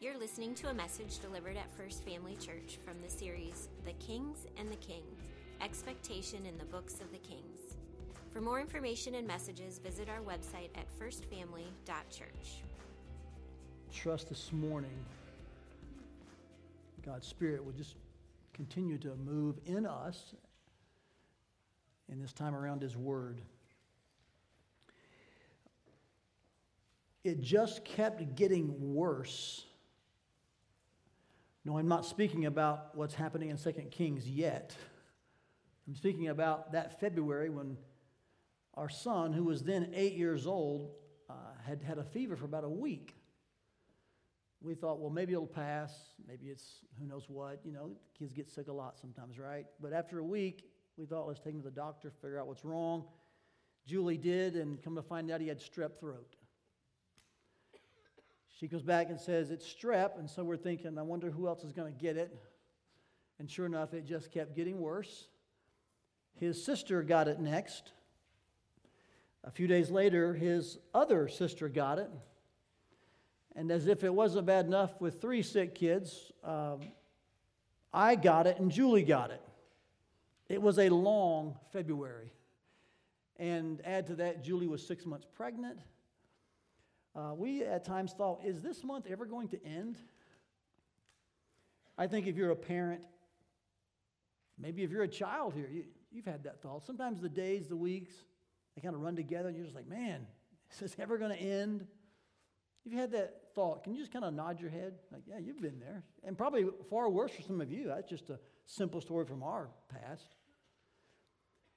You're 0.00 0.16
listening 0.16 0.54
to 0.54 0.68
a 0.68 0.74
message 0.74 1.18
delivered 1.18 1.56
at 1.56 1.76
First 1.76 2.04
Family 2.04 2.36
Church 2.36 2.78
from 2.84 3.02
the 3.02 3.10
series 3.10 3.68
The 3.84 3.94
Kings 3.94 4.46
and 4.56 4.70
the 4.70 4.76
King 4.76 5.02
Expectation 5.60 6.46
in 6.46 6.56
the 6.56 6.64
Books 6.66 7.00
of 7.00 7.10
the 7.10 7.18
Kings. 7.18 7.74
For 8.32 8.40
more 8.40 8.60
information 8.60 9.16
and 9.16 9.26
messages, 9.26 9.80
visit 9.80 10.08
our 10.08 10.20
website 10.20 10.68
at 10.76 10.86
firstfamily.church. 11.00 12.62
Trust 13.92 14.28
this 14.28 14.52
morning, 14.52 15.04
God's 17.04 17.26
Spirit 17.26 17.64
will 17.64 17.72
just 17.72 17.96
continue 18.52 18.98
to 18.98 19.16
move 19.16 19.58
in 19.66 19.84
us 19.84 20.32
in 22.08 22.20
this 22.20 22.32
time 22.32 22.54
around 22.54 22.82
His 22.82 22.96
Word. 22.96 23.40
It 27.24 27.40
just 27.40 27.84
kept 27.84 28.36
getting 28.36 28.94
worse 28.94 29.64
no, 31.68 31.76
I'm 31.76 31.86
not 31.86 32.06
speaking 32.06 32.46
about 32.46 32.96
what's 32.96 33.12
happening 33.12 33.50
in 33.50 33.58
2 33.58 33.72
Kings 33.90 34.26
yet. 34.26 34.74
I'm 35.86 35.94
speaking 35.94 36.28
about 36.28 36.72
that 36.72 36.98
February 36.98 37.50
when 37.50 37.76
our 38.72 38.88
son, 38.88 39.34
who 39.34 39.44
was 39.44 39.64
then 39.64 39.92
eight 39.94 40.14
years 40.14 40.46
old, 40.46 40.88
uh, 41.28 41.34
had 41.66 41.82
had 41.82 41.98
a 41.98 42.04
fever 42.04 42.36
for 42.36 42.46
about 42.46 42.64
a 42.64 42.70
week. 42.70 43.16
We 44.62 44.74
thought, 44.74 44.98
well, 44.98 45.10
maybe 45.10 45.34
it'll 45.34 45.46
pass. 45.46 45.92
Maybe 46.26 46.46
it's 46.46 46.86
who 46.98 47.06
knows 47.06 47.28
what. 47.28 47.60
You 47.64 47.72
know, 47.72 47.90
kids 48.18 48.32
get 48.32 48.48
sick 48.48 48.68
a 48.68 48.72
lot 48.72 48.98
sometimes, 48.98 49.38
right? 49.38 49.66
But 49.78 49.92
after 49.92 50.20
a 50.20 50.24
week, 50.24 50.64
we 50.96 51.04
thought, 51.04 51.28
let's 51.28 51.38
take 51.38 51.52
him 51.52 51.60
to 51.60 51.68
the 51.68 51.70
doctor, 51.70 52.10
figure 52.22 52.40
out 52.40 52.46
what's 52.46 52.64
wrong. 52.64 53.04
Julie 53.84 54.16
did, 54.16 54.56
and 54.56 54.82
come 54.82 54.96
to 54.96 55.02
find 55.02 55.30
out 55.30 55.42
he 55.42 55.48
had 55.48 55.60
strep 55.60 56.00
throat. 56.00 56.34
She 58.58 58.66
goes 58.66 58.82
back 58.82 59.08
and 59.08 59.20
says, 59.20 59.50
It's 59.50 59.66
strep. 59.66 60.18
And 60.18 60.28
so 60.28 60.42
we're 60.42 60.56
thinking, 60.56 60.98
I 60.98 61.02
wonder 61.02 61.30
who 61.30 61.46
else 61.46 61.62
is 61.62 61.72
going 61.72 61.92
to 61.92 61.98
get 61.98 62.16
it. 62.16 62.36
And 63.38 63.48
sure 63.48 63.66
enough, 63.66 63.94
it 63.94 64.04
just 64.04 64.32
kept 64.32 64.56
getting 64.56 64.80
worse. 64.80 65.28
His 66.40 66.62
sister 66.64 67.02
got 67.02 67.28
it 67.28 67.38
next. 67.38 67.92
A 69.44 69.50
few 69.50 69.68
days 69.68 69.90
later, 69.90 70.34
his 70.34 70.78
other 70.92 71.28
sister 71.28 71.68
got 71.68 71.98
it. 71.98 72.10
And 73.54 73.70
as 73.70 73.86
if 73.86 74.02
it 74.02 74.12
wasn't 74.12 74.46
bad 74.46 74.66
enough 74.66 75.00
with 75.00 75.20
three 75.20 75.42
sick 75.42 75.74
kids, 75.74 76.32
um, 76.42 76.80
I 77.92 78.16
got 78.16 78.46
it 78.46 78.58
and 78.58 78.70
Julie 78.70 79.02
got 79.02 79.30
it. 79.30 79.42
It 80.48 80.60
was 80.60 80.78
a 80.78 80.88
long 80.88 81.56
February. 81.72 82.32
And 83.36 83.80
add 83.84 84.08
to 84.08 84.16
that, 84.16 84.42
Julie 84.42 84.66
was 84.66 84.84
six 84.84 85.06
months 85.06 85.26
pregnant. 85.32 85.78
Uh, 87.18 87.34
we 87.34 87.64
at 87.64 87.84
times 87.84 88.12
thought, 88.12 88.44
is 88.44 88.60
this 88.60 88.84
month 88.84 89.06
ever 89.10 89.26
going 89.26 89.48
to 89.48 89.64
end? 89.66 89.96
I 91.96 92.06
think 92.06 92.28
if 92.28 92.36
you're 92.36 92.52
a 92.52 92.56
parent, 92.56 93.02
maybe 94.56 94.84
if 94.84 94.92
you're 94.92 95.02
a 95.02 95.08
child 95.08 95.54
here, 95.54 95.68
you, 95.68 95.82
you've 96.12 96.26
had 96.26 96.44
that 96.44 96.62
thought. 96.62 96.86
Sometimes 96.86 97.20
the 97.20 97.28
days, 97.28 97.66
the 97.66 97.76
weeks, 97.76 98.12
they 98.76 98.82
kind 98.82 98.94
of 98.94 99.00
run 99.00 99.16
together, 99.16 99.48
and 99.48 99.56
you're 99.56 99.66
just 99.66 99.74
like, 99.74 99.88
man, 99.88 100.28
is 100.72 100.78
this 100.78 100.94
ever 101.00 101.18
going 101.18 101.36
to 101.36 101.42
end? 101.42 101.84
If 102.86 102.92
you 102.92 102.98
had 102.98 103.10
that 103.10 103.52
thought, 103.52 103.82
can 103.82 103.94
you 103.94 103.98
just 103.98 104.12
kind 104.12 104.24
of 104.24 104.32
nod 104.32 104.60
your 104.60 104.70
head? 104.70 104.94
Like, 105.10 105.22
yeah, 105.26 105.38
you've 105.38 105.60
been 105.60 105.80
there. 105.80 106.04
And 106.22 106.38
probably 106.38 106.66
far 106.88 107.10
worse 107.10 107.32
for 107.32 107.42
some 107.42 107.60
of 107.60 107.68
you. 107.72 107.88
That's 107.88 108.08
just 108.08 108.30
a 108.30 108.38
simple 108.64 109.00
story 109.00 109.26
from 109.26 109.42
our 109.42 109.70
past. 109.88 110.36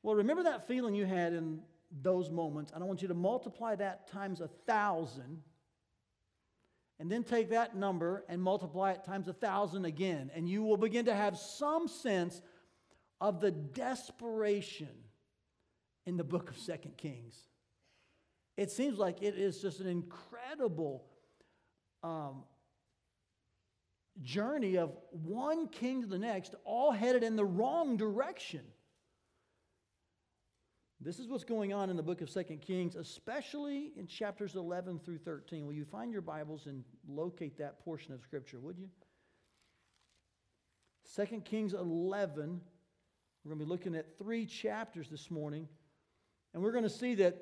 Well, 0.04 0.14
remember 0.14 0.44
that 0.44 0.68
feeling 0.68 0.94
you 0.94 1.06
had 1.06 1.34
in 1.34 1.62
those 2.02 2.30
moments, 2.30 2.72
and 2.74 2.84
I 2.84 2.88
want 2.88 3.02
you 3.02 3.08
to 3.10 3.14
multiply 3.14 3.76
that 3.76 4.08
times 4.08 4.42
a 4.42 4.48
thousand, 4.68 5.42
and 7.00 7.12
then 7.12 7.24
take 7.24 7.50
that 7.50 7.76
number 7.76 8.24
and 8.30 8.42
multiply 8.42 8.92
it 8.92 9.04
times 9.04 9.28
a 9.28 9.34
thousand 9.34 9.86
again, 9.86 10.32
and 10.36 10.48
you 10.48 10.64
will 10.64 10.78
begin 10.78 11.06
to 11.06 11.16
have 11.16 11.38
some 11.38 11.88
sense 11.88 12.42
of 13.20 13.42
the 13.42 13.52
desperation 13.52 14.90
in 16.06 16.18
the 16.18 16.24
book 16.24 16.50
of 16.50 16.58
Second 16.58 16.98
Kings. 16.98 17.36
It 18.58 18.72
seems 18.72 18.98
like 18.98 19.22
it 19.22 19.36
is 19.36 19.62
just 19.62 19.80
an 19.80 19.88
incredible 19.88 21.06
um, 22.04 22.44
journey 24.22 24.78
of 24.78 24.92
one 25.12 25.68
king 25.68 26.02
to 26.02 26.08
the 26.08 26.20
next, 26.20 26.56
all 26.64 26.92
headed 26.92 27.24
in 27.24 27.36
the 27.36 27.46
wrong 27.46 27.98
direction. 27.98 28.62
This 31.04 31.18
is 31.18 31.28
what's 31.28 31.44
going 31.44 31.74
on 31.74 31.90
in 31.90 31.98
the 31.98 32.04
book 32.04 32.22
of 32.22 32.30
Second 32.30 32.62
Kings, 32.62 32.96
especially 32.96 33.92
in 33.98 34.06
chapters 34.06 34.56
11 34.56 35.00
through 35.00 35.18
13. 35.18 35.66
Will 35.66 35.74
you 35.74 35.84
find 35.84 36.12
your 36.12 36.22
Bibles 36.22 36.68
and 36.68 36.84
locate 37.10 37.58
that 37.58 37.84
portion 37.84 38.14
of 38.14 38.22
Scripture, 38.22 38.60
would 38.60 38.78
you? 38.78 38.88
Second 41.04 41.44
Kings 41.44 41.74
11, 41.74 42.62
we're 43.44 43.50
going 43.50 43.60
to 43.60 43.66
be 43.66 43.68
looking 43.68 43.96
at 43.96 44.16
three 44.20 44.46
chapters 44.46 45.10
this 45.10 45.32
morning, 45.32 45.68
and 46.54 46.62
we're 46.62 46.72
going 46.72 46.84
to 46.84 46.90
see 46.90 47.16
that 47.16 47.36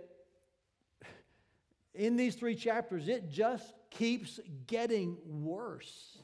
in 1.94 2.16
these 2.16 2.36
three 2.36 2.56
chapters, 2.56 3.10
it 3.10 3.30
just 3.30 3.74
keeps 3.90 4.40
getting 4.68 5.18
worse. 5.26 6.18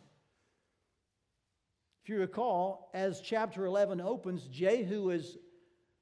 If 2.01 2.07
you 2.07 2.17
recall, 2.17 2.91
as 2.93 3.19
chapter 3.19 3.65
11 3.65 3.99
opens, 3.99 4.47
Jehu 4.47 5.09
is 5.09 5.37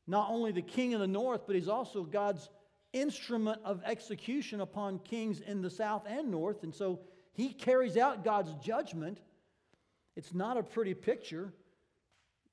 not 0.08 0.30
only 0.30 0.52
the 0.52 0.62
king 0.62 0.92
in 0.92 1.00
the 1.00 1.08
north, 1.08 1.42
but 1.46 1.56
he's 1.56 1.70
also 1.70 2.04
God's 2.04 2.50
instrument 2.92 3.60
of 3.64 3.82
execution 3.86 4.62
upon 4.62 5.00
kings 5.00 5.40
in 5.40 5.62
the 5.62 5.70
south 5.70 6.04
and 6.08 6.30
north. 6.30 6.64
And 6.64 6.74
so 6.74 7.00
he 7.34 7.50
carries 7.50 7.98
out 7.98 8.24
God's 8.24 8.54
judgment. 8.64 9.20
It's 10.16 10.34
not 10.34 10.58
a 10.58 10.64
pretty 10.64 10.94
picture. 10.94 11.54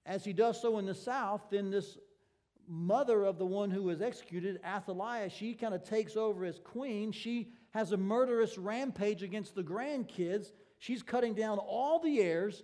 As 0.07 0.25
he 0.25 0.33
does 0.33 0.61
so 0.61 0.79
in 0.79 0.87
the 0.87 0.95
south, 0.95 1.43
then 1.51 1.71
this 1.71 1.99
mother 2.67 3.25
of 3.25 3.37
the 3.37 3.47
one 3.47 3.71
who 3.71 3.83
was 3.83 4.01
executed, 4.01 4.61
Athaliah, 4.65 5.29
she 5.29 5.55
kind 5.55 5.75
of 5.75 5.85
takes 5.85 6.17
over 6.17 6.45
as 6.45 6.59
queen. 6.59 7.13
She 7.13 7.53
has 7.71 7.93
a 7.93 7.97
murderous 7.97 8.57
rampage 8.57 9.23
against 9.23 9.55
the 9.55 9.63
grandkids. 9.63 10.53
She's 10.79 11.03
cutting 11.03 11.35
down 11.35 11.59
all 11.59 11.99
the 11.99 12.21
heirs. 12.21 12.63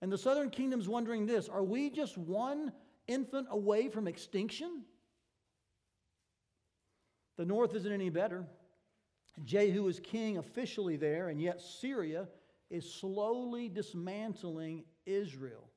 And 0.00 0.10
the 0.10 0.16
southern 0.16 0.50
kingdom's 0.50 0.88
wondering 0.88 1.26
this 1.26 1.48
are 1.48 1.62
we 1.62 1.90
just 1.90 2.16
one 2.16 2.72
infant 3.10 3.48
away 3.50 3.88
from 3.88 4.06
extinction? 4.06 4.84
The 7.36 7.44
north 7.44 7.74
isn't 7.74 7.92
any 7.92 8.10
better. 8.10 8.44
Jehu 9.44 9.86
is 9.88 10.00
king 10.00 10.38
officially 10.38 10.96
there, 10.96 11.28
and 11.28 11.40
yet 11.40 11.60
Syria 11.60 12.28
is 12.70 12.92
slowly 12.92 13.68
dismantling 13.68 14.84
Israel. 15.06 15.70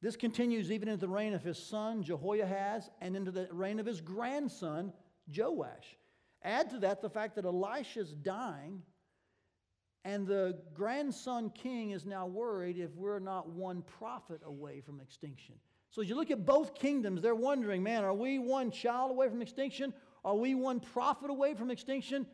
This 0.00 0.16
continues 0.16 0.70
even 0.70 0.88
into 0.88 1.00
the 1.00 1.12
reign 1.12 1.34
of 1.34 1.42
his 1.42 1.58
son 1.58 2.02
Jehoahaz 2.02 2.88
and 3.00 3.16
into 3.16 3.30
the 3.30 3.48
reign 3.50 3.80
of 3.80 3.86
his 3.86 4.00
grandson 4.00 4.92
Joash. 5.36 5.96
Add 6.42 6.70
to 6.70 6.78
that 6.78 7.02
the 7.02 7.10
fact 7.10 7.34
that 7.34 7.44
Elisha's 7.44 8.12
dying, 8.12 8.82
and 10.04 10.26
the 10.26 10.58
grandson 10.72 11.50
king 11.50 11.90
is 11.90 12.06
now 12.06 12.26
worried 12.26 12.78
if 12.78 12.94
we're 12.94 13.18
not 13.18 13.50
one 13.50 13.82
prophet 13.82 14.40
away 14.46 14.80
from 14.80 15.00
extinction. 15.00 15.56
So 15.90 16.02
as 16.02 16.08
you 16.08 16.16
look 16.16 16.30
at 16.30 16.44
both 16.44 16.74
kingdoms, 16.74 17.22
they're 17.22 17.34
wondering, 17.34 17.82
man, 17.82 18.04
are 18.04 18.14
we 18.14 18.38
one 18.38 18.70
child 18.70 19.10
away 19.10 19.28
from 19.28 19.40
extinction? 19.40 19.94
Are 20.24 20.34
we 20.34 20.54
one 20.54 20.80
prophet 20.80 21.30
away 21.30 21.54
from 21.54 21.70
extinction? 21.70 22.26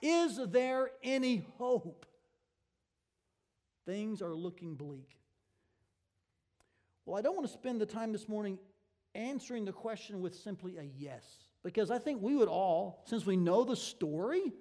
Is 0.00 0.40
there 0.48 0.90
any 1.02 1.44
hope? 1.58 2.06
Things 3.84 4.22
are 4.22 4.34
looking 4.34 4.74
bleak. 4.74 5.18
Well, 7.04 7.18
I 7.18 7.22
don't 7.22 7.34
want 7.34 7.46
to 7.46 7.52
spend 7.52 7.80
the 7.80 7.86
time 7.86 8.12
this 8.12 8.28
morning 8.28 8.58
answering 9.14 9.64
the 9.64 9.72
question 9.72 10.20
with 10.20 10.34
simply 10.34 10.76
a 10.76 10.82
yes, 10.82 11.24
because 11.62 11.90
I 11.90 11.98
think 11.98 12.22
we 12.22 12.36
would 12.36 12.48
all, 12.48 13.02
since 13.06 13.26
we 13.26 13.36
know 13.36 13.64
the 13.64 13.76
story, 13.76 14.52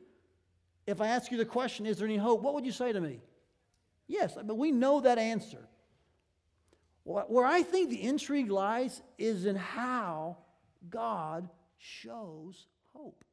if 0.85 1.01
I 1.01 1.07
ask 1.07 1.31
you 1.31 1.37
the 1.37 1.45
question, 1.45 1.85
is 1.85 1.97
there 1.97 2.07
any 2.07 2.17
hope? 2.17 2.41
What 2.41 2.53
would 2.53 2.65
you 2.65 2.71
say 2.71 2.93
to 2.93 3.01
me? 3.01 3.21
Yes, 4.07 4.37
but 4.41 4.57
we 4.57 4.71
know 4.71 5.01
that 5.01 5.17
answer. 5.17 5.67
Where 7.07 7.45
I 7.45 7.63
think 7.63 7.89
the 7.89 8.03
intrigue 8.03 8.51
lies 8.51 9.01
is 9.17 9.45
in 9.45 9.55
how 9.55 10.35
God 10.89 11.47
shows 11.77 12.67
hope, 12.93 13.23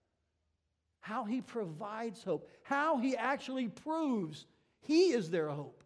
how 1.00 1.24
He 1.24 1.40
provides 1.40 2.22
hope, 2.22 2.48
how 2.62 2.98
He 2.98 3.16
actually 3.16 3.66
proves 3.66 4.46
He 4.80 5.10
is 5.10 5.28
their 5.28 5.48
hope. 5.48 5.82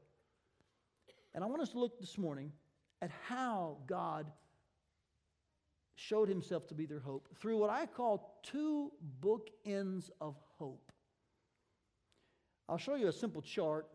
And 1.35 1.43
I 1.43 1.47
want 1.47 1.63
us 1.63 1.71
to 1.71 1.79
look 1.79 1.99
this 1.99 2.19
morning 2.19 2.53
at 3.01 3.11
how 3.27 3.79
God 3.87 4.31
showed 5.95 6.29
Himself 6.29 6.67
to 6.67 6.75
be 6.75 6.85
their 6.85 7.01
hope 7.01 7.27
through 7.41 7.57
what 7.57 7.71
I 7.71 7.87
call 7.87 8.39
two 8.43 8.93
bookends 9.23 10.11
of 10.21 10.37
hope. 10.59 10.93
I'll 12.69 12.77
show 12.77 12.97
you 12.97 13.09
a 13.09 13.13
simple 13.13 13.41
chart 13.41 13.87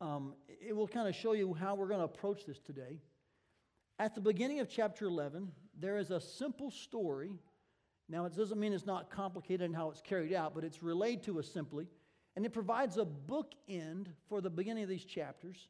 um, 0.00 0.34
it 0.48 0.74
will 0.74 0.88
kind 0.88 1.08
of 1.08 1.14
show 1.14 1.32
you 1.32 1.54
how 1.54 1.74
we're 1.74 1.88
going 1.88 2.00
to 2.00 2.04
approach 2.04 2.44
this 2.46 2.58
today. 2.58 3.00
At 3.98 4.14
the 4.14 4.20
beginning 4.20 4.60
of 4.60 4.68
chapter 4.68 5.06
11, 5.06 5.52
there 5.78 5.98
is 5.98 6.10
a 6.10 6.20
simple 6.20 6.70
story. 6.70 7.38
Now, 8.08 8.24
it 8.24 8.36
doesn't 8.36 8.58
mean 8.58 8.72
it's 8.72 8.86
not 8.86 9.10
complicated 9.10 9.62
in 9.62 9.72
how 9.72 9.90
it's 9.90 10.00
carried 10.00 10.32
out, 10.32 10.54
but 10.54 10.64
it's 10.64 10.82
relayed 10.82 11.22
to 11.24 11.38
us 11.38 11.48
simply. 11.48 11.86
And 12.36 12.44
it 12.44 12.52
provides 12.52 12.96
a 12.96 13.04
bookend 13.04 14.08
for 14.28 14.40
the 14.40 14.50
beginning 14.50 14.82
of 14.82 14.88
these 14.88 15.04
chapters. 15.04 15.68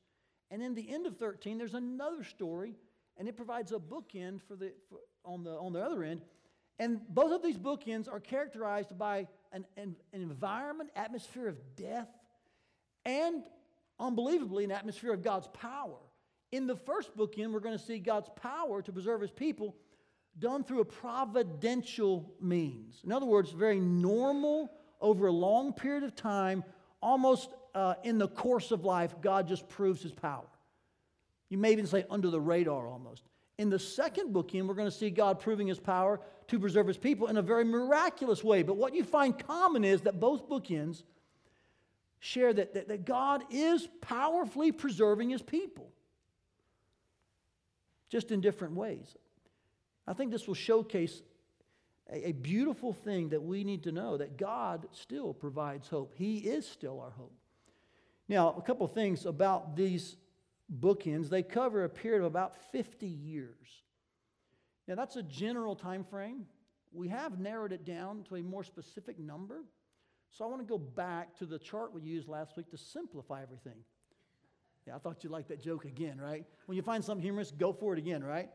And 0.50 0.62
in 0.62 0.74
the 0.74 0.90
end 0.90 1.06
of 1.06 1.18
13, 1.18 1.58
there's 1.58 1.74
another 1.74 2.24
story, 2.24 2.76
and 3.18 3.28
it 3.28 3.36
provides 3.36 3.72
a 3.72 3.78
bookend 3.78 4.40
for 4.42 4.56
the, 4.56 4.72
for, 4.88 4.98
on, 5.24 5.44
the, 5.44 5.50
on 5.50 5.72
the 5.72 5.80
other 5.80 6.02
end. 6.02 6.22
And 6.78 7.00
both 7.08 7.32
of 7.32 7.42
these 7.42 7.58
bookends 7.58 8.10
are 8.10 8.20
characterized 8.20 8.96
by 8.98 9.28
an, 9.52 9.66
an, 9.76 9.96
an 10.12 10.22
environment, 10.22 10.90
atmosphere 10.96 11.48
of 11.48 11.58
death, 11.76 12.08
and 13.04 13.42
unbelievably, 13.98 14.64
an 14.64 14.72
atmosphere 14.72 15.12
of 15.12 15.22
God's 15.22 15.48
power. 15.48 15.98
In 16.52 16.66
the 16.66 16.76
first 16.76 17.16
bookend, 17.16 17.52
we're 17.52 17.60
going 17.60 17.76
to 17.78 17.84
see 17.84 17.98
God's 17.98 18.28
power 18.36 18.82
to 18.82 18.92
preserve 18.92 19.20
his 19.20 19.30
people 19.30 19.74
done 20.38 20.64
through 20.64 20.80
a 20.80 20.84
providential 20.84 22.32
means. 22.40 23.00
In 23.04 23.12
other 23.12 23.26
words, 23.26 23.50
very 23.50 23.80
normal, 23.80 24.70
over 25.00 25.26
a 25.26 25.32
long 25.32 25.72
period 25.72 26.02
of 26.02 26.16
time, 26.16 26.64
almost 27.00 27.50
uh, 27.74 27.94
in 28.02 28.18
the 28.18 28.28
course 28.28 28.70
of 28.70 28.84
life, 28.84 29.14
God 29.20 29.46
just 29.46 29.68
proves 29.68 30.02
his 30.02 30.12
power. 30.12 30.46
You 31.50 31.58
may 31.58 31.72
even 31.72 31.86
say 31.86 32.04
under 32.10 32.30
the 32.30 32.40
radar 32.40 32.88
almost. 32.88 33.24
In 33.58 33.70
the 33.70 33.78
second 33.78 34.34
bookend, 34.34 34.66
we're 34.66 34.74
going 34.74 34.90
to 34.90 34.96
see 34.96 35.10
God 35.10 35.38
proving 35.38 35.68
his 35.68 35.78
power 35.78 36.20
to 36.48 36.58
preserve 36.58 36.88
his 36.88 36.98
people 36.98 37.28
in 37.28 37.36
a 37.36 37.42
very 37.42 37.64
miraculous 37.64 38.42
way. 38.42 38.62
But 38.62 38.76
what 38.76 38.94
you 38.94 39.04
find 39.04 39.38
common 39.46 39.84
is 39.84 40.00
that 40.02 40.18
both 40.18 40.48
bookends 40.48 41.02
share 42.24 42.54
that, 42.54 42.72
that, 42.72 42.88
that 42.88 43.04
God 43.04 43.44
is 43.50 43.86
powerfully 44.00 44.72
preserving 44.72 45.28
his 45.28 45.42
people, 45.42 45.92
just 48.08 48.30
in 48.30 48.40
different 48.40 48.76
ways. 48.76 49.14
I 50.06 50.14
think 50.14 50.30
this 50.30 50.46
will 50.46 50.54
showcase 50.54 51.20
a, 52.10 52.28
a 52.28 52.32
beautiful 52.32 52.94
thing 52.94 53.28
that 53.28 53.42
we 53.42 53.62
need 53.62 53.82
to 53.82 53.92
know 53.92 54.16
that 54.16 54.38
God 54.38 54.88
still 54.92 55.34
provides 55.34 55.86
hope. 55.88 56.14
He 56.16 56.38
is 56.38 56.66
still 56.66 56.98
our 56.98 57.10
hope. 57.10 57.34
Now, 58.26 58.54
a 58.56 58.62
couple 58.62 58.86
things 58.88 59.26
about 59.26 59.76
these 59.76 60.16
bookends. 60.80 61.28
They 61.28 61.42
cover 61.42 61.84
a 61.84 61.90
period 61.90 62.20
of 62.20 62.24
about 62.24 62.56
50 62.72 63.06
years. 63.06 63.82
Now, 64.88 64.94
that's 64.94 65.16
a 65.16 65.22
general 65.22 65.76
time 65.76 66.04
frame. 66.04 66.46
We 66.90 67.08
have 67.08 67.38
narrowed 67.38 67.72
it 67.72 67.84
down 67.84 68.22
to 68.30 68.36
a 68.36 68.42
more 68.42 68.64
specific 68.64 69.18
number. 69.18 69.64
So 70.36 70.44
I 70.44 70.48
want 70.48 70.62
to 70.62 70.66
go 70.66 70.78
back 70.78 71.38
to 71.38 71.46
the 71.46 71.60
chart 71.60 71.94
we 71.94 72.02
used 72.02 72.26
last 72.28 72.56
week 72.56 72.68
to 72.70 72.76
simplify 72.76 73.40
everything. 73.40 73.78
Yeah, 74.84 74.96
I 74.96 74.98
thought 74.98 75.22
you'd 75.22 75.30
like 75.30 75.46
that 75.46 75.62
joke 75.62 75.84
again, 75.84 76.20
right? 76.20 76.44
When 76.66 76.74
you 76.74 76.82
find 76.82 77.04
something 77.04 77.22
humorous, 77.22 77.52
go 77.52 77.72
for 77.72 77.92
it 77.92 78.00
again, 78.00 78.24
right? 78.24 78.50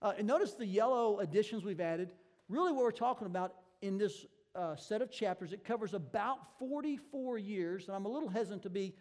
Uh, 0.00 0.12
and 0.16 0.28
notice 0.28 0.52
the 0.52 0.64
yellow 0.64 1.18
additions 1.18 1.64
we've 1.64 1.80
added. 1.80 2.12
Really, 2.48 2.70
what 2.70 2.84
we're 2.84 2.92
talking 2.92 3.26
about 3.26 3.54
in 3.82 3.98
this 3.98 4.26
uh, 4.54 4.76
set 4.76 5.02
of 5.02 5.10
chapters, 5.10 5.52
it 5.52 5.64
covers 5.64 5.92
about 5.92 6.38
44 6.60 7.36
years, 7.36 7.88
and 7.88 7.96
I'm 7.96 8.04
a 8.04 8.08
little 8.08 8.28
hesitant 8.28 8.62
to 8.62 8.70
be 8.70 8.94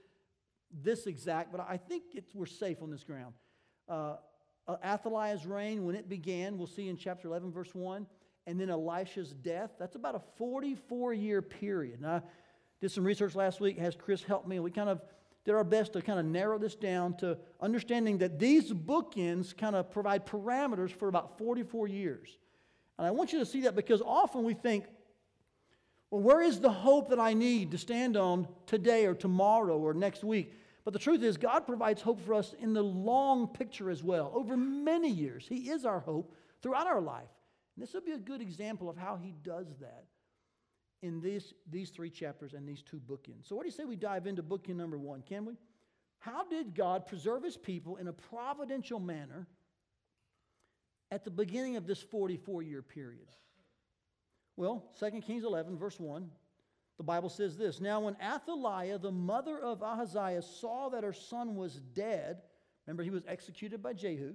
this 0.72 1.06
exact, 1.06 1.52
but 1.52 1.62
I 1.70 1.78
think 1.78 2.04
we're 2.34 2.48
safe 2.48 2.82
on 2.82 2.90
this 2.90 3.04
ground. 3.04 3.36
Uh, 3.88 4.16
uh, 4.68 4.78
Athaliah's 4.84 5.46
reign, 5.46 5.86
when 5.86 5.96
it 5.96 6.10
began, 6.10 6.58
we'll 6.58 6.68
see 6.68 6.90
in 6.90 6.98
chapter 6.98 7.28
11, 7.28 7.52
verse 7.52 7.76
1, 7.76 8.08
and 8.50 8.60
then 8.60 8.72
Elisha's 8.72 9.32
death. 9.32 9.70
That's 9.78 9.96
about 9.96 10.16
a 10.16 10.22
44 10.38 11.14
year 11.14 11.42
period. 11.42 12.02
Now, 12.02 12.16
I 12.16 12.22
did 12.82 12.92
some 12.92 13.04
research 13.04 13.36
last 13.36 13.62
week, 13.62 13.78
has 13.78 13.96
Chris 13.96 14.24
helped 14.24 14.48
me, 14.48 14.56
and 14.56 14.66
we 14.66 14.72
kind 14.72 14.90
of 14.90 15.02
did 15.46 15.54
our 15.54 15.64
best 15.64 15.94
to 15.94 16.02
kind 16.02 16.20
of 16.20 16.26
narrow 16.26 16.58
this 16.58 16.74
down 16.74 17.16
to 17.18 17.38
understanding 17.62 18.18
that 18.18 18.40
these 18.40 18.74
bookends 18.74 19.56
kind 19.56 19.76
of 19.76 19.92
provide 19.92 20.26
parameters 20.26 20.90
for 20.90 21.08
about 21.08 21.38
44 21.38 21.88
years. 21.88 22.38
And 22.98 23.06
I 23.06 23.12
want 23.12 23.32
you 23.32 23.40
to 23.40 23.46
see 23.46 23.62
that 23.62 23.76
because 23.76 24.02
often 24.02 24.44
we 24.44 24.56
think, 24.56 24.86
well, 26.10 26.22
where 26.22 26.42
is 26.42 26.60
the 26.60 26.72
hope 26.72 27.10
that 27.10 27.20
I 27.20 27.34
need 27.36 27.70
to 27.72 27.78
stand 27.78 28.18
on 28.18 28.48
today 28.66 29.06
or 29.06 29.14
tomorrow 29.14 29.78
or 29.78 29.94
next 29.94 30.24
week? 30.24 30.54
But 30.84 30.94
the 30.94 31.00
truth 31.00 31.22
is, 31.22 31.38
God 31.38 31.68
provides 31.68 32.02
hope 32.02 32.20
for 32.26 32.34
us 32.34 32.56
in 32.60 32.74
the 32.74 32.82
long 32.82 33.48
picture 33.48 33.92
as 33.92 34.04
well, 34.04 34.32
over 34.34 34.58
many 34.58 35.10
years. 35.12 35.46
He 35.48 35.70
is 35.70 35.86
our 35.86 36.00
hope 36.00 36.34
throughout 36.64 36.88
our 36.88 37.00
life. 37.00 37.30
And 37.76 37.84
this 37.84 37.94
will 37.94 38.02
be 38.02 38.12
a 38.12 38.18
good 38.18 38.42
example 38.42 38.90
of 38.90 38.98
how 38.98 39.16
He 39.16 39.34
does 39.44 39.68
that 39.80 40.06
in 41.02 41.22
these, 41.22 41.54
these 41.70 41.90
three 41.90 42.10
chapters 42.10 42.54
and 42.54 42.68
these 42.68 42.82
two 42.82 43.00
bookends. 43.00 43.48
So, 43.48 43.56
what 43.56 43.64
do 43.64 43.68
you 43.68 43.74
say 43.74 43.86
we 43.86 43.96
dive 43.96 44.28
into 44.28 44.44
bookend 44.44 44.76
number 44.76 44.98
one? 44.98 45.22
Can 45.22 45.46
we? 45.46 45.54
How 46.20 46.44
did 46.44 46.76
God 46.76 47.08
preserve 47.08 47.44
His 47.44 47.58
people 47.58 47.98
in 47.98 48.08
a 48.08 48.14
providential 48.14 49.00
manner 49.00 49.48
at 51.12 51.24
the 51.24 51.32
beginning 51.32 51.78
of 51.78 51.88
this 51.88 52.02
44 52.02 52.62
year 52.62 52.82
period? 52.82 53.28
Well, 54.58 54.84
2 55.00 55.22
Kings 55.22 55.46
11, 55.46 55.78
verse 55.78 55.98
1, 55.98 56.30
the 56.98 57.04
Bible 57.04 57.30
says 57.30 57.58
this 57.58 57.80
Now, 57.80 58.02
when 58.02 58.18
Athaliah, 58.22 58.98
the 58.98 59.12
mother 59.12 59.58
of 59.58 59.82
Ahaziah, 59.82 60.42
saw 60.42 60.90
that 60.90 61.06
her 61.06 61.14
son 61.14 61.56
was 61.56 61.76
dead, 61.80 62.42
remember 62.86 63.04
he 63.04 63.10
was 63.10 63.24
executed 63.26 63.82
by 63.82 63.94
Jehu, 63.94 64.34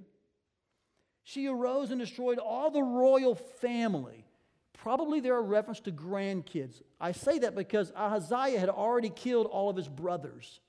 she 1.24 1.48
arose 1.48 1.90
and 1.90 2.00
destroyed 2.00 2.38
all 2.38 2.70
the 2.70 2.82
royal 2.82 3.34
family. 3.34 4.26
Probably 4.74 5.20
there 5.20 5.34
are 5.34 5.42
reference 5.42 5.80
to 5.80 5.92
grandkids. 5.92 6.82
I 7.00 7.12
say 7.12 7.38
that 7.40 7.54
because 7.54 7.90
Ahaziah 7.96 8.60
had 8.60 8.68
already 8.68 9.08
killed 9.08 9.46
all 9.46 9.70
of 9.70 9.76
his 9.76 9.88
brothers. 9.88 10.60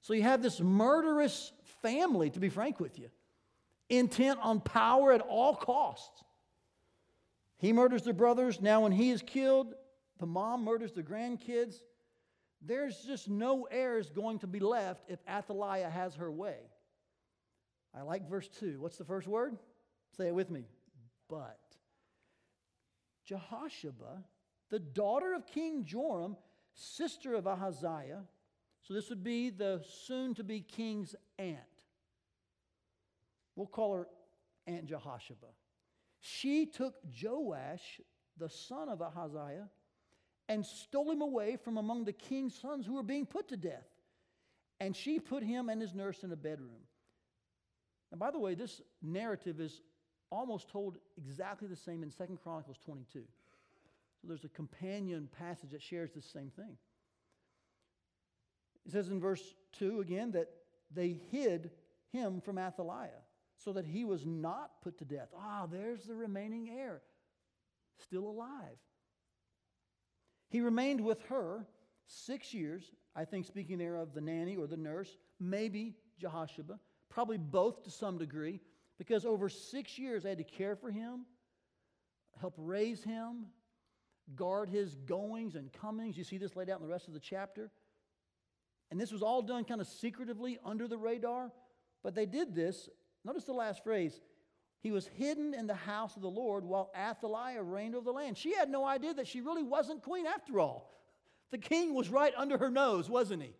So 0.00 0.14
you 0.14 0.22
have 0.22 0.42
this 0.42 0.60
murderous 0.60 1.52
family, 1.82 2.30
to 2.30 2.40
be 2.40 2.48
frank 2.48 2.80
with 2.80 2.98
you, 2.98 3.10
intent 3.90 4.38
on 4.42 4.60
power 4.60 5.12
at 5.12 5.20
all 5.20 5.54
costs. 5.54 6.24
He 7.58 7.72
murders 7.72 8.02
the 8.02 8.14
brothers. 8.14 8.60
Now, 8.60 8.80
when 8.80 8.92
he 8.92 9.10
is 9.10 9.22
killed, 9.22 9.74
the 10.18 10.26
mom 10.26 10.64
murders 10.64 10.92
the 10.92 11.02
grandkids. 11.02 11.76
There's 12.62 12.98
just 13.00 13.28
no 13.28 13.66
heirs 13.70 14.08
going 14.08 14.38
to 14.38 14.46
be 14.46 14.60
left 14.60 15.04
if 15.08 15.18
Athaliah 15.28 15.90
has 15.90 16.14
her 16.14 16.32
way. 16.32 16.56
I 17.96 18.02
like 18.02 18.28
verse 18.28 18.48
2. 18.60 18.80
What's 18.80 18.98
the 18.98 19.04
first 19.04 19.28
word? 19.28 19.56
Say 20.16 20.28
it 20.28 20.34
with 20.34 20.50
me. 20.50 20.66
But 21.28 21.58
Jehosheba, 23.24 24.24
the 24.70 24.78
daughter 24.78 25.34
of 25.34 25.46
King 25.46 25.84
Joram, 25.84 26.36
sister 26.74 27.34
of 27.34 27.46
Ahaziah, 27.46 28.22
so 28.82 28.92
this 28.92 29.08
would 29.08 29.24
be 29.24 29.50
the 29.50 29.82
soon 30.06 30.34
to 30.34 30.44
be 30.44 30.60
king's 30.60 31.14
aunt. 31.38 31.58
We'll 33.56 33.66
call 33.66 33.94
her 33.94 34.08
Aunt 34.66 34.86
Jehosheba. 34.86 35.46
She 36.20 36.66
took 36.66 36.94
Joash, 37.22 38.00
the 38.36 38.48
son 38.48 38.88
of 38.88 39.00
Ahaziah, 39.00 39.68
and 40.48 40.66
stole 40.66 41.10
him 41.10 41.22
away 41.22 41.56
from 41.56 41.78
among 41.78 42.04
the 42.04 42.12
king's 42.12 42.54
sons 42.54 42.84
who 42.84 42.94
were 42.94 43.02
being 43.02 43.26
put 43.26 43.48
to 43.48 43.56
death. 43.56 43.86
And 44.80 44.94
she 44.94 45.18
put 45.18 45.42
him 45.42 45.68
and 45.68 45.80
his 45.80 45.94
nurse 45.94 46.22
in 46.22 46.32
a 46.32 46.36
bedroom. 46.36 46.82
And 48.10 48.20
by 48.20 48.30
the 48.30 48.38
way, 48.38 48.54
this 48.54 48.80
narrative 49.02 49.60
is 49.60 49.80
almost 50.30 50.68
told 50.68 50.98
exactly 51.16 51.68
the 51.68 51.76
same 51.76 52.02
in 52.02 52.10
Second 52.10 52.38
Chronicles 52.42 52.78
22. 52.84 53.22
So 54.20 54.28
there's 54.28 54.44
a 54.44 54.48
companion 54.48 55.28
passage 55.38 55.70
that 55.70 55.82
shares 55.82 56.12
the 56.12 56.22
same 56.22 56.50
thing. 56.50 56.76
It 58.86 58.92
says 58.92 59.08
in 59.08 59.20
verse 59.20 59.54
2 59.78 60.00
again 60.00 60.32
that 60.32 60.48
they 60.90 61.18
hid 61.30 61.70
him 62.12 62.40
from 62.40 62.58
Athaliah 62.58 63.22
so 63.56 63.72
that 63.72 63.86
he 63.86 64.04
was 64.04 64.26
not 64.26 64.82
put 64.82 64.98
to 64.98 65.04
death. 65.04 65.28
Ah, 65.36 65.66
there's 65.70 66.04
the 66.04 66.14
remaining 66.14 66.70
heir, 66.70 67.02
still 67.98 68.26
alive. 68.26 68.78
He 70.50 70.60
remained 70.60 71.00
with 71.00 71.22
her 71.22 71.66
six 72.06 72.52
years, 72.52 72.92
I 73.16 73.24
think, 73.24 73.46
speaking 73.46 73.78
there 73.78 73.96
of 73.96 74.14
the 74.14 74.20
nanny 74.20 74.56
or 74.56 74.66
the 74.66 74.76
nurse, 74.76 75.16
maybe 75.40 75.96
Jehosheba, 76.20 76.78
probably 77.14 77.38
both 77.38 77.84
to 77.84 77.90
some 77.90 78.18
degree, 78.18 78.60
because 78.98 79.24
over 79.24 79.48
six 79.48 79.98
years 79.98 80.26
I 80.26 80.30
had 80.30 80.38
to 80.38 80.44
care 80.44 80.76
for 80.76 80.90
him, 80.90 81.24
help 82.40 82.54
raise 82.58 83.02
him, 83.02 83.46
guard 84.34 84.68
his 84.68 84.96
goings 85.06 85.54
and 85.54 85.72
comings. 85.72 86.18
You 86.18 86.24
see 86.24 86.38
this 86.38 86.56
laid 86.56 86.68
out 86.68 86.80
in 86.80 86.86
the 86.86 86.92
rest 86.92 87.08
of 87.08 87.14
the 87.14 87.20
chapter. 87.20 87.70
And 88.90 89.00
this 89.00 89.12
was 89.12 89.22
all 89.22 89.42
done 89.42 89.64
kind 89.64 89.80
of 89.80 89.86
secretively 89.86 90.58
under 90.64 90.88
the 90.88 90.98
radar, 90.98 91.52
but 92.02 92.14
they 92.14 92.26
did 92.26 92.54
this 92.54 92.90
Notice 93.24 93.44
the 93.44 93.52
last 93.52 93.82
phrase. 93.82 94.20
He 94.80 94.90
was 94.90 95.06
hidden 95.06 95.54
in 95.54 95.66
the 95.66 95.74
house 95.74 96.14
of 96.14 96.22
the 96.22 96.28
Lord 96.28 96.64
while 96.64 96.92
Athaliah 96.94 97.62
reigned 97.62 97.94
over 97.94 98.04
the 98.04 98.12
land. 98.12 98.36
She 98.36 98.54
had 98.54 98.68
no 98.68 98.84
idea 98.84 99.14
that 99.14 99.26
she 99.26 99.40
really 99.40 99.62
wasn't 99.62 100.02
queen 100.02 100.26
after 100.26 100.60
all. 100.60 100.90
The 101.50 101.58
king 101.58 101.94
was 101.94 102.10
right 102.10 102.34
under 102.36 102.58
her 102.58 102.68
nose, 102.68 103.08
wasn't 103.08 103.42
he? 103.42 103.54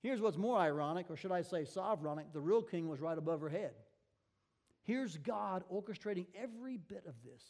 Here's 0.00 0.20
what's 0.20 0.36
more 0.36 0.58
ironic, 0.58 1.06
or 1.10 1.16
should 1.16 1.32
I 1.32 1.42
say 1.42 1.64
sovereignic 1.64 2.32
the 2.32 2.40
real 2.40 2.62
king 2.62 2.88
was 2.88 3.00
right 3.00 3.18
above 3.18 3.40
her 3.40 3.48
head. 3.48 3.72
Here's 4.84 5.16
God 5.16 5.64
orchestrating 5.72 6.26
every 6.40 6.76
bit 6.76 7.04
of 7.06 7.14
this 7.24 7.42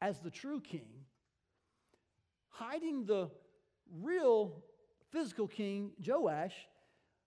as 0.00 0.20
the 0.20 0.30
true 0.30 0.60
king, 0.60 0.88
hiding 2.48 3.04
the 3.04 3.30
real 4.00 4.62
physical 5.10 5.48
king, 5.48 5.92
Joash, 6.06 6.54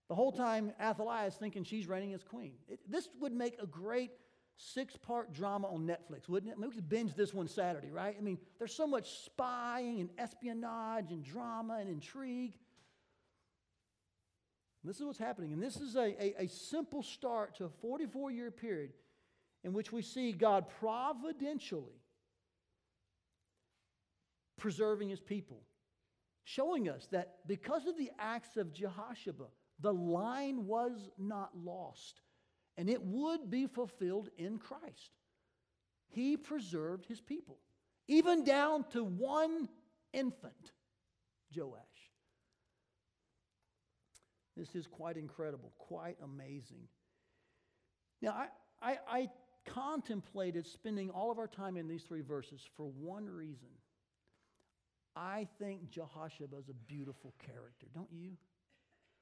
the 0.07 0.15
whole 0.15 0.31
time, 0.31 0.73
Athaliah 0.81 1.27
is 1.27 1.35
thinking 1.35 1.63
she's 1.63 1.87
reigning 1.87 2.13
as 2.13 2.23
queen. 2.23 2.53
It, 2.67 2.79
this 2.89 3.07
would 3.19 3.31
make 3.31 3.61
a 3.61 3.67
great 3.67 4.09
six 4.57 4.97
part 4.97 5.31
drama 5.33 5.67
on 5.67 5.85
Netflix, 5.85 6.27
wouldn't 6.27 6.51
it? 6.51 6.55
I 6.57 6.59
mean, 6.59 6.69
we 6.69 6.75
could 6.75 6.89
binge 6.89 7.13
this 7.13 7.33
one 7.33 7.47
Saturday, 7.47 7.91
right? 7.91 8.15
I 8.17 8.21
mean, 8.21 8.39
there's 8.57 8.73
so 8.73 8.87
much 8.87 9.23
spying 9.23 10.01
and 10.01 10.09
espionage 10.17 11.11
and 11.11 11.23
drama 11.23 11.77
and 11.79 11.87
intrigue. 11.87 12.53
This 14.83 14.99
is 14.99 15.05
what's 15.05 15.19
happening. 15.19 15.53
And 15.53 15.61
this 15.61 15.77
is 15.77 15.95
a, 15.95 16.15
a, 16.23 16.43
a 16.43 16.47
simple 16.47 17.03
start 17.03 17.55
to 17.57 17.65
a 17.65 17.69
44 17.69 18.31
year 18.31 18.51
period 18.51 18.91
in 19.63 19.73
which 19.73 19.91
we 19.91 20.01
see 20.01 20.31
God 20.31 20.65
providentially 20.79 22.01
preserving 24.57 25.09
his 25.09 25.19
people, 25.19 25.61
showing 26.43 26.89
us 26.89 27.07
that 27.11 27.37
because 27.47 27.87
of 27.87 27.97
the 27.97 28.11
acts 28.19 28.57
of 28.57 28.73
Jehosheba, 28.73 29.47
the 29.81 29.93
line 29.93 30.65
was 30.65 31.09
not 31.17 31.51
lost, 31.57 32.21
and 32.77 32.89
it 32.89 33.01
would 33.01 33.49
be 33.49 33.67
fulfilled 33.67 34.29
in 34.37 34.57
Christ. 34.57 35.11
He 36.09 36.37
preserved 36.37 37.05
his 37.05 37.21
people, 37.21 37.57
even 38.07 38.43
down 38.43 38.83
to 38.91 39.03
one 39.03 39.69
infant, 40.13 40.73
Joash. 41.55 41.88
This 44.59 44.75
is 44.75 44.87
quite 44.87 45.15
incredible, 45.15 45.71
quite 45.77 46.17
amazing. 46.21 46.87
Now, 48.21 48.31
I, 48.31 48.47
I, 48.81 48.97
I 49.07 49.29
contemplated 49.65 50.67
spending 50.67 51.09
all 51.09 51.31
of 51.31 51.39
our 51.39 51.47
time 51.47 51.77
in 51.77 51.87
these 51.87 52.03
three 52.03 52.21
verses 52.21 52.61
for 52.75 52.87
one 52.87 53.25
reason. 53.25 53.69
I 55.15 55.47
think 55.59 55.89
Jehosheba 55.89 56.59
is 56.59 56.67
a 56.69 56.73
beautiful 56.87 57.33
character, 57.45 57.87
don't 57.93 58.11
you? 58.11 58.31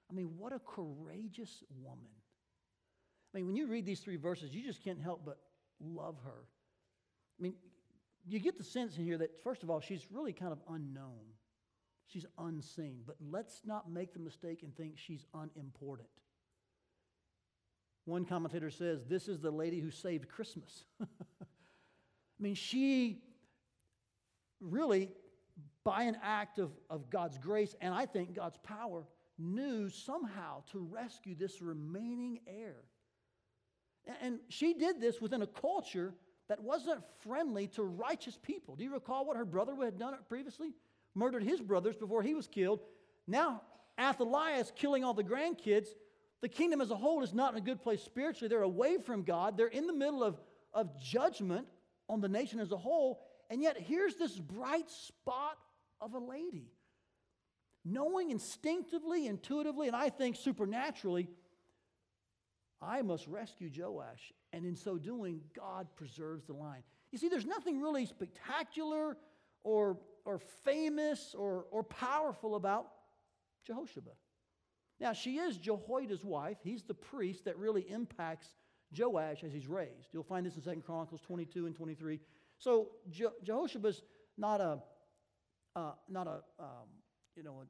I 0.10 0.14
mean, 0.14 0.32
what 0.38 0.54
a 0.54 0.60
courageous 0.60 1.64
woman. 1.84 2.10
I 3.34 3.38
mean, 3.38 3.46
when 3.46 3.56
you 3.56 3.68
read 3.68 3.86
these 3.86 4.00
three 4.00 4.16
verses, 4.16 4.56
you 4.56 4.64
just 4.64 4.84
can't 4.84 5.02
help 5.02 5.22
but 5.24 5.38
love 5.80 6.16
her. 6.24 6.46
I 7.40 7.44
mean, 7.44 7.54
you 8.26 8.40
get 8.40 8.58
the 8.58 8.64
sense 8.64 8.98
in 8.98 9.04
here 9.04 9.18
that, 9.20 9.30
first 9.44 9.62
of 9.62 9.70
all, 9.70 9.82
she's 9.82 10.06
really 10.12 10.34
kind 10.34 10.52
of 10.52 10.60
unknown. 10.70 11.37
She's 12.08 12.26
unseen. 12.38 13.02
But 13.06 13.18
let's 13.30 13.62
not 13.66 13.92
make 13.92 14.14
the 14.14 14.20
mistake 14.20 14.64
and 14.64 14.76
think 14.76 14.94
she's 14.98 15.26
unimportant. 15.34 16.08
One 18.06 18.24
commentator 18.24 18.70
says, 18.70 19.04
This 19.06 19.28
is 19.28 19.40
the 19.40 19.52
lady 19.52 19.80
who 19.80 19.92
saved 19.92 20.30
Christmas. 20.30 20.86
I 21.02 21.06
mean, 22.40 22.56
she 22.56 23.22
really, 24.62 25.10
by 25.84 26.04
an 26.04 26.18
act 26.24 26.60
of, 26.60 26.72
of 26.90 27.10
God's 27.10 27.38
grace 27.38 27.76
and 27.82 27.94
I 27.94 28.06
think 28.06 28.34
God's 28.34 28.58
power, 28.64 29.06
knew 29.38 29.90
somehow 29.90 30.64
to 30.72 30.80
rescue 30.80 31.36
this 31.36 31.62
remaining 31.62 32.40
heir. 32.48 32.78
And 34.22 34.40
she 34.50 34.74
did 34.74 35.02
this 35.02 35.22
within 35.22 35.42
a 35.42 35.48
culture 35.48 36.14
that 36.48 36.64
wasn't 36.64 37.04
friendly 37.20 37.68
to 37.68 37.84
righteous 37.84 38.40
people. 38.42 38.76
Do 38.76 38.84
you 38.84 38.94
recall 38.94 39.26
what 39.26 39.36
her 39.36 39.46
brother 39.46 39.76
had 39.84 40.00
done 40.00 40.16
previously? 40.30 40.74
Murdered 41.18 41.44
his 41.44 41.60
brothers 41.62 41.96
before 41.96 42.22
he 42.22 42.36
was 42.36 42.48
killed. 42.48 42.80
Now, 43.26 43.64
Athaliah 44.00 44.64
killing 44.76 45.04
all 45.04 45.16
the 45.16 45.24
grandkids. 45.24 45.88
The 46.42 46.48
kingdom 46.48 46.80
as 46.80 46.92
a 46.92 46.96
whole 46.96 47.24
is 47.24 47.34
not 47.34 47.54
in 47.54 47.58
a 47.58 47.66
good 47.66 47.82
place 47.82 48.04
spiritually. 48.04 48.48
They're 48.48 48.62
away 48.62 49.00
from 49.00 49.24
God. 49.24 49.58
They're 49.58 49.68
in 49.68 49.88
the 49.88 49.94
middle 49.94 50.24
of, 50.24 50.40
of 50.74 51.02
judgment 51.02 51.66
on 52.08 52.22
the 52.22 52.30
nation 52.30 52.60
as 52.60 52.72
a 52.72 52.78
whole. 52.78 53.24
And 53.50 53.64
yet, 53.64 53.78
here's 53.80 54.16
this 54.16 54.38
bright 54.38 54.92
spot 54.92 55.58
of 56.00 56.14
a 56.14 56.20
lady 56.20 56.70
knowing 57.84 58.32
instinctively, 58.32 59.28
intuitively, 59.28 59.88
and 59.88 59.96
I 59.96 60.10
think 60.10 60.36
supernaturally, 60.36 61.30
I 62.82 63.02
must 63.02 63.28
rescue 63.28 63.72
Joash. 63.76 64.34
And 64.54 64.66
in 64.66 64.76
so 64.76 64.98
doing, 64.98 65.42
God 65.56 65.88
preserves 65.96 66.46
the 66.46 66.54
line. 66.54 66.84
You 67.12 67.18
see, 67.18 67.30
there's 67.30 67.46
nothing 67.46 67.82
really 67.82 68.06
spectacular 68.06 69.18
or, 69.64 69.98
or 70.28 70.40
famous 70.66 71.34
or, 71.34 71.66
or 71.72 71.84
powerful 71.84 72.56
about 72.56 72.88
Jehosheba. 73.66 74.12
Now, 75.00 75.14
she 75.14 75.38
is 75.38 75.58
Jehoiada's 75.58 76.26
wife. 76.26 76.58
He's 76.62 76.84
the 76.84 76.94
priest 76.94 77.46
that 77.46 77.58
really 77.58 77.90
impacts 77.90 78.50
Joash 78.96 79.46
as 79.46 79.54
he's 79.54 79.68
raised. 79.68 80.10
You'll 80.12 80.24
find 80.24 80.46
this 80.46 80.58
in 80.58 80.62
Second 80.62 80.84
Chronicles 80.84 81.22
22 81.22 81.66
and 81.66 81.74
23. 81.74 82.20
So 82.58 82.90
Je- 83.10 83.26
Jehosheba's 83.46 84.02
not 84.38 84.60
a, 84.60 84.80
uh, 85.78 85.92
not 86.10 86.28
a 86.28 86.42
um, 86.60 86.90
you 87.38 87.44
know, 87.44 87.64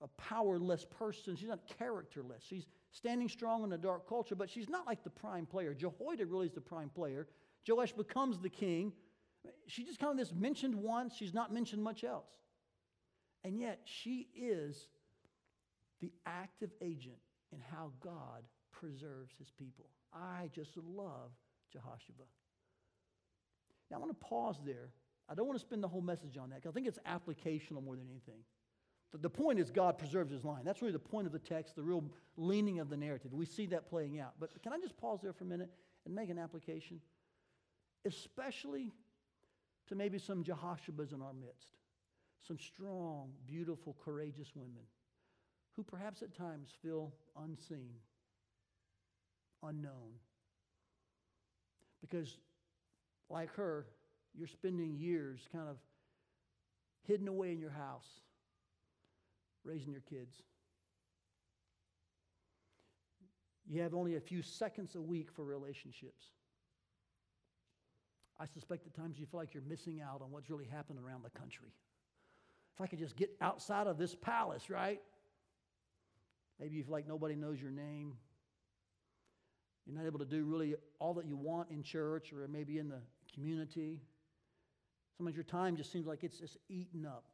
a, 0.00 0.04
a 0.04 0.08
powerless 0.18 0.84
person. 0.84 1.34
She's 1.34 1.48
not 1.48 1.66
characterless. 1.78 2.44
She's 2.48 2.66
standing 2.92 3.28
strong 3.28 3.64
in 3.64 3.72
a 3.72 3.78
dark 3.78 4.08
culture, 4.08 4.36
but 4.36 4.48
she's 4.48 4.68
not 4.68 4.86
like 4.86 5.02
the 5.02 5.10
prime 5.10 5.46
player. 5.46 5.74
Jehoiada 5.74 6.26
really 6.26 6.46
is 6.46 6.52
the 6.52 6.60
prime 6.60 6.90
player. 6.90 7.26
Joash 7.66 7.92
becomes 7.92 8.38
the 8.38 8.50
king. 8.50 8.92
She 9.66 9.84
just 9.84 9.98
kind 9.98 10.10
of 10.10 10.18
this 10.18 10.34
mentioned 10.34 10.74
once. 10.74 11.14
She's 11.14 11.34
not 11.34 11.52
mentioned 11.52 11.82
much 11.82 12.04
else. 12.04 12.30
And 13.44 13.60
yet 13.60 13.80
she 13.84 14.28
is 14.36 14.88
the 16.00 16.12
active 16.26 16.70
agent 16.80 17.18
in 17.52 17.60
how 17.60 17.92
God 18.00 18.42
preserves 18.72 19.34
his 19.38 19.50
people. 19.50 19.86
I 20.12 20.50
just 20.52 20.76
love 20.76 21.30
Jehosheba. 21.74 22.24
Now 23.90 23.96
I 23.96 24.00
want 24.00 24.10
to 24.10 24.26
pause 24.26 24.56
there. 24.64 24.90
I 25.28 25.34
don't 25.34 25.46
want 25.46 25.58
to 25.58 25.64
spend 25.64 25.82
the 25.82 25.88
whole 25.88 26.00
message 26.00 26.36
on 26.38 26.50
that 26.50 26.56
because 26.56 26.70
I 26.70 26.74
think 26.74 26.86
it's 26.86 26.98
applicational 27.06 27.84
more 27.84 27.96
than 27.96 28.06
anything. 28.10 28.40
The 29.12 29.30
point 29.30 29.58
is 29.58 29.70
God 29.70 29.98
preserves 29.98 30.30
his 30.30 30.44
line. 30.44 30.64
That's 30.64 30.82
really 30.82 30.92
the 30.92 30.98
point 30.98 31.26
of 31.26 31.32
the 31.32 31.38
text, 31.38 31.76
the 31.76 31.82
real 31.82 32.04
leaning 32.36 32.78
of 32.78 32.90
the 32.90 32.96
narrative. 32.96 33.32
We 33.32 33.46
see 33.46 33.66
that 33.66 33.88
playing 33.88 34.20
out. 34.20 34.34
But 34.38 34.62
can 34.62 34.72
I 34.72 34.78
just 34.78 34.96
pause 34.98 35.20
there 35.22 35.32
for 35.32 35.44
a 35.44 35.46
minute 35.46 35.70
and 36.04 36.14
make 36.14 36.28
an 36.28 36.38
application? 36.38 37.00
Especially 38.04 38.92
to 39.88 39.94
maybe 39.94 40.18
some 40.18 40.44
Jehoshebas 40.44 41.12
in 41.12 41.22
our 41.22 41.32
midst, 41.32 41.76
some 42.46 42.58
strong, 42.58 43.30
beautiful, 43.46 43.96
courageous 44.04 44.48
women 44.54 44.84
who 45.76 45.82
perhaps 45.82 46.22
at 46.22 46.34
times 46.36 46.70
feel 46.82 47.12
unseen, 47.42 47.94
unknown. 49.62 50.12
Because, 52.00 52.38
like 53.30 53.52
her, 53.54 53.86
you're 54.36 54.48
spending 54.48 54.96
years 54.96 55.40
kind 55.52 55.68
of 55.68 55.76
hidden 57.06 57.28
away 57.28 57.52
in 57.52 57.58
your 57.58 57.70
house 57.70 58.08
raising 59.64 59.92
your 59.92 60.02
kids. 60.02 60.42
You 63.68 63.82
have 63.82 63.94
only 63.94 64.16
a 64.16 64.20
few 64.20 64.42
seconds 64.42 64.94
a 64.94 65.00
week 65.00 65.30
for 65.30 65.44
relationships. 65.44 66.24
I 68.40 68.46
suspect 68.46 68.86
at 68.86 68.94
times 68.94 69.18
you 69.18 69.26
feel 69.26 69.40
like 69.40 69.52
you're 69.52 69.62
missing 69.62 70.00
out 70.00 70.22
on 70.22 70.30
what's 70.30 70.48
really 70.48 70.66
happening 70.66 71.02
around 71.02 71.24
the 71.24 71.38
country. 71.38 71.68
If 72.74 72.80
I 72.80 72.86
could 72.86 72.98
just 72.98 73.16
get 73.16 73.30
outside 73.40 73.86
of 73.86 73.98
this 73.98 74.14
palace, 74.14 74.70
right? 74.70 75.00
Maybe 76.60 76.76
you 76.76 76.84
feel 76.84 76.92
like 76.92 77.08
nobody 77.08 77.34
knows 77.34 77.60
your 77.60 77.72
name. 77.72 78.14
You're 79.86 79.96
not 79.96 80.06
able 80.06 80.20
to 80.20 80.24
do 80.24 80.44
really 80.44 80.76
all 80.98 81.14
that 81.14 81.26
you 81.26 81.36
want 81.36 81.70
in 81.70 81.82
church 81.82 82.32
or 82.32 82.46
maybe 82.46 82.78
in 82.78 82.88
the 82.88 83.00
community. 83.34 84.00
Sometimes 85.16 85.36
your 85.36 85.44
time 85.44 85.76
just 85.76 85.90
seems 85.90 86.06
like 86.06 86.22
it's 86.22 86.38
just 86.38 86.58
eaten 86.68 87.04
up. 87.06 87.24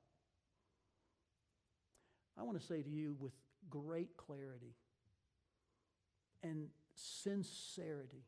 I 2.38 2.42
want 2.42 2.58
to 2.58 2.66
say 2.66 2.82
to 2.82 2.88
you 2.88 3.16
with 3.18 3.32
great 3.68 4.16
clarity 4.16 4.74
and 6.42 6.68
sincerity 6.94 8.24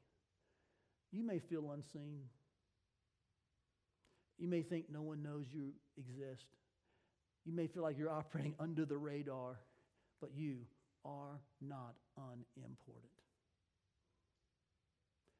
you 1.12 1.24
may 1.24 1.38
feel 1.38 1.70
unseen. 1.70 2.20
You 4.38 4.48
may 4.48 4.62
think 4.62 4.86
no 4.90 5.02
one 5.02 5.22
knows 5.22 5.46
you 5.50 5.72
exist. 5.96 6.46
You 7.44 7.52
may 7.52 7.66
feel 7.66 7.82
like 7.82 7.96
you're 7.96 8.10
operating 8.10 8.54
under 8.60 8.84
the 8.84 8.96
radar, 8.96 9.60
but 10.20 10.30
you 10.34 10.58
are 11.04 11.40
not 11.60 11.94
unimportant. 12.16 13.12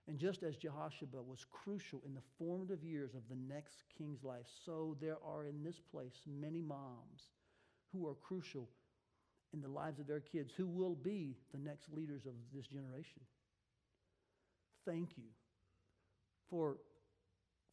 And 0.09 0.19
just 0.19 0.45
as 0.45 0.57
Jehosheba 0.57 1.21
was 1.21 1.45
crucial 1.51 2.01
in 2.07 2.15
the 2.15 2.23
formative 2.39 2.85
years 2.85 3.15
of 3.15 3.23
the 3.29 3.35
next 3.35 3.83
king's 3.99 4.23
life, 4.23 4.47
so 4.65 4.97
there 5.01 5.17
are 5.27 5.47
in 5.47 5.65
this 5.65 5.81
place 5.81 6.21
many 6.27 6.63
moms 6.63 7.33
who 7.93 8.07
are 8.07 8.15
crucial 8.15 8.69
in 9.53 9.61
the 9.61 9.69
lives 9.69 9.99
of 9.99 10.07
their 10.07 10.21
kids, 10.21 10.53
who 10.57 10.67
will 10.67 10.95
be 10.95 11.37
the 11.53 11.59
next 11.59 11.93
leaders 11.93 12.25
of 12.27 12.35
this 12.55 12.67
generation. 12.69 13.23
Thank 14.87 15.17
you 15.17 15.25
for, 16.49 16.77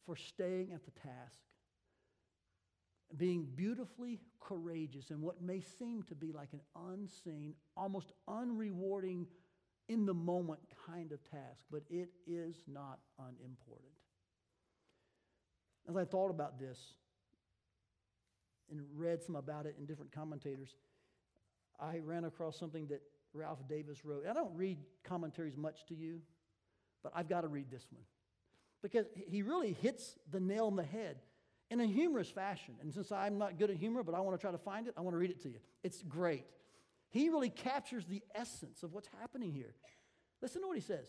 for 0.06 0.16
staying 0.16 0.72
at 0.72 0.84
the 0.84 0.90
task, 0.92 1.40
being 3.16 3.46
beautifully 3.54 4.20
courageous 4.40 5.10
in 5.10 5.20
what 5.20 5.40
may 5.40 5.60
seem 5.60 6.02
to 6.04 6.14
be 6.14 6.32
like 6.32 6.48
an 6.52 6.60
unseen, 6.90 7.54
almost 7.76 8.12
unrewarding, 8.28 9.26
in 9.88 10.06
the 10.06 10.14
moment 10.14 10.60
kind 10.86 11.12
of 11.12 11.22
task, 11.30 11.64
but 11.70 11.82
it 11.90 12.08
is 12.26 12.56
not 12.66 12.98
unimportant. 13.18 13.92
As 15.88 15.96
I 15.96 16.04
thought 16.04 16.30
about 16.30 16.58
this, 16.58 16.78
and 18.70 18.80
read 18.96 19.22
some 19.22 19.36
about 19.36 19.66
it 19.66 19.76
in 19.78 19.84
different 19.84 20.10
commentators, 20.10 20.74
I 21.78 21.98
ran 21.98 22.24
across 22.24 22.58
something 22.58 22.86
that 22.86 23.02
Ralph 23.34 23.58
Davis 23.68 24.04
wrote. 24.04 24.24
I 24.28 24.32
don't 24.32 24.54
read 24.56 24.78
commentaries 25.02 25.56
much 25.56 25.84
to 25.88 25.94
you, 25.94 26.20
but 27.02 27.12
I've 27.14 27.28
got 27.28 27.42
to 27.42 27.48
read 27.48 27.70
this 27.70 27.84
one. 27.90 28.04
Because 28.84 29.06
he 29.14 29.40
really 29.40 29.72
hits 29.72 30.18
the 30.30 30.40
nail 30.40 30.66
on 30.66 30.76
the 30.76 30.82
head 30.82 31.16
in 31.70 31.80
a 31.80 31.86
humorous 31.86 32.28
fashion. 32.28 32.74
And 32.82 32.92
since 32.92 33.10
I'm 33.10 33.38
not 33.38 33.58
good 33.58 33.70
at 33.70 33.76
humor, 33.76 34.02
but 34.02 34.14
I 34.14 34.20
want 34.20 34.36
to 34.36 34.40
try 34.40 34.52
to 34.52 34.58
find 34.58 34.86
it, 34.86 34.92
I 34.98 35.00
want 35.00 35.14
to 35.14 35.18
read 35.18 35.30
it 35.30 35.42
to 35.44 35.48
you. 35.48 35.56
It's 35.82 36.02
great. 36.02 36.44
He 37.08 37.30
really 37.30 37.48
captures 37.48 38.04
the 38.04 38.22
essence 38.34 38.82
of 38.82 38.92
what's 38.92 39.08
happening 39.18 39.52
here. 39.52 39.74
Listen 40.42 40.60
to 40.60 40.68
what 40.68 40.76
he 40.76 40.82
says. 40.82 41.08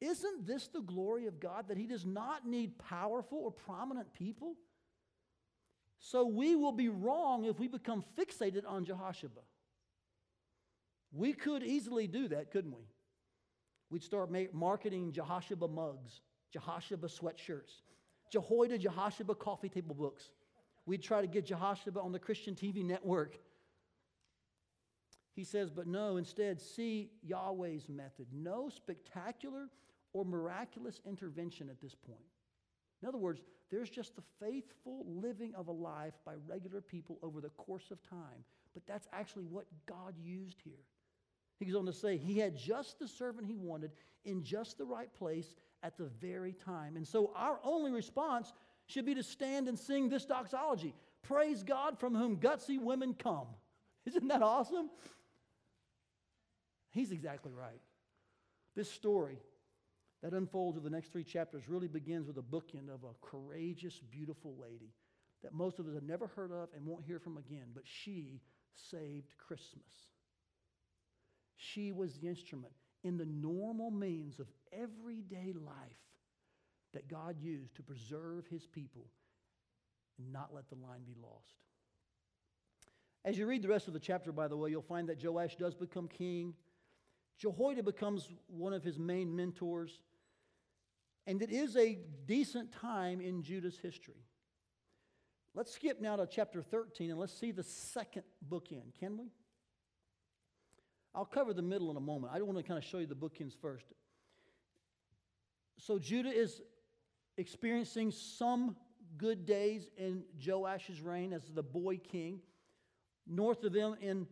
Isn't 0.00 0.48
this 0.48 0.66
the 0.66 0.80
glory 0.80 1.28
of 1.28 1.38
God 1.38 1.68
that 1.68 1.76
he 1.76 1.86
does 1.86 2.04
not 2.04 2.44
need 2.44 2.76
powerful 2.76 3.38
or 3.38 3.52
prominent 3.52 4.12
people? 4.12 4.56
So 6.00 6.26
we 6.26 6.56
will 6.56 6.72
be 6.72 6.88
wrong 6.88 7.44
if 7.44 7.60
we 7.60 7.68
become 7.68 8.02
fixated 8.18 8.62
on 8.66 8.84
Jehosheba. 8.84 9.44
We 11.12 11.34
could 11.34 11.62
easily 11.62 12.08
do 12.08 12.26
that, 12.28 12.50
couldn't 12.50 12.74
we? 12.74 12.88
We'd 13.90 14.02
start 14.02 14.32
marketing 14.52 15.12
Jehosheba 15.12 15.70
mugs, 15.70 16.20
Jehosheba 16.54 17.08
sweatshirts, 17.08 17.82
Jehoiada 18.30 18.78
Jehosheba 18.78 19.38
coffee 19.38 19.68
table 19.68 19.94
books. 19.94 20.30
We'd 20.86 21.02
try 21.02 21.20
to 21.20 21.26
get 21.26 21.46
Jehosheba 21.46 22.02
on 22.02 22.12
the 22.12 22.18
Christian 22.18 22.54
TV 22.54 22.84
network. 22.84 23.38
He 25.34 25.44
says, 25.44 25.70
but 25.70 25.86
no, 25.86 26.16
instead, 26.16 26.60
see 26.60 27.10
Yahweh's 27.22 27.88
method. 27.88 28.26
No 28.32 28.68
spectacular 28.68 29.68
or 30.12 30.24
miraculous 30.24 31.00
intervention 31.06 31.68
at 31.68 31.80
this 31.80 31.94
point. 31.94 32.18
In 33.02 33.08
other 33.08 33.18
words, 33.18 33.40
there's 33.70 33.90
just 33.90 34.16
the 34.16 34.22
faithful 34.40 35.06
living 35.06 35.54
of 35.54 35.68
a 35.68 35.72
life 35.72 36.14
by 36.26 36.34
regular 36.46 36.80
people 36.80 37.18
over 37.22 37.40
the 37.40 37.50
course 37.50 37.90
of 37.90 38.02
time. 38.02 38.44
But 38.74 38.82
that's 38.86 39.08
actually 39.12 39.44
what 39.44 39.66
God 39.86 40.14
used 40.20 40.60
here. 40.62 40.84
He 41.60 41.66
goes 41.66 41.76
on 41.76 41.86
to 41.86 41.92
say, 41.92 42.16
He 42.16 42.38
had 42.38 42.56
just 42.56 42.98
the 42.98 43.06
servant 43.06 43.46
he 43.46 43.56
wanted 43.56 43.92
in 44.24 44.42
just 44.42 44.78
the 44.78 44.84
right 44.84 45.12
place 45.14 45.54
at 45.82 45.96
the 45.96 46.10
very 46.20 46.52
time. 46.52 46.96
And 46.96 47.06
so 47.06 47.32
our 47.36 47.60
only 47.62 47.92
response 47.92 48.52
should 48.86 49.06
be 49.06 49.14
to 49.14 49.22
stand 49.22 49.68
and 49.68 49.78
sing 49.78 50.08
this 50.08 50.24
doxology 50.24 50.94
Praise 51.22 51.62
God 51.62 52.00
from 52.00 52.14
whom 52.14 52.38
gutsy 52.38 52.80
women 52.80 53.14
come. 53.14 53.46
Isn't 54.06 54.28
that 54.28 54.42
awesome? 54.42 54.88
He's 56.92 57.12
exactly 57.12 57.52
right. 57.52 57.80
This 58.74 58.90
story 58.90 59.38
that 60.22 60.32
unfolds 60.32 60.78
over 60.78 60.88
the 60.88 60.94
next 60.94 61.12
three 61.12 61.24
chapters 61.24 61.68
really 61.68 61.88
begins 61.88 62.26
with 62.26 62.38
a 62.38 62.42
bookend 62.42 62.88
of 62.88 63.04
a 63.04 63.14
courageous, 63.20 64.00
beautiful 64.10 64.56
lady 64.60 64.92
that 65.42 65.52
most 65.52 65.78
of 65.78 65.86
us 65.86 65.94
have 65.94 66.02
never 66.02 66.26
heard 66.26 66.52
of 66.52 66.68
and 66.74 66.86
won't 66.86 67.04
hear 67.04 67.18
from 67.18 67.36
again, 67.36 67.68
but 67.74 67.84
she 67.84 68.40
saved 68.74 69.34
Christmas. 69.38 70.10
She 71.62 71.92
was 71.92 72.14
the 72.14 72.26
instrument 72.26 72.72
in 73.04 73.18
the 73.18 73.26
normal 73.26 73.90
means 73.90 74.40
of 74.40 74.46
everyday 74.72 75.52
life 75.52 76.00
that 76.94 77.06
God 77.06 77.36
used 77.38 77.76
to 77.76 77.82
preserve 77.82 78.46
his 78.46 78.66
people 78.66 79.06
and 80.18 80.32
not 80.32 80.54
let 80.54 80.70
the 80.70 80.76
line 80.76 81.02
be 81.04 81.14
lost. 81.22 81.54
As 83.26 83.36
you 83.36 83.46
read 83.46 83.60
the 83.60 83.68
rest 83.68 83.88
of 83.88 83.92
the 83.92 84.00
chapter, 84.00 84.32
by 84.32 84.48
the 84.48 84.56
way, 84.56 84.70
you'll 84.70 84.80
find 84.80 85.06
that 85.10 85.22
Joash 85.22 85.56
does 85.56 85.74
become 85.74 86.08
king. 86.08 86.54
Jehoiada 87.38 87.82
becomes 87.82 88.30
one 88.46 88.72
of 88.72 88.82
his 88.82 88.98
main 88.98 89.36
mentors. 89.36 90.00
And 91.26 91.42
it 91.42 91.50
is 91.50 91.76
a 91.76 91.98
decent 92.24 92.72
time 92.72 93.20
in 93.20 93.42
Judah's 93.42 93.76
history. 93.76 94.24
Let's 95.54 95.74
skip 95.74 96.00
now 96.00 96.16
to 96.16 96.26
chapter 96.26 96.62
13 96.62 97.10
and 97.10 97.20
let's 97.20 97.38
see 97.38 97.50
the 97.50 97.62
second 97.62 98.22
bookend, 98.48 98.98
can 98.98 99.18
we? 99.18 99.26
I'll 101.14 101.24
cover 101.24 101.52
the 101.52 101.62
middle 101.62 101.90
in 101.90 101.96
a 101.96 102.00
moment. 102.00 102.32
I 102.32 102.38
don't 102.38 102.46
want 102.46 102.58
to 102.58 102.64
kind 102.64 102.78
of 102.78 102.84
show 102.84 102.98
you 102.98 103.06
the 103.06 103.14
bookends 103.14 103.54
first. 103.60 103.86
So 105.78 105.98
Judah 105.98 106.30
is 106.30 106.60
experiencing 107.36 108.10
some 108.10 108.76
good 109.16 109.46
days 109.46 109.88
in 109.96 110.22
Joash's 110.38 111.00
reign 111.00 111.32
as 111.32 111.42
the 111.52 111.62
boy 111.62 111.98
king. 111.98 112.40
North 113.26 113.64
of 113.64 113.72
them 113.72 113.96
in 114.00 114.26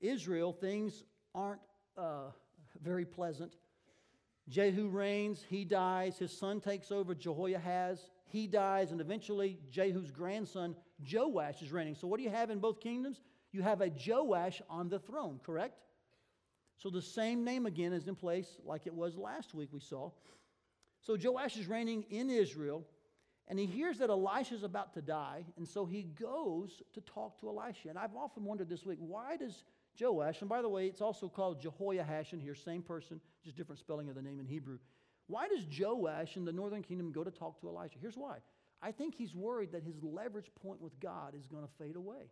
Israel, 0.00 0.52
things 0.52 1.04
aren't 1.34 1.60
uh, 1.96 2.30
very 2.82 3.04
pleasant. 3.04 3.54
Jehu 4.48 4.88
reigns, 4.88 5.44
he 5.48 5.64
dies, 5.64 6.18
his 6.18 6.36
son 6.36 6.60
takes 6.60 6.90
over, 6.90 7.14
Jehoahaz, 7.14 8.10
he 8.26 8.46
dies, 8.46 8.90
and 8.90 9.00
eventually 9.00 9.58
Jehu's 9.70 10.10
grandson, 10.10 10.74
Joash, 11.00 11.62
is 11.62 11.70
reigning. 11.72 11.94
So, 11.94 12.08
what 12.08 12.18
do 12.18 12.24
you 12.24 12.30
have 12.30 12.50
in 12.50 12.58
both 12.58 12.80
kingdoms? 12.80 13.20
You 13.52 13.62
have 13.62 13.80
a 13.80 13.90
Joash 13.90 14.60
on 14.68 14.88
the 14.88 14.98
throne, 14.98 15.40
correct? 15.44 15.78
So, 16.80 16.88
the 16.88 17.02
same 17.02 17.44
name 17.44 17.66
again 17.66 17.92
is 17.92 18.08
in 18.08 18.16
place 18.16 18.58
like 18.64 18.86
it 18.86 18.94
was 18.94 19.16
last 19.16 19.54
week 19.54 19.68
we 19.70 19.80
saw. 19.80 20.10
So, 21.02 21.16
Joash 21.22 21.56
is 21.56 21.66
reigning 21.66 22.04
in 22.10 22.30
Israel, 22.30 22.84
and 23.48 23.58
he 23.58 23.66
hears 23.66 23.98
that 23.98 24.08
Elisha 24.08 24.54
is 24.54 24.62
about 24.62 24.94
to 24.94 25.02
die, 25.02 25.44
and 25.56 25.68
so 25.68 25.84
he 25.84 26.02
goes 26.02 26.82
to 26.94 27.00
talk 27.02 27.38
to 27.40 27.48
Elisha. 27.48 27.90
And 27.90 27.98
I've 27.98 28.16
often 28.16 28.44
wondered 28.44 28.68
this 28.68 28.86
week 28.86 28.98
why 28.98 29.36
does 29.36 29.64
Joash, 30.00 30.40
and 30.40 30.48
by 30.48 30.62
the 30.62 30.68
way, 30.68 30.86
it's 30.86 31.02
also 31.02 31.28
called 31.28 31.62
Jehoash 31.62 32.32
in 32.32 32.40
here, 32.40 32.54
same 32.54 32.82
person, 32.82 33.20
just 33.44 33.56
different 33.56 33.78
spelling 33.78 34.08
of 34.08 34.14
the 34.14 34.22
name 34.22 34.40
in 34.40 34.46
Hebrew. 34.46 34.78
Why 35.26 35.48
does 35.48 35.66
Joash 35.78 36.36
in 36.36 36.44
the 36.44 36.52
northern 36.52 36.82
kingdom 36.82 37.12
go 37.12 37.24
to 37.24 37.30
talk 37.30 37.60
to 37.60 37.68
Elijah? 37.68 37.98
Here's 38.00 38.16
why. 38.16 38.38
I 38.82 38.92
think 38.92 39.14
he's 39.14 39.34
worried 39.34 39.72
that 39.72 39.82
his 39.82 40.02
leverage 40.02 40.50
point 40.62 40.80
with 40.80 40.98
God 40.98 41.34
is 41.38 41.46
going 41.46 41.62
to 41.62 41.70
fade 41.78 41.96
away. 41.96 42.30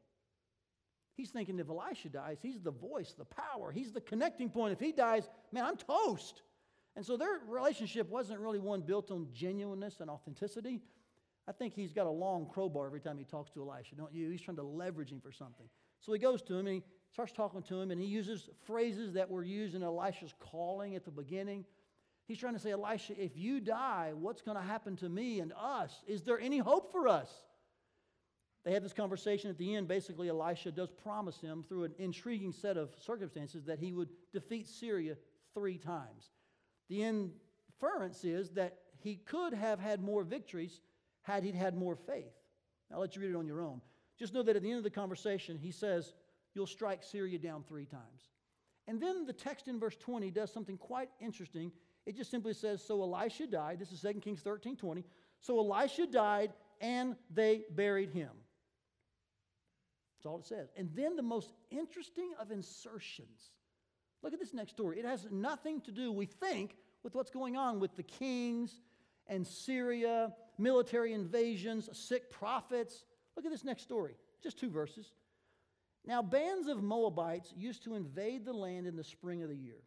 He's 1.18 1.30
thinking 1.30 1.58
if 1.58 1.68
Elisha 1.68 2.08
dies, 2.08 2.38
he's 2.40 2.60
the 2.60 2.70
voice, 2.70 3.12
the 3.18 3.24
power, 3.24 3.72
he's 3.72 3.90
the 3.90 4.00
connecting 4.00 4.48
point. 4.48 4.72
If 4.72 4.78
he 4.78 4.92
dies, 4.92 5.28
man, 5.50 5.64
I'm 5.64 5.76
toast. 5.76 6.42
And 6.94 7.04
so 7.04 7.16
their 7.16 7.40
relationship 7.48 8.08
wasn't 8.08 8.38
really 8.38 8.60
one 8.60 8.82
built 8.82 9.10
on 9.10 9.26
genuineness 9.32 9.96
and 9.98 10.08
authenticity. 10.08 10.80
I 11.48 11.52
think 11.52 11.74
he's 11.74 11.92
got 11.92 12.06
a 12.06 12.10
long 12.10 12.46
crowbar 12.48 12.86
every 12.86 13.00
time 13.00 13.18
he 13.18 13.24
talks 13.24 13.50
to 13.50 13.68
Elisha, 13.68 13.96
don't 13.96 14.14
you? 14.14 14.30
He's 14.30 14.40
trying 14.40 14.58
to 14.58 14.62
leverage 14.62 15.10
him 15.10 15.20
for 15.20 15.32
something. 15.32 15.66
So 15.98 16.12
he 16.12 16.20
goes 16.20 16.40
to 16.42 16.54
him 16.54 16.68
and 16.68 16.76
he 16.76 16.82
starts 17.12 17.32
talking 17.32 17.62
to 17.62 17.80
him, 17.80 17.90
and 17.90 18.00
he 18.00 18.06
uses 18.06 18.48
phrases 18.64 19.14
that 19.14 19.28
were 19.28 19.42
used 19.42 19.74
in 19.74 19.82
Elisha's 19.82 20.34
calling 20.38 20.94
at 20.94 21.04
the 21.04 21.10
beginning. 21.10 21.64
He's 22.28 22.38
trying 22.38 22.52
to 22.52 22.60
say, 22.60 22.70
Elisha, 22.70 23.20
if 23.20 23.36
you 23.36 23.58
die, 23.58 24.12
what's 24.14 24.40
going 24.42 24.56
to 24.56 24.62
happen 24.62 24.94
to 24.96 25.08
me 25.08 25.40
and 25.40 25.52
us? 25.60 26.04
Is 26.06 26.22
there 26.22 26.38
any 26.38 26.58
hope 26.58 26.92
for 26.92 27.08
us? 27.08 27.28
They 28.68 28.74
have 28.74 28.82
this 28.82 28.92
conversation 28.92 29.48
at 29.48 29.56
the 29.56 29.76
end. 29.76 29.88
Basically, 29.88 30.28
Elisha 30.28 30.70
does 30.70 30.90
promise 30.90 31.40
him, 31.40 31.64
through 31.66 31.84
an 31.84 31.94
intriguing 31.96 32.52
set 32.52 32.76
of 32.76 32.90
circumstances, 32.98 33.64
that 33.64 33.78
he 33.78 33.94
would 33.94 34.10
defeat 34.30 34.68
Syria 34.68 35.16
three 35.54 35.78
times. 35.78 36.32
The 36.90 37.02
inference 37.02 38.24
is 38.24 38.50
that 38.50 38.76
he 38.98 39.16
could 39.24 39.54
have 39.54 39.80
had 39.80 40.02
more 40.02 40.22
victories 40.22 40.82
had 41.22 41.44
he 41.44 41.52
had 41.52 41.78
more 41.78 41.96
faith. 41.96 42.34
I'll 42.92 43.00
let 43.00 43.16
you 43.16 43.22
read 43.22 43.30
it 43.30 43.36
on 43.36 43.46
your 43.46 43.62
own. 43.62 43.80
Just 44.18 44.34
know 44.34 44.42
that 44.42 44.54
at 44.54 44.60
the 44.60 44.68
end 44.68 44.76
of 44.76 44.84
the 44.84 44.90
conversation, 44.90 45.56
he 45.56 45.70
says, 45.70 46.12
You'll 46.54 46.66
strike 46.66 47.02
Syria 47.02 47.38
down 47.38 47.64
three 47.66 47.86
times. 47.86 48.28
And 48.86 49.00
then 49.00 49.24
the 49.24 49.32
text 49.32 49.68
in 49.68 49.80
verse 49.80 49.96
20 49.96 50.30
does 50.30 50.52
something 50.52 50.76
quite 50.76 51.08
interesting. 51.20 51.72
It 52.04 52.18
just 52.18 52.30
simply 52.30 52.52
says, 52.52 52.84
So 52.84 53.00
Elisha 53.00 53.46
died. 53.46 53.78
This 53.78 53.92
is 53.92 54.02
2 54.02 54.20
Kings 54.20 54.42
13 54.42 54.76
20. 54.76 55.04
So 55.40 55.58
Elisha 55.58 56.06
died, 56.06 56.52
and 56.82 57.16
they 57.32 57.62
buried 57.70 58.10
him. 58.10 58.32
That's 60.18 60.26
all 60.26 60.38
it 60.38 60.46
says. 60.46 60.72
And 60.76 60.90
then 60.94 61.14
the 61.14 61.22
most 61.22 61.52
interesting 61.70 62.32
of 62.40 62.50
insertions. 62.50 63.52
Look 64.22 64.32
at 64.32 64.40
this 64.40 64.52
next 64.52 64.72
story. 64.72 64.98
It 64.98 65.04
has 65.04 65.28
nothing 65.30 65.80
to 65.82 65.92
do, 65.92 66.10
we 66.10 66.26
think, 66.26 66.76
with 67.04 67.14
what's 67.14 67.30
going 67.30 67.56
on 67.56 67.78
with 67.78 67.94
the 67.94 68.02
kings 68.02 68.80
and 69.28 69.46
Syria, 69.46 70.32
military 70.58 71.12
invasions, 71.12 71.88
sick 71.92 72.30
prophets. 72.30 73.04
Look 73.36 73.46
at 73.46 73.52
this 73.52 73.62
next 73.62 73.82
story. 73.82 74.16
Just 74.42 74.58
two 74.58 74.70
verses. 74.70 75.12
Now, 76.04 76.20
bands 76.20 76.66
of 76.66 76.82
Moabites 76.82 77.52
used 77.56 77.84
to 77.84 77.94
invade 77.94 78.44
the 78.44 78.52
land 78.52 78.88
in 78.88 78.96
the 78.96 79.04
spring 79.04 79.44
of 79.44 79.50
the 79.50 79.56
year. 79.56 79.82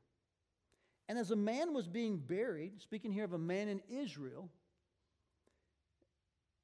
And 1.09 1.19
as 1.19 1.31
a 1.31 1.35
man 1.35 1.73
was 1.73 1.87
being 1.87 2.17
buried, 2.17 2.79
speaking 2.81 3.11
here 3.11 3.25
of 3.25 3.33
a 3.33 3.37
man 3.37 3.67
in 3.67 3.81
Israel, 3.89 4.49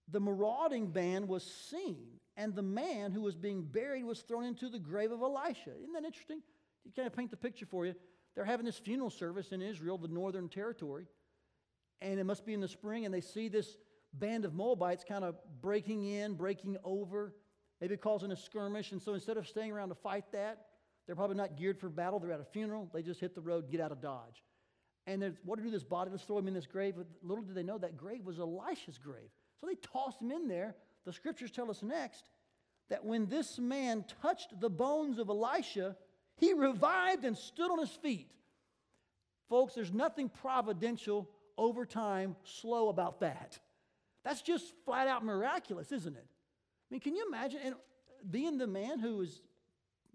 the 0.09 0.19
marauding 0.19 0.87
band 0.87 1.27
was 1.27 1.43
seen, 1.43 2.07
and 2.35 2.55
the 2.55 2.61
man 2.61 3.11
who 3.11 3.21
was 3.21 3.35
being 3.35 3.63
buried 3.63 4.03
was 4.03 4.21
thrown 4.21 4.45
into 4.45 4.69
the 4.69 4.79
grave 4.79 5.11
of 5.11 5.21
Elisha. 5.21 5.71
Isn't 5.81 5.93
that 5.93 6.05
interesting? 6.05 6.41
You 6.85 6.91
kind 6.95 7.07
of 7.07 7.13
paint 7.13 7.31
the 7.31 7.37
picture 7.37 7.65
for 7.65 7.85
you. 7.85 7.95
They're 8.35 8.45
having 8.45 8.65
this 8.65 8.77
funeral 8.77 9.09
service 9.09 9.51
in 9.51 9.61
Israel, 9.61 9.97
the 9.97 10.07
northern 10.07 10.47
territory, 10.47 11.07
and 12.01 12.19
it 12.19 12.23
must 12.23 12.45
be 12.45 12.53
in 12.53 12.61
the 12.61 12.67
spring, 12.67 13.05
and 13.05 13.13
they 13.13 13.21
see 13.21 13.47
this 13.49 13.77
band 14.13 14.45
of 14.45 14.53
Moabites 14.53 15.03
kind 15.03 15.23
of 15.23 15.35
breaking 15.61 16.05
in, 16.05 16.35
breaking 16.35 16.77
over, 16.83 17.33
maybe 17.81 17.97
causing 17.97 18.31
a 18.31 18.35
skirmish. 18.35 18.91
And 18.91 19.01
so 19.01 19.13
instead 19.13 19.37
of 19.37 19.47
staying 19.47 19.71
around 19.71 19.89
to 19.89 19.95
fight 19.95 20.25
that, 20.31 20.65
they're 21.05 21.15
probably 21.15 21.35
not 21.37 21.57
geared 21.57 21.79
for 21.79 21.89
battle. 21.89 22.19
They're 22.19 22.31
at 22.31 22.39
a 22.39 22.45
funeral. 22.45 22.89
They 22.93 23.01
just 23.01 23.19
hit 23.19 23.33
the 23.33 23.41
road, 23.41 23.71
get 23.71 23.81
out 23.81 23.91
of 23.91 24.01
Dodge. 24.01 24.43
And 25.07 25.35
what 25.45 25.55
to 25.55 25.63
do 25.63 25.71
this 25.71 25.85
body? 25.85 26.11
Let's 26.11 26.23
throw 26.23 26.37
him 26.37 26.47
in 26.49 26.53
this 26.53 26.67
grave. 26.67 26.95
Little 27.23 27.43
did 27.43 27.55
they 27.55 27.63
know 27.63 27.77
that 27.77 27.97
grave 27.97 28.25
was 28.25 28.39
Elisha's 28.39 28.97
grave. 28.97 29.29
So 29.59 29.65
they 29.65 29.75
tossed 29.75 30.21
him 30.21 30.31
in 30.31 30.47
there. 30.47 30.75
The 31.05 31.13
scriptures 31.13 31.49
tell 31.49 31.71
us 31.71 31.81
next 31.81 32.29
that 32.89 33.05
when 33.05 33.27
this 33.27 33.57
man 33.57 34.05
touched 34.21 34.59
the 34.59 34.69
bones 34.69 35.17
of 35.17 35.29
Elisha, 35.29 35.95
he 36.35 36.53
revived 36.53 37.23
and 37.23 37.37
stood 37.37 37.71
on 37.71 37.79
his 37.79 37.89
feet. 37.89 38.29
Folks, 39.49 39.75
there's 39.75 39.93
nothing 39.93 40.29
providential 40.29 41.29
over 41.57 41.85
time 41.85 42.35
slow 42.43 42.89
about 42.89 43.21
that. 43.21 43.57
That's 44.25 44.41
just 44.41 44.73
flat 44.83 45.07
out 45.07 45.23
miraculous, 45.23 45.91
isn't 45.93 46.15
it? 46.15 46.25
I 46.27 46.87
mean, 46.91 46.99
can 46.99 47.15
you 47.15 47.25
imagine 47.27 47.61
and 47.63 47.75
being 48.29 48.57
the 48.57 48.67
man 48.67 48.99
who 48.99 49.21
is, 49.21 49.41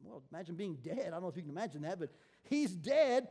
well, 0.05 0.22
imagine 0.31 0.55
being 0.55 0.76
dead. 0.83 1.07
I 1.07 1.11
don't 1.11 1.22
know 1.22 1.28
if 1.28 1.37
you 1.37 1.42
can 1.42 1.50
imagine 1.50 1.83
that, 1.83 1.98
but 1.98 2.11
he's 2.42 2.72
dead. 2.72 3.28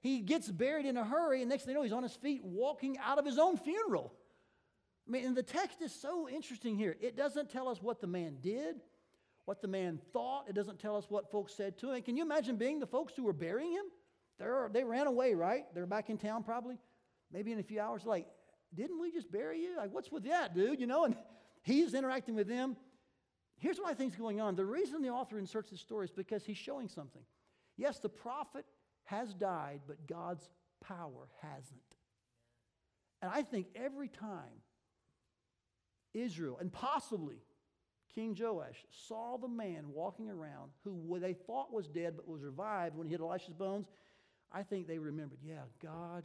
He 0.00 0.20
gets 0.20 0.48
buried 0.48 0.86
in 0.86 0.96
a 0.96 1.04
hurry, 1.04 1.42
and 1.42 1.50
next 1.50 1.64
thing 1.64 1.72
you 1.72 1.78
know, 1.78 1.82
he's 1.82 1.92
on 1.92 2.02
his 2.02 2.14
feet 2.14 2.42
walking 2.42 2.96
out 2.98 3.18
of 3.18 3.26
his 3.26 3.38
own 3.38 3.58
funeral. 3.58 4.12
I 5.06 5.10
mean, 5.10 5.26
and 5.26 5.36
the 5.36 5.42
text 5.42 5.82
is 5.82 5.92
so 5.92 6.28
interesting 6.28 6.76
here. 6.76 6.96
It 7.00 7.16
doesn't 7.16 7.50
tell 7.50 7.68
us 7.68 7.82
what 7.82 8.00
the 8.00 8.06
man 8.06 8.38
did, 8.40 8.76
what 9.44 9.60
the 9.60 9.68
man 9.68 10.00
thought. 10.12 10.44
It 10.48 10.54
doesn't 10.54 10.78
tell 10.78 10.96
us 10.96 11.06
what 11.08 11.30
folks 11.30 11.54
said 11.54 11.76
to 11.78 11.92
him. 11.92 12.02
Can 12.02 12.16
you 12.16 12.22
imagine 12.22 12.56
being 12.56 12.80
the 12.80 12.86
folks 12.86 13.12
who 13.14 13.24
were 13.24 13.32
burying 13.34 13.72
him? 13.72 13.84
They're, 14.38 14.70
they 14.72 14.84
ran 14.84 15.06
away, 15.06 15.34
right? 15.34 15.64
They're 15.74 15.86
back 15.86 16.08
in 16.08 16.16
town 16.16 16.44
probably. 16.44 16.78
Maybe 17.32 17.52
in 17.52 17.58
a 17.58 17.62
few 17.62 17.80
hours, 17.80 18.06
like, 18.06 18.26
didn't 18.74 19.00
we 19.00 19.12
just 19.12 19.30
bury 19.30 19.60
you? 19.60 19.76
Like, 19.76 19.92
what's 19.92 20.10
with 20.10 20.24
that, 20.24 20.54
dude? 20.54 20.80
You 20.80 20.86
know, 20.86 21.04
and 21.04 21.16
he's 21.62 21.92
interacting 21.92 22.34
with 22.34 22.48
them. 22.48 22.76
Here's 23.58 23.78
what 23.78 23.90
I 23.90 23.94
think 23.94 24.12
is 24.12 24.18
going 24.18 24.40
on. 24.40 24.56
The 24.56 24.64
reason 24.64 25.02
the 25.02 25.10
author 25.10 25.38
inserts 25.38 25.70
this 25.70 25.80
story 25.80 26.06
is 26.06 26.10
because 26.10 26.44
he's 26.44 26.56
showing 26.56 26.88
something. 26.88 27.22
Yes, 27.76 27.98
the 27.98 28.08
prophet 28.08 28.64
has 29.10 29.34
died, 29.34 29.80
but 29.88 30.06
God's 30.06 30.48
power 30.80 31.28
hasn't. 31.42 31.80
And 33.20 33.30
I 33.34 33.42
think 33.42 33.66
every 33.74 34.08
time 34.08 34.62
Israel, 36.14 36.58
and 36.60 36.72
possibly 36.72 37.42
King 38.14 38.36
Joash, 38.38 38.84
saw 38.90 39.36
the 39.36 39.48
man 39.48 39.86
walking 39.92 40.30
around 40.30 40.70
who 40.84 41.18
they 41.18 41.34
thought 41.34 41.72
was 41.72 41.88
dead 41.88 42.14
but 42.16 42.28
was 42.28 42.42
revived 42.42 42.96
when 42.96 43.06
he 43.06 43.12
hit 43.12 43.20
Elisha's 43.20 43.54
bones, 43.54 43.86
I 44.52 44.62
think 44.62 44.86
they 44.86 44.98
remembered, 44.98 45.38
yeah, 45.44 45.62
God 45.82 46.24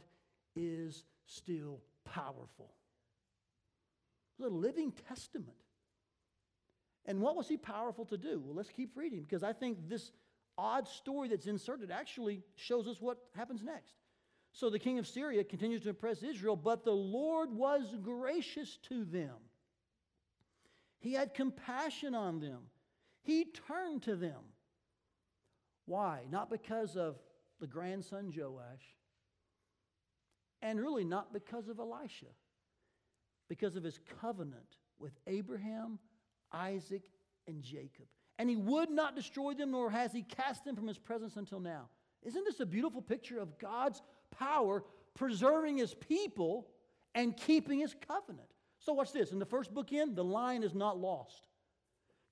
is 0.54 1.04
still 1.26 1.80
powerful. 2.04 2.72
The 4.38 4.48
living 4.48 4.92
testament. 5.08 5.56
And 7.04 7.20
what 7.20 7.36
was 7.36 7.48
he 7.48 7.56
powerful 7.56 8.04
to 8.06 8.16
do? 8.16 8.42
Well, 8.44 8.54
let's 8.54 8.70
keep 8.70 8.96
reading 8.96 9.22
because 9.22 9.42
I 9.42 9.52
think 9.52 9.88
this 9.88 10.10
odd 10.58 10.88
story 10.88 11.28
that's 11.28 11.46
inserted 11.46 11.90
actually 11.90 12.42
shows 12.54 12.86
us 12.86 13.00
what 13.00 13.18
happens 13.34 13.62
next. 13.62 13.94
So 14.52 14.70
the 14.70 14.78
king 14.78 14.98
of 14.98 15.06
Syria 15.06 15.44
continues 15.44 15.82
to 15.82 15.90
impress 15.90 16.22
Israel, 16.22 16.56
but 16.56 16.84
the 16.84 16.92
Lord 16.92 17.52
was 17.52 17.94
gracious 18.02 18.78
to 18.88 19.04
them. 19.04 19.34
He 20.98 21.12
had 21.12 21.34
compassion 21.34 22.14
on 22.14 22.40
them. 22.40 22.60
He 23.22 23.44
turned 23.68 24.02
to 24.04 24.16
them. 24.16 24.40
Why? 25.84 26.22
Not 26.30 26.50
because 26.50 26.96
of 26.96 27.16
the 27.60 27.66
grandson 27.66 28.32
Joash, 28.34 28.94
and 30.62 30.80
really 30.80 31.04
not 31.04 31.32
because 31.32 31.68
of 31.68 31.78
Elisha, 31.78 32.26
because 33.48 33.76
of 33.76 33.84
his 33.84 34.00
covenant 34.20 34.76
with 34.98 35.12
Abraham, 35.26 35.98
Isaac, 36.52 37.10
and 37.46 37.62
Jacob. 37.62 38.06
And 38.38 38.50
he 38.50 38.56
would 38.56 38.90
not 38.90 39.16
destroy 39.16 39.54
them, 39.54 39.70
nor 39.70 39.90
has 39.90 40.12
he 40.12 40.22
cast 40.22 40.64
them 40.64 40.76
from 40.76 40.86
his 40.86 40.98
presence 40.98 41.36
until 41.36 41.60
now. 41.60 41.88
Isn't 42.22 42.44
this 42.44 42.60
a 42.60 42.66
beautiful 42.66 43.00
picture 43.00 43.38
of 43.38 43.58
God's 43.58 44.02
power 44.30 44.84
preserving 45.14 45.78
his 45.78 45.94
people 45.94 46.66
and 47.14 47.36
keeping 47.36 47.78
his 47.78 47.94
covenant? 48.06 48.48
So, 48.78 48.92
watch 48.92 49.12
this. 49.12 49.32
In 49.32 49.38
the 49.38 49.46
first 49.46 49.72
bookend, 49.72 50.16
the 50.16 50.24
line 50.24 50.62
is 50.62 50.74
not 50.74 50.98
lost. 50.98 51.48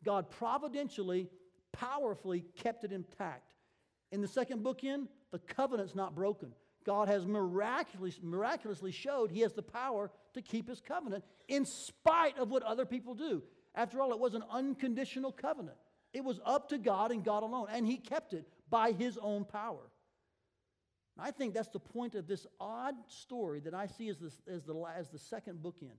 God 0.04 0.30
providentially, 0.30 1.30
powerfully 1.72 2.44
kept 2.56 2.84
it 2.84 2.92
intact. 2.92 3.54
In 4.12 4.20
the 4.20 4.28
second 4.28 4.62
bookend, 4.62 5.08
the 5.32 5.38
covenant's 5.38 5.94
not 5.94 6.14
broken. 6.14 6.52
God 6.84 7.08
has 7.08 7.26
miraculously, 7.26 8.20
miraculously 8.22 8.92
showed 8.92 9.30
he 9.30 9.40
has 9.40 9.54
the 9.54 9.62
power 9.62 10.10
to 10.34 10.42
keep 10.42 10.68
his 10.68 10.80
covenant 10.80 11.24
in 11.48 11.64
spite 11.64 12.38
of 12.38 12.50
what 12.50 12.62
other 12.62 12.84
people 12.84 13.14
do. 13.14 13.42
After 13.74 14.00
all, 14.00 14.12
it 14.12 14.18
was 14.18 14.34
an 14.34 14.44
unconditional 14.50 15.32
covenant. 15.32 15.76
It 16.14 16.24
was 16.24 16.40
up 16.46 16.70
to 16.70 16.78
God 16.78 17.10
and 17.12 17.22
God 17.22 17.42
alone, 17.42 17.66
and 17.70 17.86
he 17.86 17.98
kept 17.98 18.32
it 18.32 18.46
by 18.70 18.92
his 18.92 19.18
own 19.18 19.44
power. 19.44 19.90
I 21.18 21.30
think 21.30 21.52
that's 21.52 21.68
the 21.68 21.78
point 21.78 22.14
of 22.14 22.26
this 22.26 22.46
odd 22.58 22.94
story 23.08 23.60
that 23.60 23.74
I 23.74 23.86
see 23.86 24.08
as, 24.08 24.18
this, 24.18 24.40
as, 24.48 24.64
the, 24.64 24.74
as 24.96 25.08
the 25.10 25.18
second 25.18 25.58
bookend 25.62 25.98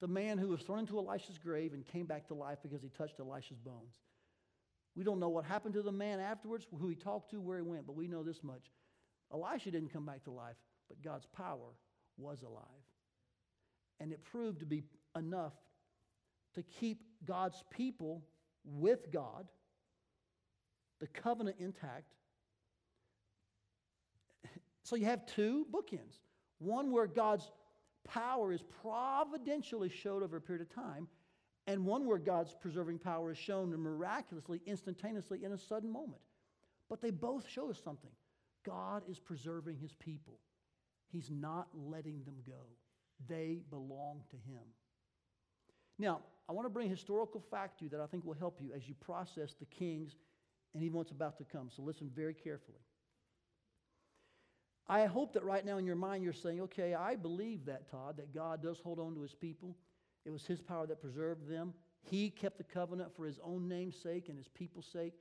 the 0.00 0.08
man 0.08 0.38
who 0.38 0.48
was 0.48 0.62
thrown 0.62 0.80
into 0.80 0.98
Elisha's 0.98 1.38
grave 1.38 1.74
and 1.74 1.86
came 1.86 2.06
back 2.06 2.26
to 2.28 2.34
life 2.34 2.58
because 2.62 2.82
he 2.82 2.88
touched 2.88 3.20
Elisha's 3.20 3.58
bones. 3.58 3.94
We 4.96 5.04
don't 5.04 5.20
know 5.20 5.28
what 5.28 5.44
happened 5.44 5.74
to 5.74 5.82
the 5.82 5.92
man 5.92 6.20
afterwards, 6.20 6.66
who 6.78 6.88
he 6.88 6.94
talked 6.94 7.30
to, 7.30 7.40
where 7.40 7.58
he 7.58 7.62
went, 7.62 7.86
but 7.86 7.94
we 7.94 8.08
know 8.08 8.22
this 8.22 8.42
much. 8.42 8.72
Elisha 9.32 9.70
didn't 9.70 9.92
come 9.92 10.06
back 10.06 10.24
to 10.24 10.30
life, 10.30 10.56
but 10.88 11.02
God's 11.02 11.26
power 11.26 11.74
was 12.16 12.42
alive. 12.42 12.64
And 14.00 14.10
it 14.10 14.24
proved 14.24 14.60
to 14.60 14.66
be 14.66 14.82
enough 15.16 15.52
to 16.54 16.62
keep 16.62 17.02
God's 17.24 17.62
people 17.70 18.22
with 18.64 19.10
God, 19.12 19.46
the 21.00 21.06
covenant 21.06 21.56
intact. 21.58 22.14
So 24.82 24.96
you 24.96 25.06
have 25.06 25.24
two 25.26 25.66
bookends 25.70 26.18
one 26.58 26.90
where 26.92 27.06
God's 27.06 27.50
power 28.06 28.52
is 28.52 28.62
providentially 28.82 29.88
showed 29.88 30.22
over 30.22 30.36
a 30.36 30.40
period 30.40 30.62
of 30.62 30.74
time, 30.74 31.08
and 31.66 31.84
one 31.84 32.06
where 32.06 32.18
God's 32.18 32.54
preserving 32.60 32.98
power 32.98 33.30
is 33.30 33.38
shown 33.38 33.70
miraculously, 33.82 34.60
instantaneously, 34.66 35.44
in 35.44 35.52
a 35.52 35.58
sudden 35.58 35.90
moment. 35.90 36.20
But 36.88 37.00
they 37.00 37.10
both 37.10 37.48
show 37.48 37.70
us 37.70 37.80
something 37.82 38.10
God 38.64 39.02
is 39.08 39.18
preserving 39.18 39.78
his 39.78 39.94
people, 39.94 40.38
he's 41.10 41.30
not 41.30 41.68
letting 41.74 42.22
them 42.24 42.36
go. 42.46 42.66
They 43.28 43.60
belong 43.70 44.22
to 44.30 44.36
him. 44.36 44.62
Now, 45.98 46.20
I 46.50 46.52
want 46.52 46.66
to 46.66 46.70
bring 46.70 46.90
historical 46.90 47.40
fact 47.48 47.78
to 47.78 47.84
you 47.84 47.90
that 47.90 48.00
I 48.00 48.06
think 48.06 48.24
will 48.24 48.34
help 48.34 48.60
you 48.60 48.72
as 48.74 48.88
you 48.88 48.94
process 48.96 49.54
the 49.54 49.66
kings 49.66 50.16
and 50.74 50.82
even 50.82 50.98
what's 50.98 51.12
about 51.12 51.38
to 51.38 51.44
come. 51.44 51.70
So 51.70 51.80
listen 51.80 52.10
very 52.12 52.34
carefully. 52.34 52.80
I 54.88 55.06
hope 55.06 55.32
that 55.34 55.44
right 55.44 55.64
now 55.64 55.78
in 55.78 55.86
your 55.86 55.94
mind 55.94 56.24
you're 56.24 56.32
saying, 56.32 56.60
okay, 56.62 56.92
I 56.92 57.14
believe 57.14 57.66
that, 57.66 57.88
Todd, 57.88 58.16
that 58.16 58.34
God 58.34 58.64
does 58.64 58.80
hold 58.80 58.98
on 58.98 59.14
to 59.14 59.22
his 59.22 59.32
people. 59.32 59.76
It 60.24 60.30
was 60.30 60.44
his 60.44 60.60
power 60.60 60.88
that 60.88 61.00
preserved 61.00 61.48
them. 61.48 61.72
He 62.02 62.30
kept 62.30 62.58
the 62.58 62.64
covenant 62.64 63.14
for 63.14 63.26
his 63.26 63.38
own 63.44 63.68
name's 63.68 63.94
sake 63.94 64.28
and 64.28 64.36
his 64.36 64.48
people's 64.48 64.88
sake. 64.92 65.14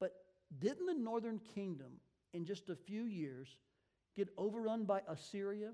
But 0.00 0.14
didn't 0.58 0.86
the 0.86 0.94
northern 0.94 1.40
kingdom, 1.54 1.92
in 2.34 2.44
just 2.44 2.70
a 2.70 2.74
few 2.74 3.04
years, 3.04 3.56
get 4.16 4.30
overrun 4.36 4.84
by 4.84 5.02
Assyria? 5.06 5.70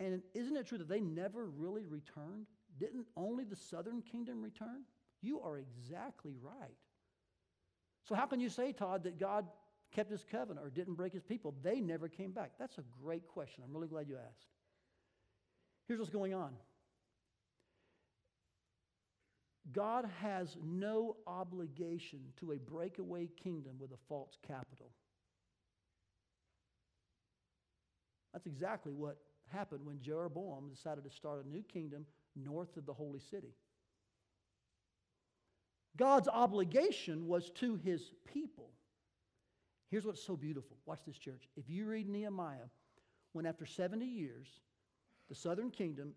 And 0.00 0.22
isn't 0.32 0.56
it 0.56 0.66
true 0.66 0.78
that 0.78 0.88
they 0.88 1.00
never 1.00 1.44
really 1.44 1.84
returned? 1.84 2.46
Didn't 2.78 3.06
only 3.16 3.44
the 3.44 3.56
southern 3.56 4.02
kingdom 4.02 4.42
return? 4.42 4.82
You 5.22 5.40
are 5.40 5.58
exactly 5.58 6.34
right. 6.42 6.76
So, 8.08 8.14
how 8.14 8.26
can 8.26 8.40
you 8.40 8.48
say, 8.48 8.72
Todd, 8.72 9.04
that 9.04 9.18
God 9.18 9.46
kept 9.92 10.10
his 10.10 10.24
covenant 10.30 10.66
or 10.66 10.70
didn't 10.70 10.94
break 10.94 11.12
his 11.12 11.22
people, 11.22 11.54
they 11.62 11.80
never 11.80 12.08
came 12.08 12.32
back? 12.32 12.52
That's 12.58 12.78
a 12.78 12.84
great 13.02 13.26
question. 13.26 13.64
I'm 13.64 13.72
really 13.72 13.88
glad 13.88 14.08
you 14.08 14.16
asked. 14.16 14.46
Here's 15.86 16.00
what's 16.00 16.10
going 16.10 16.34
on 16.34 16.54
God 19.72 20.10
has 20.20 20.56
no 20.62 21.16
obligation 21.26 22.20
to 22.40 22.52
a 22.52 22.58
breakaway 22.58 23.28
kingdom 23.42 23.76
with 23.78 23.92
a 23.92 23.98
false 24.08 24.36
capital. 24.46 24.90
That's 28.32 28.46
exactly 28.46 28.92
what 28.92 29.16
happened 29.48 29.86
when 29.86 30.00
Jeroboam 30.00 30.68
decided 30.68 31.04
to 31.04 31.10
start 31.10 31.44
a 31.44 31.48
new 31.48 31.62
kingdom 31.62 32.04
north 32.36 32.76
of 32.76 32.86
the 32.86 32.92
holy 32.92 33.20
city. 33.20 33.54
God's 35.96 36.28
obligation 36.28 37.26
was 37.26 37.50
to 37.50 37.76
his 37.76 38.12
people. 38.32 38.70
Here's 39.90 40.04
what's 40.04 40.24
so 40.24 40.36
beautiful. 40.36 40.76
Watch 40.86 41.00
this, 41.06 41.16
church. 41.16 41.48
If 41.56 41.70
you 41.70 41.86
read 41.86 42.08
Nehemiah, 42.08 42.68
when 43.32 43.46
after 43.46 43.64
70 43.64 44.04
years, 44.04 44.48
the 45.28 45.34
southern 45.34 45.70
kingdom, 45.70 46.14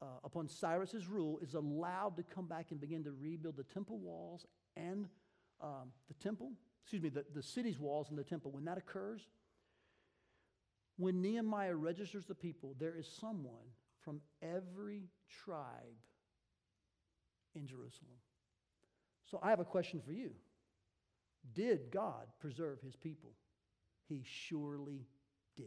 uh, 0.00 0.06
upon 0.24 0.48
Cyrus's 0.48 1.06
rule, 1.06 1.38
is 1.42 1.54
allowed 1.54 2.16
to 2.16 2.22
come 2.22 2.46
back 2.46 2.70
and 2.70 2.80
begin 2.80 3.04
to 3.04 3.12
rebuild 3.12 3.56
the 3.56 3.64
temple 3.64 3.98
walls 3.98 4.46
and 4.76 5.08
um, 5.60 5.92
the 6.08 6.14
temple, 6.14 6.52
excuse 6.82 7.02
me, 7.02 7.10
the, 7.10 7.24
the 7.34 7.42
city's 7.42 7.78
walls 7.78 8.08
and 8.08 8.18
the 8.18 8.24
temple, 8.24 8.50
when 8.50 8.64
that 8.64 8.78
occurs, 8.78 9.20
when 10.96 11.20
Nehemiah 11.20 11.74
registers 11.74 12.26
the 12.26 12.34
people, 12.34 12.74
there 12.78 12.94
is 12.96 13.06
someone 13.20 13.66
from 14.04 14.20
every 14.42 15.08
tribe 15.44 15.56
in 17.54 17.66
Jerusalem. 17.66 18.16
So 19.30 19.38
I 19.42 19.50
have 19.50 19.60
a 19.60 19.64
question 19.64 20.00
for 20.04 20.12
you. 20.12 20.30
Did 21.54 21.90
God 21.90 22.26
preserve 22.40 22.80
his 22.80 22.96
people? 22.96 23.30
He 24.08 24.22
surely 24.24 25.06
did. 25.56 25.66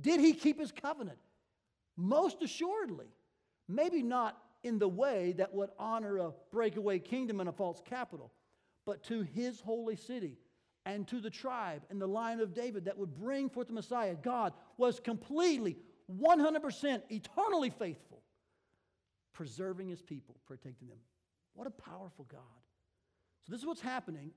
Did 0.00 0.20
he 0.20 0.32
keep 0.32 0.58
his 0.58 0.72
covenant? 0.72 1.18
Most 1.96 2.42
assuredly. 2.42 3.08
Maybe 3.68 4.02
not 4.02 4.38
in 4.62 4.78
the 4.78 4.88
way 4.88 5.32
that 5.38 5.52
would 5.52 5.70
honor 5.78 6.18
a 6.18 6.32
breakaway 6.50 6.98
kingdom 6.98 7.40
and 7.40 7.48
a 7.48 7.52
false 7.52 7.82
capital, 7.84 8.32
but 8.86 9.02
to 9.04 9.22
his 9.22 9.60
holy 9.60 9.96
city, 9.96 10.38
and 10.84 11.06
to 11.08 11.20
the 11.20 11.30
tribe 11.30 11.82
and 11.90 12.00
the 12.00 12.06
line 12.06 12.40
of 12.40 12.54
David 12.54 12.84
that 12.86 12.98
would 12.98 13.14
bring 13.14 13.48
forth 13.48 13.68
the 13.68 13.72
Messiah, 13.72 14.16
God 14.20 14.52
was 14.76 14.98
completely, 14.98 15.76
100% 16.20 17.02
eternally 17.10 17.70
faithful, 17.70 18.22
preserving 19.32 19.88
his 19.88 20.02
people, 20.02 20.36
protecting 20.46 20.88
them. 20.88 20.98
What 21.54 21.66
a 21.66 21.70
powerful 21.70 22.26
God. 22.30 22.40
So, 23.44 23.52
this 23.52 23.60
is 23.60 23.66
what's 23.66 23.80
happening 23.80 24.30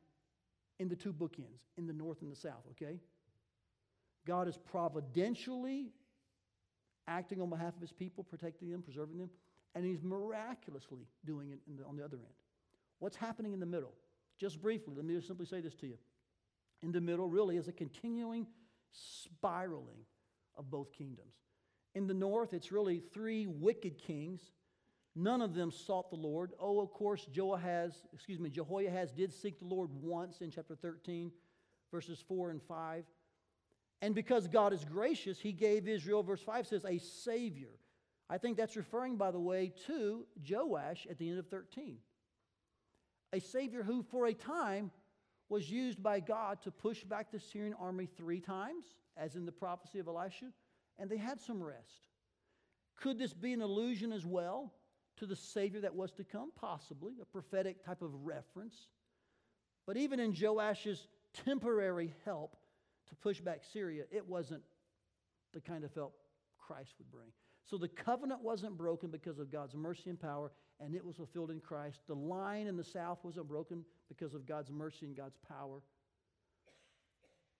in 0.80 0.90
the 0.90 0.96
two 0.96 1.14
bookends, 1.14 1.62
in 1.78 1.88
the 1.88 1.94
north 1.94 2.22
and 2.22 2.32
the 2.32 2.36
south, 2.36 2.64
okay? 2.72 3.00
God 4.26 4.48
is 4.48 4.58
providentially 4.58 5.92
acting 7.08 7.42
on 7.42 7.50
behalf 7.50 7.76
of 7.76 7.82
his 7.82 7.92
people, 7.92 8.24
protecting 8.24 8.70
them, 8.70 8.82
preserving 8.82 9.18
them, 9.18 9.30
and 9.76 9.86
he's 9.86 10.02
miraculously 10.02 11.08
doing 11.26 11.52
it 11.52 11.60
the, 11.78 11.86
on 11.86 11.96
the 11.96 12.04
other 12.04 12.18
end. 12.18 12.34
What's 13.00 13.16
happening 13.16 13.54
in 13.54 13.60
the 13.60 13.66
middle? 13.66 13.94
Just 14.40 14.62
briefly, 14.62 14.94
let 14.96 15.06
me 15.06 15.16
just 15.16 15.28
simply 15.28 15.46
say 15.46 15.62
this 15.62 15.76
to 15.76 15.88
you. 15.88 15.98
In 16.82 16.92
the 16.92 17.02
middle, 17.02 17.30
really, 17.30 17.58
is 17.58 17.68
a 17.68 17.72
continuing 17.72 18.48
spiraling 18.92 20.06
of 20.58 20.70
both 20.70 20.92
kingdoms. 20.92 21.34
In 21.96 22.08
the 22.08 22.14
north, 22.14 22.54
it's 22.54 22.72
really 22.72 23.02
three 23.14 23.48
wicked 23.48 23.98
kings. 23.98 24.42
None 25.16 25.42
of 25.42 25.54
them 25.54 25.72
sought 25.72 26.10
the 26.10 26.18
Lord. 26.18 26.52
Oh, 26.60 26.82
of 26.82 26.92
course, 26.92 27.26
Joahaz, 27.34 27.94
excuse 28.14 28.38
me, 28.38 28.50
Jehoahaz 28.50 29.14
did 29.14 29.34
seek 29.34 29.60
the 29.60 29.66
Lord 29.66 29.90
once 29.94 30.42
in 30.42 30.52
chapter 30.52 30.76
13, 30.76 31.32
verses 31.90 32.22
4 32.28 32.50
and 32.50 32.62
5. 32.62 33.06
And 34.02 34.14
because 34.14 34.48
God 34.50 34.74
is 34.74 34.84
gracious, 34.84 35.40
he 35.40 35.54
gave 35.54 35.88
Israel, 35.88 36.22
verse 36.22 36.42
5 36.42 36.68
says, 36.68 36.86
a 36.86 36.98
savior. 36.98 37.72
I 38.30 38.38
think 38.38 38.58
that's 38.58 38.76
referring, 38.76 39.16
by 39.16 39.32
the 39.32 39.40
way, 39.40 39.72
to 39.88 40.26
Joash 40.50 41.08
at 41.10 41.18
the 41.18 41.30
end 41.30 41.40
of 41.40 41.48
13. 41.48 41.98
A 43.32 43.40
savior 43.40 43.84
who, 43.84 44.04
for 44.04 44.26
a 44.26 44.34
time, 44.34 44.92
was 45.48 45.70
used 45.70 46.04
by 46.04 46.20
God 46.20 46.62
to 46.64 46.72
push 46.72 47.04
back 47.04 47.32
the 47.32 47.40
Syrian 47.40 47.76
army 47.80 48.08
three 48.18 48.42
times, 48.42 48.86
as 49.16 49.36
in 49.36 49.46
the 49.46 49.52
prophecy 49.52 50.00
of 50.00 50.08
Elisha, 50.08 50.48
and 50.98 51.10
they 51.10 51.18
had 51.18 51.42
some 51.42 51.62
rest. 51.62 52.08
Could 52.98 53.20
this 53.20 53.34
be 53.34 53.54
an 53.54 53.62
allusion 53.62 54.12
as 54.12 54.26
well 54.26 54.74
to 55.18 55.26
the 55.26 55.36
Savior 55.36 55.82
that 55.82 55.96
was 55.96 56.12
to 56.14 56.24
come? 56.24 56.52
Possibly, 56.56 57.14
a 57.22 57.26
prophetic 57.26 57.84
type 57.86 58.02
of 58.02 58.14
reference. 58.26 58.88
But 59.86 59.98
even 59.98 60.20
in 60.20 60.34
Joash's 60.34 61.08
temporary 61.46 62.14
help 62.24 62.56
to 63.10 63.16
push 63.16 63.40
back 63.40 63.62
Syria, 63.74 64.04
it 64.12 64.28
wasn't 64.28 64.64
the 65.54 65.62
kind 65.62 65.84
of 65.84 65.94
help 65.94 66.16
Christ 66.58 66.94
would 66.98 67.12
bring. 67.12 67.30
So 67.66 67.78
the 67.78 67.88
covenant 67.88 68.42
wasn't 68.42 68.78
broken 68.78 69.10
because 69.10 69.40
of 69.40 69.52
God's 69.52 69.76
mercy 69.76 70.10
and 70.10 70.20
power, 70.20 70.52
and 70.80 70.96
it 70.96 71.04
was 71.04 71.16
fulfilled 71.16 71.52
in 71.52 71.60
Christ. 71.60 72.02
The 72.08 72.16
line 72.16 72.68
in 72.68 72.78
the 72.78 72.84
south 72.84 73.20
wasn't 73.24 73.48
broken 73.48 73.84
because 74.08 74.34
of 74.34 74.46
God's 74.46 74.72
mercy 74.72 75.06
and 75.06 75.16
God's 75.16 75.38
power. 75.48 75.82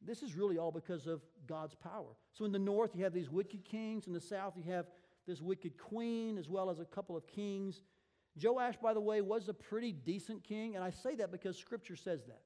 This 0.02 0.22
is 0.22 0.36
really 0.36 0.58
all 0.58 0.72
because 0.72 1.08
of 1.08 1.22
God's 1.48 1.76
power. 1.76 2.16
So 2.34 2.46
in 2.46 2.52
the 2.52 2.60
north, 2.60 2.96
you 2.96 3.04
have 3.04 3.14
these 3.14 3.30
wicked 3.30 3.66
kings. 3.66 4.08
In 4.08 4.14
the 4.14 4.22
south, 4.22 4.54
you 4.56 4.72
have 4.72 4.86
this 5.28 5.42
wicked 5.42 5.78
queen, 5.78 6.38
as 6.38 6.50
well 6.50 6.70
as 6.70 6.80
a 6.80 6.86
couple 6.86 7.18
of 7.18 7.28
kings. 7.28 7.82
Joash, 8.42 8.76
by 8.82 8.94
the 8.94 9.02
way, 9.02 9.22
was 9.22 9.48
a 9.50 9.54
pretty 9.54 9.92
decent 9.92 10.44
king, 10.44 10.76
and 10.76 10.84
I 10.84 10.90
say 10.90 11.16
that 11.16 11.32
because 11.32 11.58
Scripture 11.58 11.96
says 11.96 12.26
that. 12.26 12.42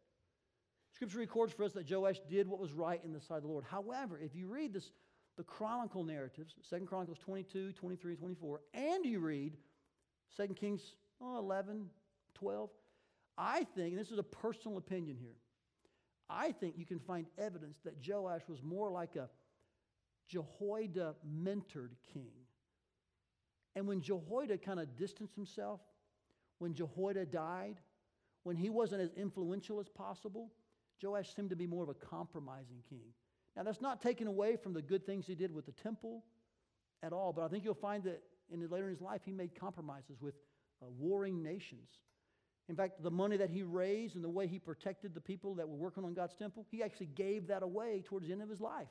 Scripture 0.93 1.19
records 1.19 1.53
for 1.53 1.63
us 1.63 1.73
that 1.73 1.89
Joash 1.89 2.19
did 2.29 2.47
what 2.47 2.59
was 2.59 2.73
right 2.73 3.01
in 3.03 3.13
the 3.13 3.19
sight 3.19 3.37
of 3.37 3.43
the 3.43 3.49
Lord. 3.49 3.65
However, 3.69 4.19
if 4.19 4.35
you 4.35 4.47
read 4.47 4.73
this, 4.73 4.91
the 5.37 5.43
chronicle 5.43 6.03
narratives, 6.03 6.55
2 6.69 6.85
Chronicles 6.85 7.19
22, 7.19 7.73
23, 7.73 8.15
24, 8.15 8.61
and 8.73 9.05
you 9.05 9.19
read 9.19 9.57
2 10.37 10.47
Kings 10.53 10.95
oh, 11.21 11.39
11, 11.39 11.85
12, 12.35 12.69
I 13.37 13.63
think, 13.75 13.91
and 13.93 13.99
this 13.99 14.11
is 14.11 14.19
a 14.19 14.23
personal 14.23 14.77
opinion 14.77 15.17
here, 15.19 15.35
I 16.29 16.51
think 16.51 16.77
you 16.77 16.85
can 16.85 16.99
find 16.99 17.25
evidence 17.37 17.77
that 17.83 17.95
Joash 18.07 18.41
was 18.47 18.61
more 18.61 18.89
like 18.89 19.15
a 19.15 19.29
Jehoiada 20.27 21.15
mentored 21.27 21.95
king. 22.13 22.31
And 23.75 23.87
when 23.87 24.01
Jehoiada 24.01 24.57
kind 24.57 24.79
of 24.79 24.95
distanced 24.95 25.35
himself, 25.35 25.79
when 26.59 26.73
Jehoiada 26.73 27.25
died, 27.25 27.79
when 28.43 28.55
he 28.55 28.69
wasn't 28.69 29.01
as 29.01 29.11
influential 29.13 29.79
as 29.79 29.89
possible, 29.89 30.51
Joash 31.01 31.33
seemed 31.33 31.49
to 31.49 31.55
be 31.55 31.65
more 31.65 31.83
of 31.83 31.89
a 31.89 31.93
compromising 31.93 32.83
king. 32.89 33.13
Now, 33.55 33.63
that's 33.63 33.81
not 33.81 34.01
taken 34.01 34.27
away 34.27 34.55
from 34.55 34.73
the 34.73 34.81
good 34.81 35.05
things 35.05 35.25
he 35.25 35.35
did 35.35 35.53
with 35.53 35.65
the 35.65 35.71
temple 35.71 36.23
at 37.01 37.13
all, 37.13 37.33
but 37.33 37.43
I 37.43 37.47
think 37.47 37.63
you'll 37.63 37.73
find 37.73 38.03
that 38.03 38.21
in 38.51 38.61
later 38.69 38.85
in 38.85 38.91
his 38.91 39.01
life, 39.01 39.21
he 39.25 39.31
made 39.31 39.55
compromises 39.59 40.21
with 40.21 40.35
uh, 40.81 40.85
warring 40.97 41.41
nations. 41.43 41.89
In 42.69 42.75
fact, 42.75 43.01
the 43.01 43.09
money 43.09 43.35
that 43.35 43.49
he 43.49 43.63
raised 43.63 44.15
and 44.15 44.23
the 44.23 44.29
way 44.29 44.45
he 44.45 44.59
protected 44.59 45.15
the 45.15 45.19
people 45.19 45.55
that 45.55 45.67
were 45.67 45.75
working 45.75 46.05
on 46.05 46.13
God's 46.13 46.35
temple, 46.35 46.67
he 46.69 46.83
actually 46.83 47.07
gave 47.07 47.47
that 47.47 47.63
away 47.63 48.03
towards 48.05 48.27
the 48.27 48.31
end 48.31 48.43
of 48.43 48.49
his 48.49 48.61
life. 48.61 48.87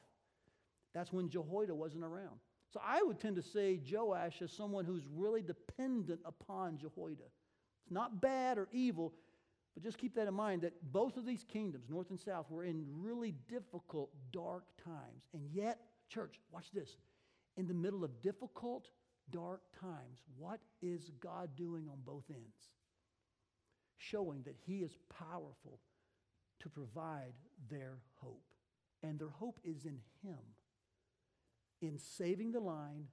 That's 0.95 1.13
when 1.13 1.29
Jehoiada 1.29 1.75
wasn't 1.75 2.03
around. 2.03 2.41
So 2.73 2.81
I 2.85 3.03
would 3.03 3.21
tend 3.21 3.37
to 3.37 3.43
say 3.43 3.81
Joash 3.91 4.43
is 4.43 4.53
someone 4.53 4.85
who's 4.85 5.05
really 5.15 5.43
dependent 5.43 6.21
upon 6.25 6.77
Jehoiada. 6.77 7.23
It's 7.85 7.93
not 7.93 8.21
bad 8.21 8.59
or 8.59 8.69
evil, 8.73 9.15
but 9.75 9.85
just 9.85 9.97
keep 9.97 10.13
that 10.17 10.27
in 10.27 10.35
mind 10.35 10.63
that 10.63 10.73
both 10.93 11.17
of 11.17 11.25
these 11.25 11.45
kingdoms, 11.45 11.89
north 11.89 12.11
and 12.11 12.19
south, 12.19 12.51
were 12.51 12.65
in 12.65 12.85
really 12.89 13.35
difficult, 13.49 14.11
dark 14.33 14.65
times. 14.85 15.29
And 15.33 15.43
yet, 15.53 15.79
church, 16.09 16.41
watch 16.51 16.67
this. 16.75 16.97
In 17.57 17.69
the 17.69 17.75
middle 17.75 18.03
of 18.03 18.21
difficult, 18.23 18.91
dark 19.31 19.61
times, 19.81 20.19
what 20.37 20.59
is 20.83 21.13
God 21.21 21.51
doing 21.57 21.89
on 21.89 21.99
both 22.05 22.25
ends? 22.29 22.71
Showing 23.99 24.43
that 24.45 24.57
He 24.67 24.79
is 24.79 24.97
powerful 25.11 25.81
to 26.61 26.69
provide 26.69 27.35
their 27.71 27.99
hope. 28.17 28.43
And 29.03 29.19
their 29.19 29.29
hope 29.29 29.61
is 29.63 29.85
in 29.85 29.99
Him, 30.23 30.39
in 31.83 31.99
saving 31.99 32.53
the 32.53 32.61
line 32.61 33.07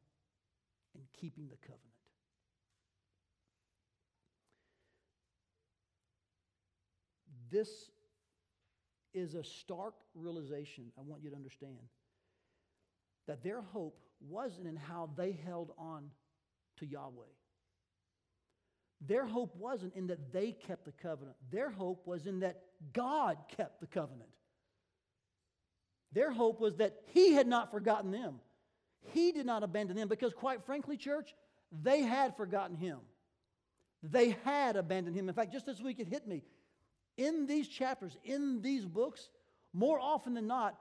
and 0.95 1.03
keeping 1.13 1.47
the 1.49 1.57
covenant. 1.57 1.81
This 7.51 7.91
is 9.13 9.35
a 9.35 9.43
stark 9.43 9.93
realization 10.13 10.91
I 10.97 11.01
want 11.01 11.23
you 11.23 11.29
to 11.29 11.35
understand 11.35 11.77
that 13.27 13.43
their 13.43 13.61
hope 13.61 13.97
wasn't 14.19 14.67
in 14.67 14.75
how 14.75 15.09
they 15.15 15.31
held 15.31 15.71
on 15.77 16.09
to 16.77 16.85
Yahweh. 16.85 17.31
Their 19.01 19.25
hope 19.25 19.55
wasn't 19.55 19.95
in 19.95 20.07
that 20.07 20.31
they 20.31 20.51
kept 20.51 20.85
the 20.85 20.91
covenant. 20.91 21.35
Their 21.51 21.69
hope 21.69 22.05
was 22.07 22.25
in 22.25 22.39
that 22.39 22.61
God 22.93 23.37
kept 23.55 23.79
the 23.81 23.87
covenant. 23.87 24.29
Their 26.13 26.31
hope 26.31 26.59
was 26.59 26.75
that 26.77 26.95
He 27.07 27.33
had 27.33 27.47
not 27.47 27.71
forgotten 27.71 28.11
them. 28.11 28.39
He 29.13 29.31
did 29.31 29.45
not 29.45 29.63
abandon 29.63 29.95
them 29.95 30.07
because, 30.07 30.33
quite 30.33 30.65
frankly, 30.65 30.97
church, 30.97 31.35
they 31.83 32.01
had 32.01 32.35
forgotten 32.37 32.77
Him. 32.77 32.99
They 34.01 34.37
had 34.43 34.75
abandoned 34.75 35.15
Him. 35.15 35.27
In 35.27 35.35
fact, 35.35 35.51
just 35.51 35.65
this 35.65 35.81
week 35.81 35.99
it 35.99 36.07
hit 36.07 36.27
me 36.27 36.43
in 37.17 37.45
these 37.45 37.67
chapters, 37.67 38.17
in 38.23 38.61
these 38.61 38.85
books, 38.85 39.29
more 39.73 39.99
often 39.99 40.33
than 40.33 40.47
not, 40.47 40.75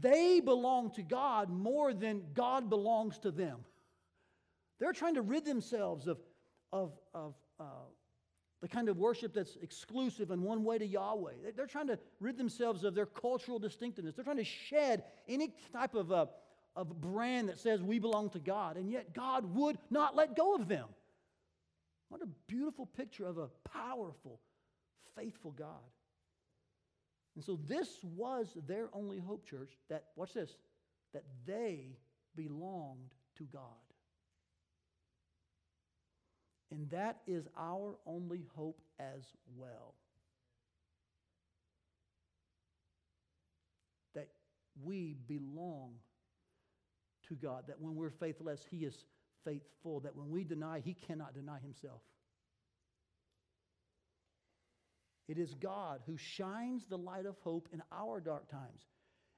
they 0.00 0.40
belong 0.40 0.90
to 0.92 1.02
God 1.02 1.50
more 1.50 1.92
than 1.92 2.22
God 2.34 2.70
belongs 2.70 3.18
to 3.20 3.30
them. 3.30 3.58
They're 4.80 4.92
trying 4.92 5.14
to 5.14 5.22
rid 5.22 5.44
themselves 5.44 6.06
of, 6.06 6.18
of, 6.74 6.90
of 7.14 7.34
uh, 7.60 7.86
the 8.60 8.68
kind 8.68 8.88
of 8.88 8.98
worship 8.98 9.32
that's 9.32 9.56
exclusive 9.62 10.32
and 10.32 10.42
one 10.42 10.64
way 10.64 10.76
to 10.76 10.84
Yahweh. 10.84 11.52
They're 11.56 11.66
trying 11.66 11.86
to 11.86 11.98
rid 12.18 12.36
themselves 12.36 12.82
of 12.82 12.96
their 12.96 13.06
cultural 13.06 13.60
distinctiveness. 13.60 14.16
They're 14.16 14.24
trying 14.24 14.38
to 14.38 14.44
shed 14.44 15.04
any 15.28 15.54
type 15.72 15.94
of, 15.94 16.10
uh, 16.10 16.26
of 16.74 17.00
brand 17.00 17.48
that 17.48 17.60
says 17.60 17.80
we 17.80 18.00
belong 18.00 18.30
to 18.30 18.40
God, 18.40 18.76
and 18.76 18.90
yet 18.90 19.14
God 19.14 19.54
would 19.54 19.78
not 19.88 20.16
let 20.16 20.34
go 20.34 20.56
of 20.56 20.66
them. 20.66 20.88
What 22.08 22.22
a 22.22 22.28
beautiful 22.48 22.86
picture 22.86 23.24
of 23.24 23.38
a 23.38 23.48
powerful, 23.72 24.40
faithful 25.16 25.52
God. 25.52 25.68
And 27.36 27.44
so 27.44 27.58
this 27.68 27.88
was 28.02 28.48
their 28.66 28.88
only 28.92 29.20
hope, 29.20 29.48
church, 29.48 29.70
that, 29.90 30.06
watch 30.16 30.34
this, 30.34 30.50
that 31.12 31.24
they 31.46 31.98
belonged 32.34 33.10
to 33.38 33.44
God. 33.44 33.83
And 36.74 36.90
that 36.90 37.18
is 37.28 37.46
our 37.56 37.94
only 38.04 38.46
hope 38.56 38.80
as 38.98 39.22
well. 39.56 39.94
That 44.16 44.26
we 44.82 45.14
belong 45.28 45.92
to 47.28 47.36
God. 47.36 47.64
That 47.68 47.80
when 47.80 47.94
we're 47.94 48.10
faithless, 48.10 48.60
He 48.68 48.78
is 48.78 49.04
faithful. 49.44 50.00
That 50.00 50.16
when 50.16 50.30
we 50.30 50.42
deny, 50.42 50.80
He 50.80 50.94
cannot 50.94 51.32
deny 51.32 51.60
Himself. 51.60 52.00
It 55.28 55.38
is 55.38 55.54
God 55.54 56.00
who 56.06 56.16
shines 56.16 56.86
the 56.88 56.98
light 56.98 57.26
of 57.26 57.36
hope 57.44 57.68
in 57.72 57.82
our 57.92 58.18
dark 58.18 58.50
times 58.50 58.82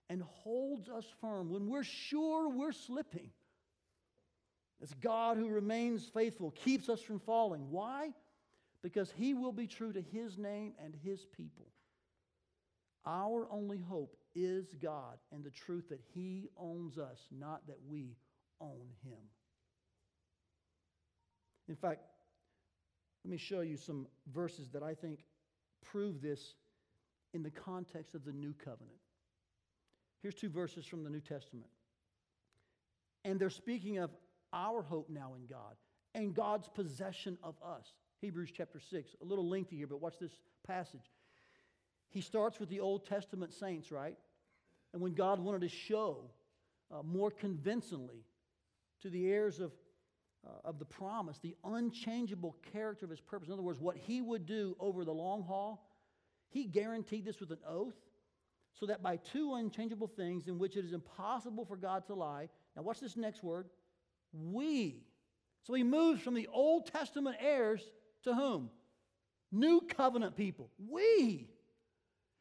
and 0.08 0.22
holds 0.22 0.88
us 0.88 1.04
firm 1.20 1.50
when 1.50 1.68
we're 1.68 1.84
sure 1.84 2.48
we're 2.48 2.72
slipping. 2.72 3.28
It's 4.80 4.94
God 4.94 5.38
who 5.38 5.48
remains 5.48 6.04
faithful, 6.06 6.50
keeps 6.50 6.88
us 6.88 7.00
from 7.00 7.18
falling. 7.18 7.70
Why? 7.70 8.12
Because 8.82 9.10
He 9.16 9.34
will 9.34 9.52
be 9.52 9.66
true 9.66 9.92
to 9.92 10.02
His 10.02 10.36
name 10.38 10.74
and 10.82 10.94
His 11.02 11.26
people. 11.36 11.66
Our 13.06 13.46
only 13.50 13.78
hope 13.78 14.16
is 14.34 14.74
God 14.82 15.18
and 15.32 15.42
the 15.42 15.50
truth 15.50 15.88
that 15.88 16.00
He 16.12 16.50
owns 16.58 16.98
us, 16.98 17.26
not 17.30 17.66
that 17.68 17.78
we 17.88 18.16
own 18.60 18.88
Him. 19.02 19.18
In 21.68 21.74
fact, 21.74 22.02
let 23.24 23.30
me 23.30 23.38
show 23.38 23.60
you 23.62 23.76
some 23.76 24.06
verses 24.32 24.68
that 24.70 24.82
I 24.82 24.94
think 24.94 25.24
prove 25.84 26.20
this 26.20 26.54
in 27.34 27.42
the 27.42 27.50
context 27.50 28.14
of 28.14 28.24
the 28.24 28.32
new 28.32 28.52
covenant. 28.52 28.98
Here's 30.22 30.34
two 30.34 30.48
verses 30.48 30.86
from 30.86 31.02
the 31.02 31.10
New 31.10 31.20
Testament. 31.20 31.66
And 33.24 33.40
they're 33.40 33.50
speaking 33.50 33.98
of 33.98 34.10
our 34.52 34.82
hope 34.82 35.08
now 35.10 35.34
in 35.34 35.46
God 35.46 35.76
and 36.14 36.34
God's 36.34 36.68
possession 36.68 37.38
of 37.42 37.56
us. 37.64 37.86
Hebrews 38.20 38.50
chapter 38.56 38.80
6, 38.80 39.16
a 39.20 39.24
little 39.24 39.48
lengthy 39.48 39.76
here, 39.76 39.86
but 39.86 40.00
watch 40.00 40.18
this 40.18 40.32
passage. 40.66 41.12
He 42.08 42.20
starts 42.20 42.58
with 42.58 42.68
the 42.68 42.80
Old 42.80 43.06
Testament 43.06 43.52
saints, 43.52 43.92
right? 43.92 44.16
And 44.92 45.02
when 45.02 45.12
God 45.12 45.38
wanted 45.38 45.60
to 45.62 45.68
show 45.68 46.30
uh, 46.90 47.02
more 47.02 47.30
convincingly 47.30 48.24
to 49.02 49.10
the 49.10 49.28
heirs 49.30 49.60
of, 49.60 49.72
uh, 50.46 50.50
of 50.64 50.78
the 50.78 50.84
promise 50.84 51.38
the 51.38 51.54
unchangeable 51.64 52.56
character 52.72 53.04
of 53.04 53.10
his 53.10 53.20
purpose, 53.20 53.48
in 53.48 53.52
other 53.52 53.62
words, 53.62 53.80
what 53.80 53.96
he 53.96 54.22
would 54.22 54.46
do 54.46 54.76
over 54.80 55.04
the 55.04 55.12
long 55.12 55.42
haul, 55.42 55.86
he 56.48 56.64
guaranteed 56.64 57.24
this 57.24 57.40
with 57.40 57.50
an 57.50 57.58
oath 57.68 57.96
so 58.72 58.86
that 58.86 59.02
by 59.02 59.16
two 59.16 59.54
unchangeable 59.54 60.06
things 60.06 60.48
in 60.48 60.58
which 60.58 60.76
it 60.76 60.84
is 60.84 60.92
impossible 60.92 61.64
for 61.64 61.76
God 61.76 62.06
to 62.06 62.14
lie, 62.14 62.48
now 62.74 62.82
watch 62.82 63.00
this 63.00 63.16
next 63.16 63.42
word, 63.42 63.68
we. 64.52 65.02
So 65.62 65.74
he 65.74 65.82
moves 65.82 66.22
from 66.22 66.34
the 66.34 66.48
Old 66.52 66.86
Testament 66.92 67.36
heirs 67.40 67.82
to 68.24 68.34
whom? 68.34 68.70
New 69.50 69.80
covenant 69.80 70.36
people. 70.36 70.70
We. 70.78 71.48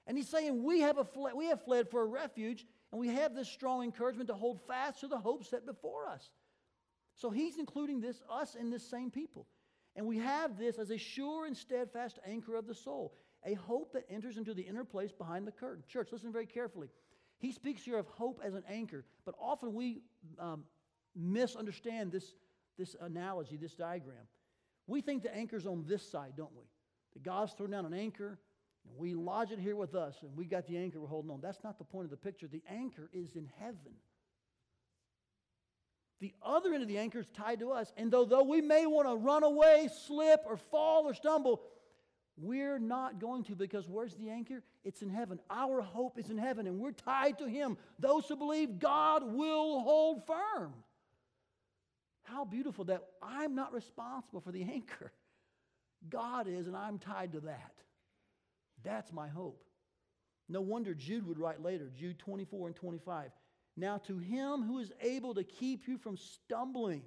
And 0.08 0.18
he's 0.18 0.30
saying 0.30 0.64
we 0.64 0.82
have, 0.82 0.98
a 0.98 1.06
fle- 1.06 1.36
we 1.36 1.48
have 1.48 1.64
fled 1.64 1.90
for 1.90 2.02
a 2.02 2.06
refuge, 2.06 2.66
and 2.92 3.00
we 3.00 3.08
have 3.10 3.34
this 3.34 3.50
strong 3.50 3.84
encouragement 3.84 4.28
to 4.28 4.36
hold 4.36 4.60
fast 4.68 5.00
to 5.00 5.08
the 5.08 5.18
hope 5.18 5.44
set 5.44 5.66
before 5.66 6.08
us. 6.08 6.30
So 7.16 7.30
he's 7.30 7.58
including 7.58 8.02
this, 8.02 8.22
us 8.30 8.56
in 8.56 8.70
this 8.70 8.88
same 8.88 9.10
people. 9.10 9.48
And 9.96 10.06
we 10.06 10.18
have 10.18 10.58
this 10.58 10.78
as 10.78 10.92
a 10.92 10.98
sure 10.98 11.46
and 11.46 11.56
steadfast 11.56 12.20
anchor 12.28 12.56
of 12.56 12.68
the 12.68 12.76
soul, 12.76 13.14
a 13.46 13.54
hope 13.54 13.94
that 13.94 14.06
enters 14.10 14.38
into 14.38 14.54
the 14.54 14.62
inner 14.62 14.84
place 14.84 15.14
behind 15.14 15.48
the 15.48 15.52
curtain. 15.52 15.84
Church, 15.88 16.10
listen 16.12 16.34
very 16.34 16.46
carefully. 16.46 16.90
He 17.38 17.52
speaks 17.52 17.84
here 17.84 17.98
of 17.98 18.08
hope 18.08 18.42
as 18.44 18.54
an 18.54 18.64
anchor, 18.70 19.06
but 19.26 19.36
often 19.40 19.74
we 19.74 20.02
um, 20.40 20.64
misunderstand 21.16 22.12
this, 22.12 22.34
this 22.78 22.96
analogy, 23.00 23.58
this 23.58 23.74
diagram. 23.74 24.28
We 24.88 25.02
think 25.02 25.24
the 25.24 25.36
anchor's 25.36 25.66
on 25.66 25.86
this 25.88 26.08
side, 26.10 26.34
don't 26.38 26.56
we? 26.56 26.64
That 27.14 27.24
God's 27.24 27.54
thrown 27.54 27.72
down 27.72 27.86
an 27.86 27.94
anchor, 27.94 28.40
and 28.88 28.98
we 28.98 29.14
lodge 29.14 29.52
it 29.52 29.60
here 29.60 29.76
with 29.76 29.96
us, 29.96 30.18
and 30.22 30.36
we 30.36 30.46
got 30.46 30.68
the 30.68 30.78
anchor 30.78 31.00
we're 31.00 31.08
holding 31.08 31.32
on. 31.32 31.42
That's 31.42 31.64
not 31.64 31.78
the 31.78 31.84
point 31.84 32.06
of 32.06 32.12
the 32.12 32.18
picture. 32.18 32.48
The 32.48 32.64
anchor 32.70 33.10
is 33.14 33.36
in 33.36 33.50
heaven. 33.60 33.94
The 36.22 36.34
other 36.42 36.74
end 36.74 36.82
of 36.82 36.88
the 36.88 36.98
anchor 36.98 37.20
is 37.20 37.28
tied 37.34 37.60
to 37.60 37.72
us. 37.72 37.92
And 37.98 38.12
though, 38.12 38.26
though 38.26 38.44
we 38.44 38.62
may 38.62 38.86
want 38.86 39.08
to 39.08 39.16
run 39.16 39.44
away, 39.44 39.90
slip, 40.08 40.42
or 40.46 40.58
fall, 40.58 41.06
or 41.06 41.14
stumble, 41.14 41.62
we're 42.38 42.80
not 42.80 43.20
going 43.20 43.44
to 43.46 43.56
because 43.56 43.88
where's 43.88 44.16
the 44.16 44.30
anchor? 44.30 44.62
It's 44.84 45.02
in 45.02 45.10
heaven. 45.10 45.40
Our 45.50 45.82
hope 45.82 46.18
is 46.20 46.30
in 46.30 46.38
heaven, 46.38 46.68
and 46.68 46.80
we're 46.80 46.92
tied 46.92 47.38
to 47.40 47.48
Him. 47.48 47.78
Those 48.00 48.28
who 48.28 48.36
believe 48.36 48.80
God 48.80 49.24
will 49.24 49.82
hold 49.82 50.26
firm. 50.26 50.74
How 52.26 52.44
beautiful 52.44 52.86
that 52.86 53.04
I'm 53.22 53.56
not 53.56 53.74
responsible 53.74 54.42
for 54.42 54.52
the 54.52 54.64
anchor. 54.74 55.12
God 56.10 56.48
is, 56.48 56.68
and 56.68 56.76
I'm 56.76 57.00
tied 57.00 57.32
to 57.34 57.40
that. 57.42 57.74
That's 58.84 59.12
my 59.12 59.28
hope. 59.28 59.64
No 60.48 60.62
wonder 60.62 60.94
Jude 60.94 61.26
would 61.28 61.40
write 61.40 61.62
later, 61.62 61.92
Jude 61.98 62.20
24 62.20 62.68
and 62.68 62.76
25. 62.76 63.32
Now, 63.78 63.98
to 64.00 64.18
him 64.18 64.64
who 64.64 64.80
is 64.80 64.92
able 65.02 65.34
to 65.34 65.44
keep 65.44 65.88
you 65.88 65.98
from 65.98 66.18
stumbling. 66.18 67.02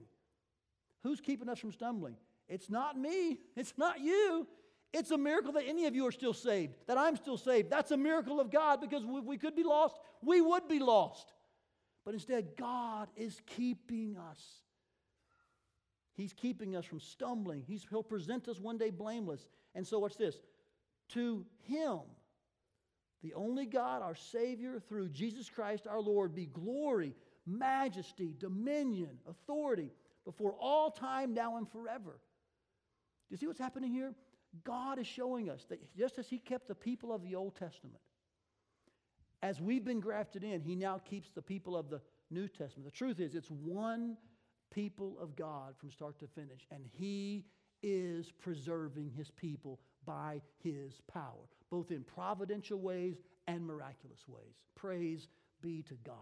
Who's 1.03 1.21
keeping 1.21 1.49
us 1.49 1.59
from 1.59 1.73
stumbling? 1.73 2.17
It's 2.49 2.69
not 2.69 2.99
me, 2.99 3.39
it's 3.57 3.75
not 3.77 4.01
you. 4.01 4.47
It's 4.93 5.11
a 5.11 5.19
miracle 5.19 5.53
that 5.53 5.65
any 5.67 5.85
of 5.85 5.95
you 5.95 6.07
are 6.07 6.13
still 6.13 6.33
saved, 6.33 6.75
that 6.87 6.97
I'm 6.97 7.15
still 7.17 7.37
saved. 7.37 7.71
That's 7.71 7.91
a 7.91 7.97
miracle 7.97 8.41
of 8.41 8.51
God 8.51 8.81
because 8.81 9.03
if 9.05 9.25
we 9.25 9.37
could 9.37 9.55
be 9.55 9.63
lost, 9.63 9.97
we 10.23 10.41
would 10.41 10.67
be 10.67 10.79
lost. 10.79 11.33
But 12.07 12.15
instead, 12.15 12.57
God 12.57 13.09
is 13.15 13.39
keeping 13.45 14.17
us. 14.17 14.43
He's 16.19 16.33
keeping 16.33 16.75
us 16.75 16.85
from 16.85 16.99
stumbling. 16.99 17.63
He's, 17.65 17.87
he'll 17.89 18.03
present 18.03 18.49
us 18.49 18.59
one 18.59 18.77
day 18.77 18.91
blameless. 18.91 19.47
And 19.77 19.87
so, 19.87 20.01
what's 20.01 20.17
this? 20.17 20.37
To 21.11 21.47
Him, 21.61 22.01
the 23.23 23.35
only 23.35 23.67
God, 23.67 24.03
our 24.03 24.17
Savior, 24.17 24.81
through 24.81 25.11
Jesus 25.11 25.49
Christ 25.49 25.87
our 25.87 26.01
Lord, 26.01 26.35
be 26.35 26.47
glory, 26.47 27.15
majesty, 27.47 28.35
dominion, 28.37 29.11
authority 29.31 29.93
before 30.25 30.57
all 30.61 30.91
time, 30.91 31.35
now 31.35 31.57
and 31.57 31.71
forever. 31.71 32.11
Do 32.11 33.31
you 33.31 33.37
see 33.37 33.47
what's 33.47 33.61
happening 33.61 33.93
here? 33.93 34.13
God 34.65 34.99
is 34.99 35.07
showing 35.07 35.49
us 35.49 35.67
that 35.69 35.79
just 35.97 36.19
as 36.19 36.27
He 36.27 36.39
kept 36.39 36.67
the 36.67 36.75
people 36.75 37.13
of 37.13 37.23
the 37.23 37.37
Old 37.37 37.55
Testament, 37.55 38.01
as 39.41 39.61
we've 39.61 39.85
been 39.85 40.01
grafted 40.01 40.43
in, 40.43 40.63
He 40.63 40.75
now 40.75 40.99
keeps 40.99 41.31
the 41.31 41.43
people 41.43 41.77
of 41.77 41.91
the 41.91 42.01
New 42.29 42.49
Testament. 42.49 42.87
The 42.87 42.99
truth 42.99 43.21
is, 43.21 43.37
it's 43.37 43.53
one 43.53 44.17
people 44.71 45.17
of 45.21 45.37
God 45.37 45.75
from 45.79 45.91
start 45.91 46.19
to 46.21 46.27
finish, 46.27 46.67
and 46.71 46.85
He 46.91 47.45
is 47.83 48.33
preserving 48.33 49.11
His 49.17 49.31
people 49.31 49.81
by 50.05 50.41
His 50.63 51.01
power, 51.13 51.49
both 51.71 51.91
in 51.91 52.03
providential 52.05 52.79
ways 52.79 53.17
and 53.47 53.67
miraculous 53.67 54.27
ways. 54.29 54.55
Praise 54.75 55.29
be 55.63 55.83
to 55.83 55.95
God. 56.05 56.15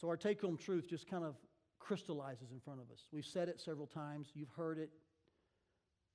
So, 0.00 0.08
our 0.08 0.16
take 0.16 0.40
home 0.40 0.58
truth 0.58 0.88
just 0.88 1.08
kind 1.08 1.24
of 1.24 1.36
crystallizes 1.78 2.50
in 2.52 2.60
front 2.60 2.80
of 2.80 2.90
us. 2.90 3.06
We've 3.12 3.24
said 3.24 3.48
it 3.48 3.60
several 3.60 3.86
times, 3.86 4.28
you've 4.34 4.50
heard 4.56 4.78
it, 4.78 4.90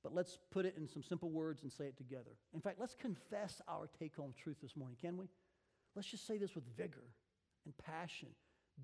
but 0.03 0.13
let's 0.13 0.37
put 0.51 0.65
it 0.65 0.75
in 0.77 0.87
some 0.87 1.03
simple 1.03 1.29
words 1.29 1.63
and 1.63 1.71
say 1.71 1.85
it 1.85 1.97
together. 1.97 2.31
In 2.53 2.61
fact, 2.61 2.79
let's 2.79 2.95
confess 2.95 3.61
our 3.67 3.89
take 3.99 4.15
home 4.15 4.33
truth 4.41 4.57
this 4.61 4.75
morning, 4.75 4.97
can 4.99 5.17
we? 5.17 5.27
Let's 5.99 6.11
just 6.11 6.25
say 6.25 6.37
this 6.37 6.55
with 6.55 6.63
vigor 6.77 7.03
and 7.65 7.73
passion, 7.77 8.29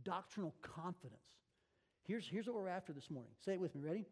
doctrinal 0.03 0.53
confidence. 0.61 1.21
Here's, 2.05 2.27
here's 2.27 2.45
what 2.45 2.57
we're 2.57 2.67
after 2.67 2.91
this 2.91 3.09
morning. 3.09 3.31
Say 3.45 3.53
it 3.53 3.61
with 3.61 3.73
me. 3.73 3.83
Ready? 3.83 4.05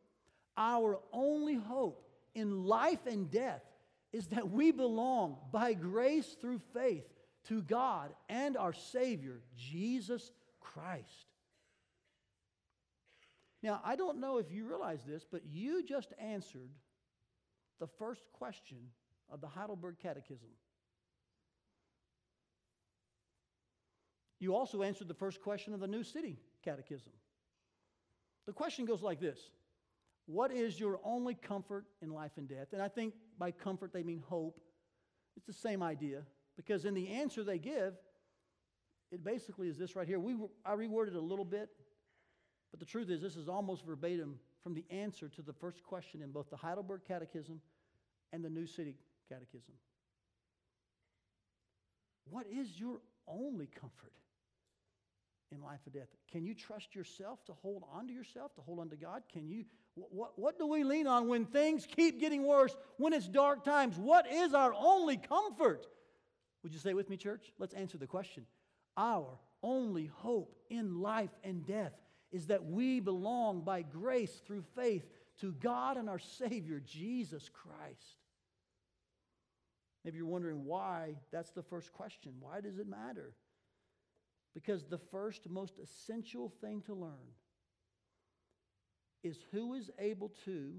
Our 0.56 1.02
only 1.12 1.56
hope 1.56 2.08
in 2.34 2.64
life 2.64 3.06
and 3.06 3.30
death 3.30 3.62
is 4.14 4.28
that 4.28 4.50
we 4.50 4.72
belong 4.72 5.36
by 5.52 5.74
grace 5.74 6.38
through 6.40 6.62
faith 6.74 7.04
to 7.50 7.62
God 7.64 8.14
and 8.30 8.56
our 8.56 8.72
Savior, 8.72 9.42
Jesus 9.58 10.32
Christ. 10.62 11.28
Now, 13.62 13.82
I 13.84 13.98
don't 13.98 14.22
know 14.22 14.38
if 14.38 14.50
you 14.50 14.66
realize 14.66 15.04
this, 15.06 15.26
but 15.30 15.42
you 15.52 15.84
just 15.84 16.14
answered 16.20 16.72
the 17.82 17.88
first 18.00 18.22
question 18.32 18.78
of 19.30 19.42
the 19.42 19.48
Heidelberg 19.48 19.98
Catechism. 20.02 20.48
You 24.44 24.56
also 24.56 24.84
answered 24.84 25.08
the 25.08 25.14
first 25.14 25.42
question 25.42 25.74
of 25.74 25.80
the 25.80 25.88
New 25.88 26.04
City 26.04 26.38
Catechism. 26.64 27.12
The 28.46 28.54
question 28.54 28.86
goes 28.86 29.02
like 29.02 29.20
this 29.20 29.40
What 30.26 30.52
is 30.52 30.80
your 30.80 31.00
only 31.04 31.36
comfort 31.36 31.86
in 32.02 32.10
life 32.12 32.34
and 32.38 32.48
death? 32.48 32.68
And 32.74 32.82
I 32.82 32.90
think 32.90 33.14
by 33.40 33.52
comfort 33.52 33.94
they 33.94 34.04
mean 34.04 34.22
hope. 34.28 34.60
It's 35.38 35.48
the 35.48 35.54
same 35.54 35.82
idea 35.82 36.24
because 36.56 36.86
in 36.86 36.94
the 36.94 37.08
answer 37.10 37.44
they 37.44 37.58
give, 37.58 37.96
it 39.12 39.24
basically 39.24 39.68
is 39.68 39.78
this 39.78 39.96
right 39.96 40.08
here. 40.08 40.20
We, 40.20 40.36
I 40.66 40.74
reworded 40.74 41.16
a 41.16 41.20
little 41.20 41.46
bit 41.46 41.70
but 42.74 42.80
the 42.80 42.88
truth 42.88 43.12
is, 43.12 43.22
this 43.22 43.36
is 43.36 43.48
almost 43.48 43.86
verbatim 43.86 44.40
from 44.64 44.74
the 44.74 44.84
answer 44.90 45.30
to 45.30 45.44
the 45.44 45.54
first 45.54 45.84
question 45.84 46.24
in 46.24 46.32
both 46.32 46.50
the 46.50 46.58
Heidelberg 46.58 47.02
Catechism 47.08 47.62
and 48.32 48.44
the 48.44 48.50
New 48.50 48.66
City 48.66 48.96
Catechism. 49.30 49.76
What 52.28 52.48
is 52.52 52.80
your 52.80 52.98
only 53.28 53.68
comfort 53.68 54.14
in 55.54 55.62
life 55.62 55.80
or 55.86 55.92
death? 55.92 56.08
Can 56.32 56.46
you 56.46 56.54
trust 56.54 56.96
yourself 56.96 57.44
to 57.46 57.54
hold 57.54 57.84
on 57.94 58.08
to 58.08 58.14
yourself, 58.14 58.54
to 58.56 58.62
hold 58.62 58.80
on 58.80 58.90
to 58.90 58.96
God? 58.96 59.24
Can 59.32 59.48
you, 59.48 59.66
what, 59.96 60.38
what 60.38 60.58
do 60.58 60.68
we 60.68 60.84
lean 60.84 61.08
on 61.08 61.28
when 61.28 61.46
things 61.46 61.86
keep 61.86 62.20
getting 62.20 62.44
worse, 62.46 62.76
when 62.98 63.14
it's 63.14 63.28
dark 63.28 63.64
times? 63.64 63.98
What 63.98 64.32
is 64.32 64.54
our 64.54 64.74
only 64.74 65.18
comfort? 65.18 65.88
Would 66.64 66.74
you 66.74 66.80
say 66.80 66.94
with 66.94 67.10
me, 67.10 67.18
church? 67.18 67.52
Let's 67.60 67.74
answer 67.74 67.98
the 67.98 68.08
question. 68.08 68.46
Our 68.98 69.40
only 69.62 70.08
hope 70.08 70.56
in 70.70 71.02
life 71.02 71.32
and 71.44 71.66
death 71.66 71.94
is 72.32 72.48
that 72.48 72.66
we 72.66 73.00
belong 73.00 73.62
by 73.62 73.82
grace 73.84 74.42
through 74.46 74.64
faith 74.76 75.06
to 75.40 75.52
God 75.54 75.98
and 75.98 76.10
our 76.10 76.20
Savior, 76.20 76.82
Jesus 76.86 77.50
Christ. 77.50 78.18
Maybe 80.04 80.18
you're 80.18 80.26
wondering 80.26 80.66
why 80.66 81.16
that's 81.32 81.52
the 81.52 81.64
first 81.64 81.94
question. 81.94 82.34
Why 82.40 82.60
does 82.60 82.78
it 82.78 82.88
matter? 82.88 83.34
Because 84.54 84.86
the 84.86 84.98
first, 84.98 85.50
most 85.50 85.74
essential 85.82 86.52
thing 86.62 86.82
to 86.82 86.94
learn 86.94 87.34
is 89.24 89.38
who 89.52 89.74
is 89.74 89.90
able 90.00 90.32
to 90.46 90.74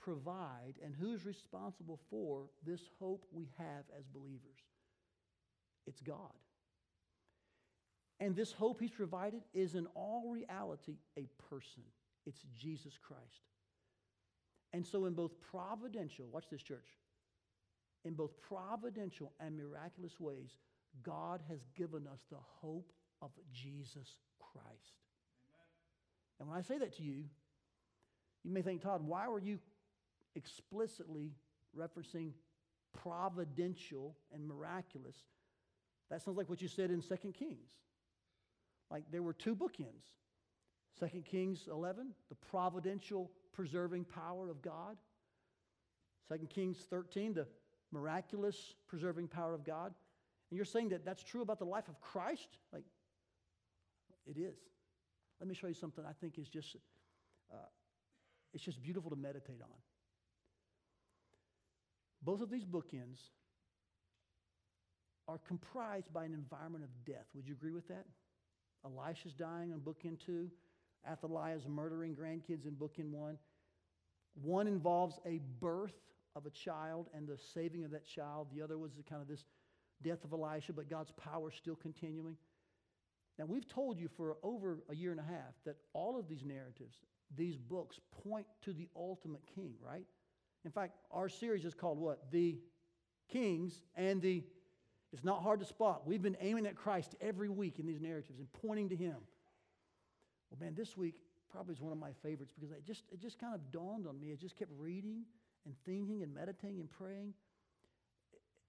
provide 0.00 0.74
and 0.84 0.94
who's 0.94 1.24
responsible 1.24 1.98
for 2.10 2.50
this 2.64 2.80
hope 2.98 3.24
we 3.32 3.48
have 3.56 3.84
as 3.98 4.06
believers? 4.06 4.60
It's 5.86 6.00
God. 6.00 6.34
And 8.20 8.34
this 8.34 8.52
hope 8.52 8.80
he's 8.80 8.90
provided 8.90 9.42
is 9.54 9.74
in 9.74 9.86
all 9.94 10.30
reality 10.30 10.96
a 11.18 11.28
person. 11.50 11.82
It's 12.26 12.44
Jesus 12.58 12.94
Christ. 13.00 13.22
And 14.72 14.84
so, 14.84 15.04
in 15.04 15.14
both 15.14 15.32
providential, 15.40 16.26
watch 16.32 16.46
this, 16.50 16.62
church, 16.62 16.88
in 18.04 18.14
both 18.14 18.32
providential 18.40 19.32
and 19.38 19.56
miraculous 19.56 20.18
ways, 20.18 20.58
God 21.02 21.40
has 21.48 21.60
given 21.76 22.06
us 22.06 22.20
the 22.30 22.38
hope 22.60 22.92
of 23.22 23.30
Jesus 23.52 24.18
Christ. 24.38 24.94
Amen. 25.48 25.66
And 26.40 26.48
when 26.48 26.58
I 26.58 26.62
say 26.62 26.78
that 26.78 26.96
to 26.96 27.02
you, 27.02 27.24
you 28.44 28.52
may 28.52 28.62
think, 28.62 28.82
Todd, 28.82 29.02
why 29.04 29.28
were 29.28 29.40
you 29.40 29.58
explicitly 30.34 31.32
referencing 31.76 32.32
providential 33.02 34.16
and 34.32 34.46
miraculous? 34.46 35.16
That 36.10 36.22
sounds 36.22 36.36
like 36.36 36.48
what 36.48 36.62
you 36.62 36.68
said 36.68 36.90
in 36.90 37.02
2 37.02 37.16
Kings. 37.32 37.70
Like 38.90 39.04
there 39.10 39.22
were 39.22 39.32
two 39.32 39.56
bookends. 39.56 40.12
2 41.00 41.22
Kings 41.22 41.68
11, 41.70 42.12
the 42.28 42.34
providential 42.34 43.30
preserving 43.52 44.04
power 44.04 44.48
of 44.48 44.62
God. 44.62 44.96
2 46.32 46.46
Kings 46.46 46.78
13, 46.88 47.34
the 47.34 47.46
miraculous 47.92 48.74
preserving 48.86 49.28
power 49.28 49.54
of 49.54 49.64
God. 49.64 49.92
And 50.50 50.56
you're 50.56 50.64
saying 50.64 50.90
that 50.90 51.04
that's 51.04 51.22
true 51.22 51.42
about 51.42 51.58
the 51.58 51.64
life 51.64 51.88
of 51.88 52.00
Christ? 52.00 52.58
Like, 52.72 52.84
it 54.26 54.38
is. 54.38 54.56
Let 55.40 55.48
me 55.48 55.54
show 55.54 55.66
you 55.66 55.74
something 55.74 56.04
I 56.04 56.12
think 56.20 56.38
is 56.38 56.48
just, 56.48 56.76
uh, 57.52 57.56
it's 58.52 58.64
just 58.64 58.82
beautiful 58.82 59.10
to 59.10 59.16
meditate 59.16 59.60
on. 59.62 59.78
Both 62.22 62.40
of 62.40 62.50
these 62.50 62.64
bookends 62.64 63.20
are 65.28 65.38
comprised 65.46 66.12
by 66.12 66.24
an 66.24 66.32
environment 66.32 66.84
of 66.84 66.90
death. 67.04 67.26
Would 67.34 67.46
you 67.46 67.54
agree 67.54 67.72
with 67.72 67.88
that? 67.88 68.06
Elisha's 68.84 69.32
dying 69.32 69.72
on 69.72 69.80
bookend 69.80 70.24
two. 70.24 70.50
Athaliah's 71.08 71.66
murdering 71.68 72.14
grandkids 72.14 72.66
in 72.66 72.72
bookend 72.72 73.10
one. 73.10 73.38
One 74.34 74.66
involves 74.66 75.18
a 75.24 75.40
birth 75.60 75.94
of 76.34 76.46
a 76.46 76.50
child 76.50 77.08
and 77.14 77.26
the 77.26 77.38
saving 77.54 77.84
of 77.84 77.90
that 77.92 78.06
child. 78.06 78.48
The 78.54 78.62
other 78.62 78.78
was 78.78 78.92
kind 79.08 79.22
of 79.22 79.28
this 79.28 79.44
death 80.02 80.24
of 80.24 80.32
Elisha, 80.32 80.72
but 80.72 80.90
God's 80.90 81.12
power 81.12 81.50
still 81.50 81.76
continuing. 81.76 82.36
Now, 83.38 83.44
we've 83.44 83.68
told 83.68 83.98
you 83.98 84.08
for 84.16 84.36
over 84.42 84.78
a 84.88 84.94
year 84.94 85.10
and 85.10 85.20
a 85.20 85.24
half 85.24 85.54
that 85.64 85.76
all 85.92 86.18
of 86.18 86.28
these 86.28 86.44
narratives, 86.44 86.96
these 87.36 87.56
books, 87.56 88.00
point 88.24 88.46
to 88.62 88.72
the 88.72 88.88
ultimate 88.96 89.42
king, 89.54 89.74
right? 89.84 90.06
In 90.64 90.70
fact, 90.70 90.96
our 91.10 91.28
series 91.28 91.64
is 91.64 91.74
called 91.74 91.98
what? 91.98 92.30
The 92.30 92.58
Kings 93.28 93.82
and 93.94 94.22
the. 94.22 94.42
It's 95.12 95.24
not 95.24 95.42
hard 95.42 95.60
to 95.60 95.66
spot. 95.66 96.06
We've 96.06 96.22
been 96.22 96.36
aiming 96.40 96.66
at 96.66 96.76
Christ 96.76 97.14
every 97.20 97.48
week 97.48 97.78
in 97.78 97.86
these 97.86 98.00
narratives 98.00 98.38
and 98.38 98.52
pointing 98.52 98.88
to 98.88 98.96
him. 98.96 99.16
Well, 100.50 100.58
man, 100.60 100.74
this 100.74 100.96
week 100.96 101.14
probably 101.50 101.74
is 101.74 101.80
one 101.80 101.92
of 101.92 101.98
my 101.98 102.10
favorites 102.22 102.52
because 102.54 102.70
it 102.70 102.84
just, 102.84 103.04
it 103.12 103.20
just 103.20 103.38
kind 103.38 103.54
of 103.54 103.70
dawned 103.70 104.06
on 104.06 104.20
me. 104.20 104.32
I 104.32 104.36
just 104.36 104.56
kept 104.56 104.70
reading 104.78 105.22
and 105.64 105.74
thinking 105.84 106.22
and 106.22 106.34
meditating 106.34 106.80
and 106.80 106.90
praying. 106.90 107.34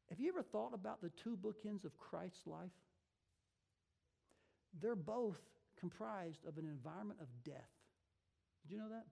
Have 0.10 0.20
you 0.20 0.30
ever 0.30 0.42
thought 0.42 0.74
about 0.74 1.02
the 1.02 1.10
two 1.10 1.38
bookends 1.38 1.84
of 1.84 1.98
Christ's 1.98 2.46
life? 2.48 2.72
They're 4.82 4.96
both 4.96 5.38
comprised 5.80 6.46
of 6.48 6.58
an 6.58 6.66
environment 6.66 7.20
of 7.22 7.28
death. 7.44 7.70
Did 8.64 8.74
you 8.74 8.78
know 8.78 8.90
that? 8.90 9.06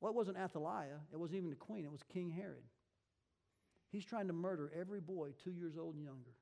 Well, 0.00 0.10
it 0.10 0.16
wasn't 0.16 0.38
Athaliah, 0.38 1.00
it 1.12 1.18
wasn't 1.18 1.38
even 1.38 1.50
the 1.50 1.56
queen, 1.56 1.84
it 1.84 1.90
was 1.90 2.02
King 2.12 2.30
Herod. 2.30 2.64
He's 3.90 4.04
trying 4.04 4.28
to 4.28 4.32
murder 4.32 4.72
every 4.78 5.00
boy 5.00 5.30
two 5.44 5.50
years 5.50 5.76
old 5.78 5.94
and 5.96 6.04
younger. 6.04 6.34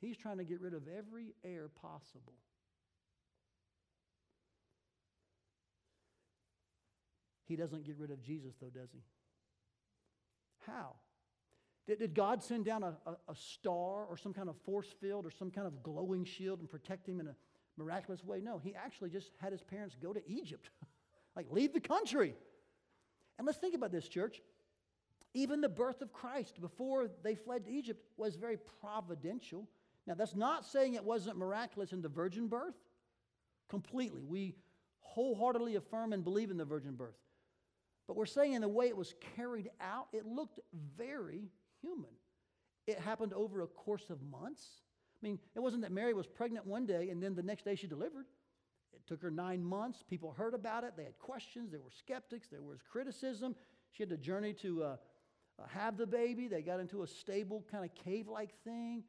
He's 0.00 0.16
trying 0.16 0.38
to 0.38 0.44
get 0.44 0.60
rid 0.60 0.74
of 0.74 0.82
every 0.88 1.34
heir 1.44 1.68
possible. 1.68 2.34
He 7.44 7.56
doesn't 7.56 7.84
get 7.84 7.98
rid 7.98 8.10
of 8.10 8.22
Jesus, 8.22 8.54
though, 8.60 8.70
does 8.70 8.88
he? 8.92 9.02
How? 10.66 10.94
Did, 11.86 11.98
did 11.98 12.14
God 12.14 12.42
send 12.42 12.64
down 12.64 12.82
a, 12.82 12.94
a, 13.06 13.16
a 13.28 13.34
star 13.34 14.04
or 14.04 14.16
some 14.16 14.32
kind 14.32 14.48
of 14.48 14.56
force 14.64 14.88
field 15.00 15.26
or 15.26 15.30
some 15.30 15.50
kind 15.50 15.66
of 15.66 15.82
glowing 15.82 16.24
shield 16.24 16.60
and 16.60 16.70
protect 16.70 17.08
him 17.08 17.20
in 17.20 17.28
a 17.28 17.34
miraculous 17.76 18.24
way? 18.24 18.40
No, 18.40 18.58
he 18.58 18.74
actually 18.74 19.10
just 19.10 19.30
had 19.38 19.52
his 19.52 19.62
parents 19.62 19.96
go 20.00 20.12
to 20.12 20.20
Egypt, 20.28 20.70
like 21.36 21.46
leave 21.50 21.72
the 21.72 21.80
country. 21.80 22.34
And 23.38 23.46
let's 23.46 23.58
think 23.58 23.74
about 23.74 23.90
this, 23.90 24.08
church. 24.08 24.40
Even 25.34 25.60
the 25.60 25.68
birth 25.68 26.02
of 26.02 26.12
Christ 26.12 26.60
before 26.60 27.08
they 27.22 27.34
fled 27.34 27.64
to 27.64 27.70
Egypt 27.70 28.04
was 28.16 28.36
very 28.36 28.58
providential. 28.80 29.66
Now, 30.06 30.14
that's 30.14 30.36
not 30.36 30.66
saying 30.66 30.94
it 30.94 31.04
wasn't 31.04 31.38
miraculous 31.38 31.92
in 31.92 32.02
the 32.02 32.08
virgin 32.08 32.48
birth. 32.48 32.74
Completely. 33.68 34.22
We 34.22 34.54
wholeheartedly 35.00 35.76
affirm 35.76 36.12
and 36.12 36.22
believe 36.22 36.50
in 36.50 36.58
the 36.58 36.64
virgin 36.64 36.94
birth. 36.94 37.16
But 38.06 38.16
we're 38.16 38.26
saying 38.26 38.52
in 38.52 38.60
the 38.60 38.68
way 38.68 38.88
it 38.88 38.96
was 38.96 39.14
carried 39.36 39.70
out, 39.80 40.08
it 40.12 40.26
looked 40.26 40.60
very 40.96 41.48
human. 41.82 42.10
It 42.86 42.98
happened 42.98 43.32
over 43.32 43.62
a 43.62 43.66
course 43.66 44.10
of 44.10 44.18
months. 44.22 44.66
I 45.22 45.26
mean, 45.26 45.38
it 45.54 45.60
wasn't 45.60 45.82
that 45.82 45.92
Mary 45.92 46.14
was 46.14 46.26
pregnant 46.26 46.66
one 46.66 46.86
day 46.86 47.10
and 47.10 47.22
then 47.22 47.34
the 47.34 47.42
next 47.42 47.64
day 47.64 47.74
she 47.74 47.86
delivered. 47.86 48.26
It 48.94 49.06
took 49.06 49.22
her 49.22 49.30
nine 49.30 49.64
months. 49.64 50.02
People 50.08 50.32
heard 50.32 50.54
about 50.54 50.84
it. 50.84 50.94
They 50.96 51.04
had 51.04 51.18
questions. 51.18 51.70
There 51.70 51.80
were 51.80 51.90
skeptics. 51.90 52.48
There 52.48 52.62
was 52.62 52.80
criticism. 52.90 53.54
She 53.92 54.02
had 54.02 54.10
to 54.10 54.16
journey 54.16 54.52
to 54.54 54.82
uh, 54.82 54.96
uh, 55.58 55.66
have 55.68 55.96
the 55.96 56.06
baby. 56.06 56.48
They 56.48 56.62
got 56.62 56.80
into 56.80 57.02
a 57.02 57.06
stable, 57.06 57.64
kind 57.70 57.84
of 57.84 57.94
cave 57.94 58.28
like 58.28 58.50
thing. 58.64 59.04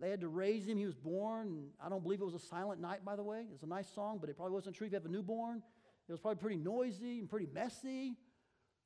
They 0.00 0.10
had 0.10 0.20
to 0.20 0.28
raise 0.28 0.66
him. 0.66 0.76
He 0.76 0.84
was 0.84 0.94
born. 0.94 1.68
I 1.82 1.88
don't 1.88 2.02
believe 2.02 2.20
it 2.20 2.24
was 2.24 2.34
a 2.34 2.38
silent 2.38 2.80
night, 2.80 3.04
by 3.04 3.16
the 3.16 3.22
way. 3.22 3.46
It's 3.52 3.62
a 3.62 3.68
nice 3.68 3.88
song, 3.94 4.18
but 4.20 4.28
it 4.28 4.36
probably 4.36 4.54
wasn't 4.54 4.76
true 4.76 4.86
if 4.86 4.92
you 4.92 4.96
have 4.96 5.06
a 5.06 5.10
newborn. 5.10 5.62
It 6.08 6.12
was 6.12 6.20
probably 6.20 6.40
pretty 6.40 6.56
noisy 6.56 7.18
and 7.18 7.28
pretty 7.28 7.48
messy. 7.52 8.16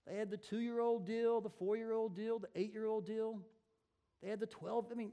They 0.06 0.16
had 0.16 0.30
the 0.30 0.36
two 0.36 0.60
year 0.60 0.80
old 0.80 1.06
deal, 1.06 1.40
the 1.40 1.50
four 1.50 1.76
year 1.76 1.92
old 1.92 2.14
deal, 2.14 2.38
the 2.38 2.48
eight 2.54 2.72
year 2.72 2.86
old 2.86 3.06
deal. 3.06 3.40
They 4.22 4.28
had 4.28 4.40
the 4.40 4.46
12. 4.46 4.86
I 4.90 4.94
mean, 4.94 5.12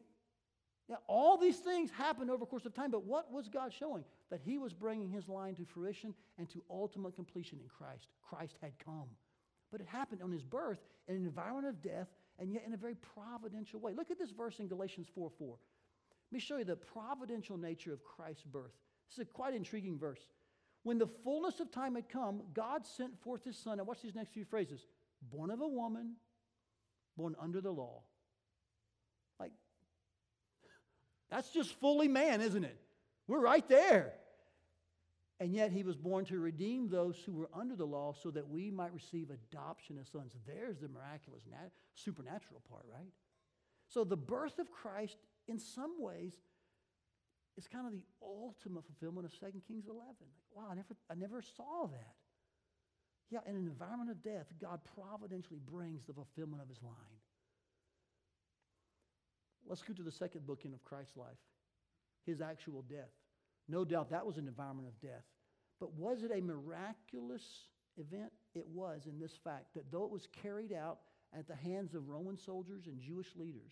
yeah, 0.89 0.97
all 1.07 1.37
these 1.37 1.57
things 1.57 1.91
happened 1.91 2.31
over 2.31 2.45
course 2.45 2.65
of 2.65 2.73
time, 2.73 2.91
but 2.91 3.03
what 3.03 3.31
was 3.31 3.49
God 3.49 3.73
showing? 3.73 4.03
That 4.29 4.39
He 4.43 4.57
was 4.57 4.73
bringing 4.73 5.09
His 5.09 5.27
line 5.27 5.55
to 5.55 5.65
fruition 5.65 6.13
and 6.37 6.49
to 6.49 6.63
ultimate 6.69 7.15
completion 7.15 7.59
in 7.61 7.67
Christ. 7.67 8.07
Christ 8.21 8.57
had 8.61 8.71
come. 8.83 9.07
But 9.71 9.81
it 9.81 9.87
happened 9.87 10.21
on 10.21 10.31
His 10.31 10.43
birth 10.43 10.79
in 11.07 11.15
an 11.15 11.25
environment 11.25 11.67
of 11.67 11.81
death 11.81 12.07
and 12.39 12.51
yet 12.53 12.63
in 12.65 12.73
a 12.73 12.77
very 12.77 12.95
providential 12.95 13.79
way. 13.79 13.93
Look 13.93 14.11
at 14.11 14.19
this 14.19 14.31
verse 14.31 14.59
in 14.59 14.67
Galatians 14.67 15.07
4 15.13 15.29
4. 15.37 15.47
Let 15.49 16.35
me 16.35 16.39
show 16.39 16.57
you 16.57 16.65
the 16.65 16.75
providential 16.75 17.57
nature 17.57 17.93
of 17.93 18.03
Christ's 18.03 18.43
birth. 18.43 18.73
This 19.07 19.13
is 19.13 19.19
a 19.19 19.25
quite 19.25 19.53
intriguing 19.53 19.97
verse. 19.97 20.19
When 20.87 20.99
the 20.99 21.07
fullness 21.25 21.59
of 21.59 21.69
time 21.69 21.95
had 21.95 22.07
come, 22.07 22.43
God 22.53 22.87
sent 22.87 23.21
forth 23.21 23.43
his 23.43 23.57
son. 23.57 23.77
And 23.77 23.85
watch 23.85 24.01
these 24.01 24.15
next 24.15 24.31
few 24.31 24.45
phrases 24.45 24.85
born 25.21 25.51
of 25.51 25.59
a 25.59 25.67
woman, 25.67 26.13
born 27.17 27.35
under 27.41 27.59
the 27.59 27.71
law. 27.71 28.03
Like, 29.37 29.51
that's 31.29 31.49
just 31.51 31.73
fully 31.81 32.07
man, 32.07 32.39
isn't 32.39 32.63
it? 32.63 32.79
We're 33.27 33.41
right 33.41 33.67
there. 33.67 34.13
And 35.41 35.53
yet 35.53 35.73
he 35.73 35.83
was 35.83 35.97
born 35.97 36.23
to 36.27 36.39
redeem 36.39 36.87
those 36.87 37.17
who 37.25 37.33
were 37.33 37.49
under 37.53 37.75
the 37.75 37.85
law 37.85 38.13
so 38.23 38.31
that 38.31 38.47
we 38.47 38.71
might 38.71 38.93
receive 38.93 39.29
adoption 39.29 39.97
as 39.99 40.07
sons. 40.07 40.37
There's 40.47 40.79
the 40.79 40.87
miraculous, 40.87 41.43
nat- 41.51 41.73
supernatural 41.95 42.61
part, 42.69 42.85
right? 42.89 43.11
So 43.89 44.05
the 44.05 44.15
birth 44.15 44.57
of 44.57 44.71
Christ, 44.71 45.17
in 45.49 45.59
some 45.59 45.95
ways, 45.99 46.31
it's 47.57 47.67
kind 47.67 47.87
of 47.87 47.93
the 47.93 48.03
ultimate 48.21 48.85
fulfillment 48.85 49.25
of 49.25 49.31
2 49.33 49.59
Kings 49.67 49.85
11. 49.89 49.97
Like, 49.97 50.53
wow, 50.53 50.67
I 50.71 50.75
never, 50.75 50.95
I 51.09 51.15
never 51.15 51.41
saw 51.41 51.87
that. 51.87 52.15
Yeah, 53.29 53.39
in 53.45 53.55
an 53.55 53.67
environment 53.67 54.11
of 54.11 54.23
death, 54.23 54.45
God 54.61 54.79
providentially 54.95 55.59
brings 55.65 56.05
the 56.05 56.13
fulfillment 56.13 56.61
of 56.61 56.69
his 56.69 56.81
line. 56.81 57.19
Let's 59.67 59.81
go 59.81 59.93
to 59.93 60.03
the 60.03 60.11
second 60.11 60.41
bookend 60.47 60.73
of 60.73 60.83
Christ's 60.83 61.17
life 61.17 61.37
his 62.25 62.41
actual 62.41 62.83
death. 62.89 63.09
No 63.69 63.85
doubt 63.85 64.09
that 64.11 64.25
was 64.25 64.37
an 64.37 64.47
environment 64.47 64.87
of 64.87 64.99
death. 65.01 65.23
But 65.79 65.93
was 65.93 66.23
it 66.23 66.31
a 66.31 66.41
miraculous 66.41 67.43
event? 67.97 68.31
It 68.53 68.67
was 68.67 69.07
in 69.07 69.19
this 69.19 69.31
fact 69.43 69.73
that 69.75 69.91
though 69.91 70.03
it 70.03 70.11
was 70.11 70.27
carried 70.43 70.73
out 70.73 70.99
at 71.37 71.47
the 71.47 71.55
hands 71.55 71.95
of 71.95 72.09
Roman 72.09 72.37
soldiers 72.37 72.87
and 72.87 72.99
Jewish 72.99 73.27
leaders, 73.35 73.71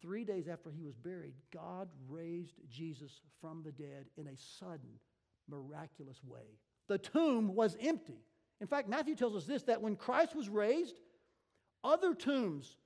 Three 0.00 0.24
days 0.24 0.48
after 0.48 0.70
he 0.70 0.82
was 0.82 0.94
buried, 0.96 1.34
God 1.52 1.88
raised 2.08 2.54
Jesus 2.70 3.20
from 3.40 3.62
the 3.62 3.72
dead 3.72 4.06
in 4.16 4.28
a 4.28 4.36
sudden, 4.36 5.00
miraculous 5.48 6.22
way. 6.24 6.58
The 6.86 6.98
tomb 6.98 7.54
was 7.54 7.76
empty. 7.80 8.22
In 8.60 8.66
fact, 8.66 8.88
Matthew 8.88 9.14
tells 9.14 9.36
us 9.36 9.44
this 9.44 9.62
that 9.64 9.82
when 9.82 9.96
Christ 9.96 10.34
was 10.34 10.48
raised, 10.48 11.00
other 11.84 12.14
tombs 12.14 12.76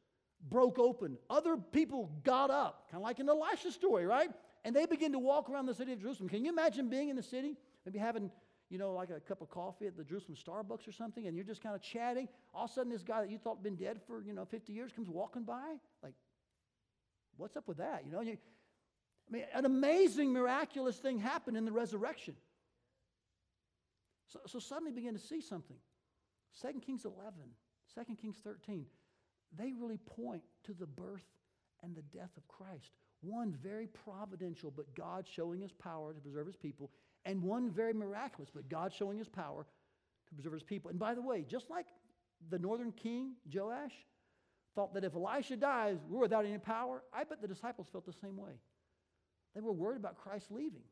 broke 0.49 0.79
open. 0.79 1.19
Other 1.31 1.57
people 1.57 2.11
got 2.25 2.51
up, 2.51 2.91
kind 2.91 3.03
of 3.03 3.07
like 3.07 3.21
in 3.21 3.29
Elisha 3.29 3.71
story, 3.71 4.07
right? 4.07 4.31
And 4.65 4.75
they 4.75 4.87
began 4.87 5.13
to 5.13 5.19
walk 5.19 5.51
around 5.51 5.67
the 5.67 5.75
city 5.75 5.93
of 5.93 6.01
Jerusalem. 6.01 6.29
Can 6.29 6.45
you 6.45 6.51
imagine 6.51 6.89
being 6.89 7.09
in 7.09 7.17
the 7.17 7.23
city? 7.23 7.57
Maybe 7.85 7.99
having, 7.99 8.31
you 8.71 8.79
know, 8.79 8.93
like 8.93 9.11
a 9.11 9.21
cup 9.21 9.41
of 9.41 9.51
coffee 9.51 9.87
at 9.87 9.97
the 9.97 10.05
Jerusalem 10.05 10.37
Starbucks 10.37 10.87
or 10.87 10.93
something, 10.93 11.27
and 11.27 11.37
you're 11.37 11.45
just 11.45 11.63
kind 11.63 11.75
of 11.75 11.83
chatting. 11.83 12.29
All 12.55 12.65
of 12.65 12.71
a 12.71 12.73
sudden, 12.75 12.93
this 12.93 13.03
guy 13.03 13.21
that 13.21 13.31
you 13.31 13.39
thought 13.39 13.57
had 13.57 13.63
been 13.63 13.77
dead 13.77 14.01
for, 14.07 14.23
you 14.23 14.33
know, 14.33 14.45
50 14.45 14.73
years 14.73 14.93
comes 14.93 15.09
walking 15.09 15.43
by. 15.43 15.77
Like, 16.03 16.15
what's 17.37 17.57
up 17.57 17.68
with 17.68 17.78
that? 17.78 18.03
You 18.05 18.12
know, 18.12 18.20
you, 18.20 18.37
I 19.28 19.33
mean, 19.33 19.45
an 19.55 19.64
amazing, 19.64 20.33
miraculous 20.33 20.97
thing 20.97 21.18
happened 21.18 21.57
in 21.57 21.64
the 21.64 21.72
resurrection. 21.72 22.35
So, 24.28 24.41
so 24.47 24.59
suddenly 24.59 24.93
begin 24.93 25.14
to 25.14 25.20
see 25.20 25.41
something. 25.41 25.76
2 26.61 26.80
Kings 26.80 27.05
11, 27.05 27.33
2 27.95 28.14
Kings 28.16 28.37
13, 28.43 28.87
they 29.57 29.72
really 29.72 29.99
point 29.99 30.43
to 30.64 30.72
the 30.72 30.87
birth 30.87 31.24
and 31.83 31.95
the 31.95 32.03
death 32.16 32.30
of 32.37 32.47
Christ. 32.49 32.93
One 33.20 33.53
very 33.62 33.87
providential, 33.87 34.72
but 34.74 34.95
God 34.95 35.26
showing 35.28 35.61
his 35.61 35.72
power 35.72 36.12
to 36.12 36.20
preserve 36.20 36.47
his 36.47 36.57
people, 36.57 36.91
and 37.24 37.43
one 37.43 37.70
very 37.70 37.93
miraculous, 37.93 38.51
but 38.53 38.68
God 38.68 38.93
showing 38.93 39.18
his 39.18 39.28
power 39.28 39.66
to 40.28 40.35
preserve 40.35 40.55
his 40.55 40.62
people. 40.62 40.91
And 40.91 40.99
by 40.99 41.14
the 41.14 41.22
way, 41.22 41.45
just 41.49 41.70
like 41.70 41.87
the 42.51 42.59
northern 42.59 42.93
king, 42.93 43.35
Joash, 43.53 43.93
thought 44.75 44.95
that 44.95 45.05
if 45.05 45.14
Elisha 45.14 45.57
dies, 45.57 45.99
we're 46.09 46.20
without 46.20 46.47
any 46.47 46.59
power, 46.59 47.03
I 47.12 47.25
bet 47.25 47.43
the 47.43 47.49
disciples 47.49 47.89
felt 47.93 48.07
the 48.07 48.12
same 48.12 48.37
way. 48.37 48.53
They 49.55 49.61
were 49.61 49.73
worried 49.73 49.99
about 49.99 50.16
Christ 50.16 50.51
leaving. 50.51 50.83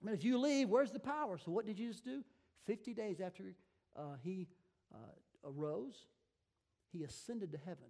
I 0.00 0.06
mean, 0.06 0.14
if 0.14 0.24
you 0.24 0.38
leave, 0.38 0.68
where's 0.68 0.90
the 0.90 0.98
power? 0.98 1.38
So 1.38 1.50
what 1.50 1.66
did 1.66 1.76
Jesus 1.76 2.00
do? 2.00 2.22
50 2.66 2.94
days 2.94 3.20
after 3.20 3.54
uh, 3.96 4.16
he 4.22 4.48
uh, 4.94 4.98
arose, 5.44 6.06
he 6.92 7.04
ascended 7.04 7.52
to 7.52 7.58
heaven. 7.58 7.88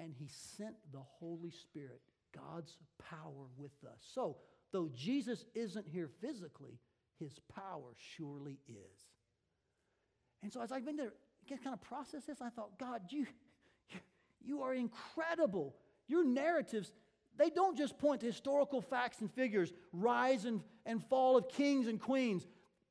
And 0.00 0.12
he 0.12 0.28
sent 0.28 0.74
the 0.92 1.02
Holy 1.20 1.50
Spirit, 1.50 2.00
God's 2.34 2.76
power 2.98 3.46
with 3.56 3.72
us. 3.84 4.00
So, 4.12 4.38
though 4.72 4.90
Jesus 4.92 5.44
isn't 5.54 5.86
here 5.86 6.10
physically, 6.20 6.80
his 7.20 7.38
power 7.54 7.94
surely 8.16 8.58
is. 8.66 9.06
And 10.42 10.52
so, 10.52 10.60
as 10.60 10.72
I've 10.72 10.84
been 10.84 10.96
there, 10.96 11.12
kind 11.48 11.74
of 11.74 11.80
process 11.82 12.24
this, 12.24 12.40
I 12.40 12.48
thought, 12.50 12.78
God, 12.78 13.02
you, 13.10 13.26
you 14.44 14.62
are 14.62 14.74
incredible. 14.74 15.74
Your 16.06 16.24
narratives, 16.24 16.92
they 17.36 17.50
don't 17.50 17.76
just 17.76 17.98
point 17.98 18.20
to 18.20 18.26
historical 18.26 18.80
facts 18.80 19.20
and 19.20 19.30
figures, 19.30 19.72
rise 19.92 20.44
and, 20.44 20.60
and 20.86 21.02
fall 21.04 21.36
of 21.36 21.48
kings 21.48 21.86
and 21.86 22.00
queens. 22.00 22.46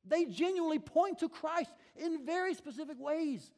They 0.06 0.26
genuinely 0.26 0.80
point 0.80 1.20
to 1.20 1.30
Christ 1.30 1.72
in 1.96 2.26
very 2.26 2.54
specific 2.54 2.98
ways. 3.00 3.52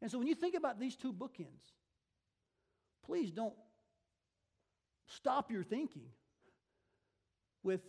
And 0.00 0.10
so 0.10 0.18
when 0.18 0.26
you 0.26 0.34
think 0.34 0.54
about 0.54 0.78
these 0.78 0.94
two 0.94 1.12
bookends, 1.12 1.72
please 3.04 3.30
don't 3.30 3.54
stop 5.08 5.50
your 5.50 5.62
thinking 5.62 6.06
with 7.62 7.80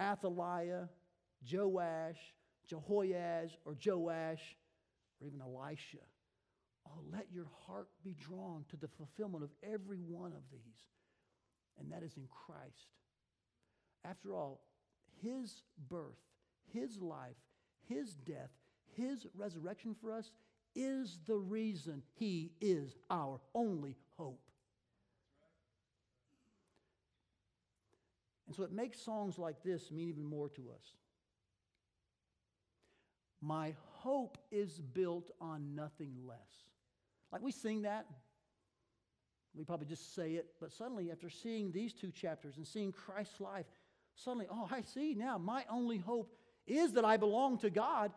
Athaliah, 0.00 0.88
Joash, 1.52 2.18
Jehoahaz, 2.66 3.50
or 3.64 3.76
Joash, 3.84 4.56
or 5.20 5.26
even 5.26 5.40
Elisha. 5.40 5.98
Oh, 6.86 7.02
let 7.12 7.26
your 7.32 7.46
heart 7.66 7.88
be 8.02 8.14
drawn 8.14 8.64
to 8.70 8.76
the 8.76 8.88
fulfillment 8.88 9.44
of 9.44 9.50
every 9.62 9.98
one 9.98 10.32
of 10.32 10.42
these, 10.50 10.80
and 11.78 11.92
that 11.92 12.02
is 12.02 12.16
in 12.16 12.26
Christ. 12.46 12.88
After 14.04 14.34
all, 14.34 14.62
his 15.22 15.62
birth 15.88 16.16
his 16.72 17.00
life, 17.00 17.36
His 17.88 18.14
death, 18.14 18.50
His 18.96 19.26
resurrection 19.34 19.94
for 20.00 20.12
us 20.12 20.30
is 20.74 21.18
the 21.26 21.36
reason 21.38 22.02
He 22.14 22.52
is 22.60 22.96
our 23.10 23.40
only 23.54 23.96
hope. 24.16 24.40
And 28.46 28.56
so 28.56 28.64
it 28.64 28.72
makes 28.72 29.00
songs 29.00 29.38
like 29.38 29.62
this 29.62 29.90
mean 29.92 30.08
even 30.08 30.24
more 30.24 30.48
to 30.50 30.62
us. 30.74 30.94
My 33.40 33.74
hope 34.02 34.38
is 34.50 34.80
built 34.80 35.30
on 35.40 35.74
nothing 35.74 36.14
less. 36.26 36.38
Like 37.32 37.42
we 37.42 37.52
sing 37.52 37.82
that, 37.82 38.06
we 39.54 39.64
probably 39.64 39.86
just 39.86 40.14
say 40.14 40.32
it, 40.32 40.46
but 40.60 40.72
suddenly 40.72 41.10
after 41.10 41.28
seeing 41.28 41.72
these 41.72 41.92
two 41.92 42.10
chapters 42.10 42.56
and 42.56 42.66
seeing 42.66 42.92
Christ's 42.92 43.40
life, 43.40 43.66
suddenly, 44.14 44.46
oh, 44.50 44.68
I 44.70 44.82
see 44.82 45.14
now 45.14 45.38
my 45.38 45.64
only 45.70 45.98
hope 45.98 46.32
is 46.66 46.92
that 46.92 47.04
I 47.04 47.16
belong 47.16 47.58
to 47.58 47.70
God. 47.70 48.12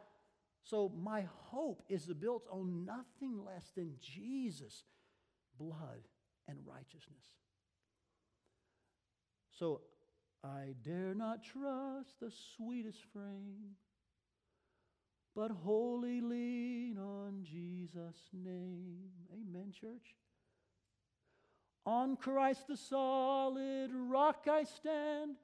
So 0.64 0.92
my 1.02 1.26
hope 1.50 1.84
is 1.90 2.06
built 2.06 2.46
on 2.52 2.86
nothing 2.86 3.44
less 3.46 3.72
than 3.76 3.96
Jesus' 4.00 4.84
blood 5.60 6.08
and 6.48 6.58
righteousness. 6.66 7.26
So 9.52 9.82
I 10.44 10.76
dare 10.84 11.14
not 11.14 11.44
trust 11.44 12.20
the 12.20 12.32
sweetest 12.56 13.00
frame, 13.12 13.76
but 15.36 15.52
wholly 15.52 16.22
lean 16.22 16.98
on 16.98 17.44
Jesus' 17.44 18.30
name. 18.34 19.10
Amen, 19.34 19.72
church. 19.72 20.16
On 21.86 22.16
Christ 22.16 22.68
the 22.68 22.78
solid 22.78 23.92
rock 23.94 24.48
I 24.50 24.64
stand. 24.64 25.36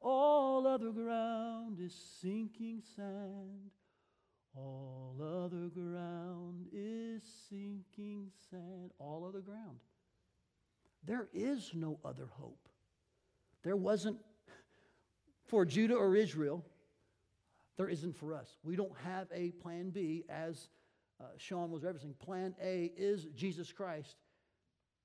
All 0.00 0.66
other 0.66 0.90
ground 0.90 1.78
is 1.80 1.94
sinking 2.20 2.82
sand. 2.96 3.70
All 4.56 5.16
other 5.20 5.68
ground 5.68 6.66
is 6.72 7.22
sinking 7.48 8.30
sand. 8.50 8.92
All 8.98 9.24
other 9.28 9.40
ground. 9.40 9.78
There 11.04 11.28
is 11.32 11.72
no 11.74 11.98
other 12.04 12.28
hope. 12.32 12.68
There 13.62 13.76
wasn't 13.76 14.18
for 15.46 15.64
Judah 15.64 15.94
or 15.94 16.16
Israel. 16.16 16.64
There 17.80 17.88
isn't 17.88 18.14
for 18.18 18.34
us. 18.34 18.58
We 18.62 18.76
don't 18.76 18.92
have 19.06 19.28
a 19.34 19.52
plan 19.52 19.88
B, 19.88 20.24
as 20.28 20.68
uh, 21.18 21.28
Sean 21.38 21.70
was 21.70 21.80
referencing. 21.80 22.12
Plan 22.18 22.54
A 22.62 22.92
is 22.94 23.24
Jesus 23.34 23.72
Christ. 23.72 24.16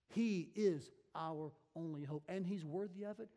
He 0.10 0.50
is 0.56 0.92
our 1.16 1.54
only 1.74 2.04
hope, 2.04 2.26
and 2.28 2.46
He's 2.46 2.66
worthy 2.66 3.06
of 3.06 3.22
it 3.22 3.30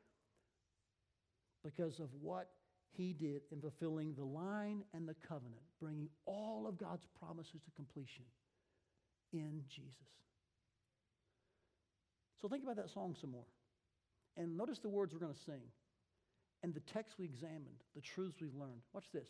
because 1.63 2.01
of 2.01 2.09
what 2.21 2.49
he 2.91 3.13
did 3.13 3.43
in 3.53 3.61
fulfilling 3.61 4.13
the 4.15 4.25
line 4.25 4.83
and 4.93 5.09
the 5.09 5.15
covenant, 5.15 5.63
bringing 5.81 6.09
all 6.27 6.67
of 6.67 6.77
God's 6.77 7.07
promises 7.21 7.63
to 7.65 7.71
completion 7.77 8.25
in 9.33 9.63
Jesus. 9.69 9.93
So 12.43 12.49
think 12.49 12.65
about 12.65 12.75
that 12.75 12.91
song 12.91 13.15
some 13.21 13.31
more. 13.31 13.47
And 14.37 14.57
notice 14.57 14.81
the 14.81 14.89
words 14.89 15.15
we're 15.15 15.21
going 15.21 15.35
to 15.35 15.41
sing 15.41 15.63
and 16.63 16.75
the 16.75 16.81
text 16.81 17.19
we 17.19 17.25
examined, 17.25 17.83
the 17.95 18.01
truths 18.01 18.41
we've 18.41 18.55
learned. 18.55 18.83
Watch 18.93 19.07
this. 19.13 19.29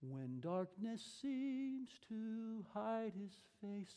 When 0.00 0.40
darkness 0.40 1.02
seems 1.20 1.88
to 2.08 2.64
hide 2.74 3.12
his 3.18 3.32
face, 3.60 3.94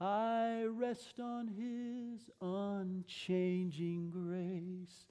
I 0.00 0.64
rest 0.68 1.20
on 1.20 1.48
his 1.48 2.28
unchanging 2.40 4.10
grace. 4.10 5.06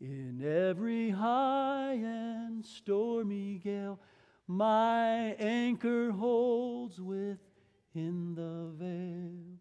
In 0.00 0.44
every 0.44 1.10
high 1.10 1.94
and 1.94 2.64
stormy 2.64 3.60
gale, 3.64 3.98
my 4.46 5.34
anchor 5.38 6.10
holds 6.10 7.00
within 7.00 8.34
the 8.34 8.72
veil. 8.78 9.58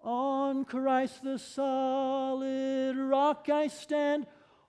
On 0.00 0.64
Christ 0.64 1.22
the 1.22 1.38
solid 1.38 2.96
rock 2.96 3.48
I 3.50 3.68
stand, 3.68 4.26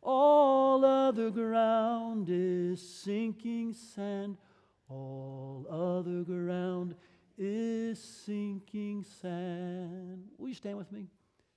all 0.08 0.86
other 0.86 1.30
ground 1.30 2.30
is 2.30 2.82
sinking 2.82 3.74
sand. 3.74 4.38
All 4.90 5.68
other 5.70 6.24
ground 6.24 6.96
is 7.38 8.02
sinking 8.02 9.06
sand. 9.22 10.24
Will 10.38 10.48
you 10.48 10.56
stand 10.56 10.78
with 10.78 10.90
me? 10.94 11.08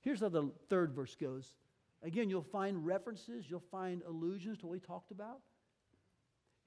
Here's 0.01 0.19
how 0.19 0.27
the 0.27 0.51
third 0.69 0.93
verse 0.93 1.15
goes. 1.15 1.55
Again, 2.03 2.29
you'll 2.29 2.41
find 2.41 2.85
references, 2.85 3.45
you'll 3.49 3.63
find 3.71 4.01
allusions 4.05 4.57
to 4.59 4.65
what 4.65 4.73
we 4.73 4.79
talked 4.79 5.11
about. 5.11 5.39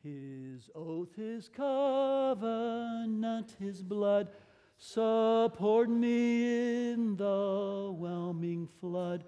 His 0.03 0.71
oath, 0.75 1.15
his 1.15 1.51
covenant, 1.51 3.57
his 3.61 3.83
blood 3.83 4.29
support 4.79 5.91
me 5.91 6.93
in 6.93 7.17
the 7.17 7.91
whelming 7.93 8.69
flood. 8.81 9.25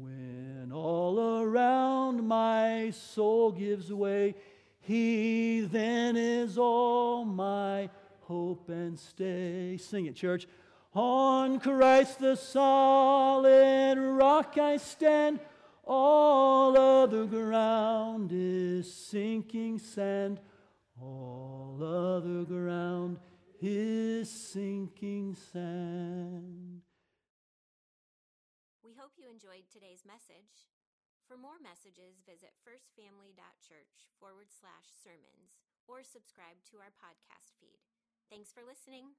When 0.00 0.72
all 0.72 1.42
around 1.42 2.26
my 2.26 2.90
soul 2.90 3.52
gives 3.52 3.92
way, 3.92 4.34
he 4.80 5.60
then 5.60 6.16
is 6.16 6.56
all 6.56 7.24
my 7.24 7.90
hope 8.22 8.68
and 8.68 8.98
stay. 8.98 9.76
Sing 9.76 10.06
it, 10.06 10.16
church. 10.16 10.46
On 10.94 11.58
Christ 11.60 12.20
the 12.20 12.36
solid 12.36 13.98
rock 13.98 14.58
I 14.58 14.76
stand, 14.76 15.40
all 15.84 16.76
other 16.76 17.26
ground 17.26 18.30
is 18.32 18.92
sinking 18.92 19.78
sand. 19.78 20.40
All 21.00 21.78
other 21.82 22.44
ground 22.44 23.18
is 23.60 24.30
sinking 24.30 25.34
sand. 25.52 26.82
Enjoyed 29.32 29.64
today's 29.72 30.04
message. 30.04 30.68
For 31.24 31.40
more 31.40 31.56
messages, 31.56 32.20
visit 32.20 32.52
firstfamily.church 32.68 34.12
forward 34.20 34.52
slash 34.52 34.92
sermons 34.92 35.56
or 35.88 36.04
subscribe 36.04 36.60
to 36.68 36.84
our 36.84 36.92
podcast 36.92 37.56
feed. 37.56 37.80
Thanks 38.28 38.52
for 38.52 38.60
listening. 38.60 39.16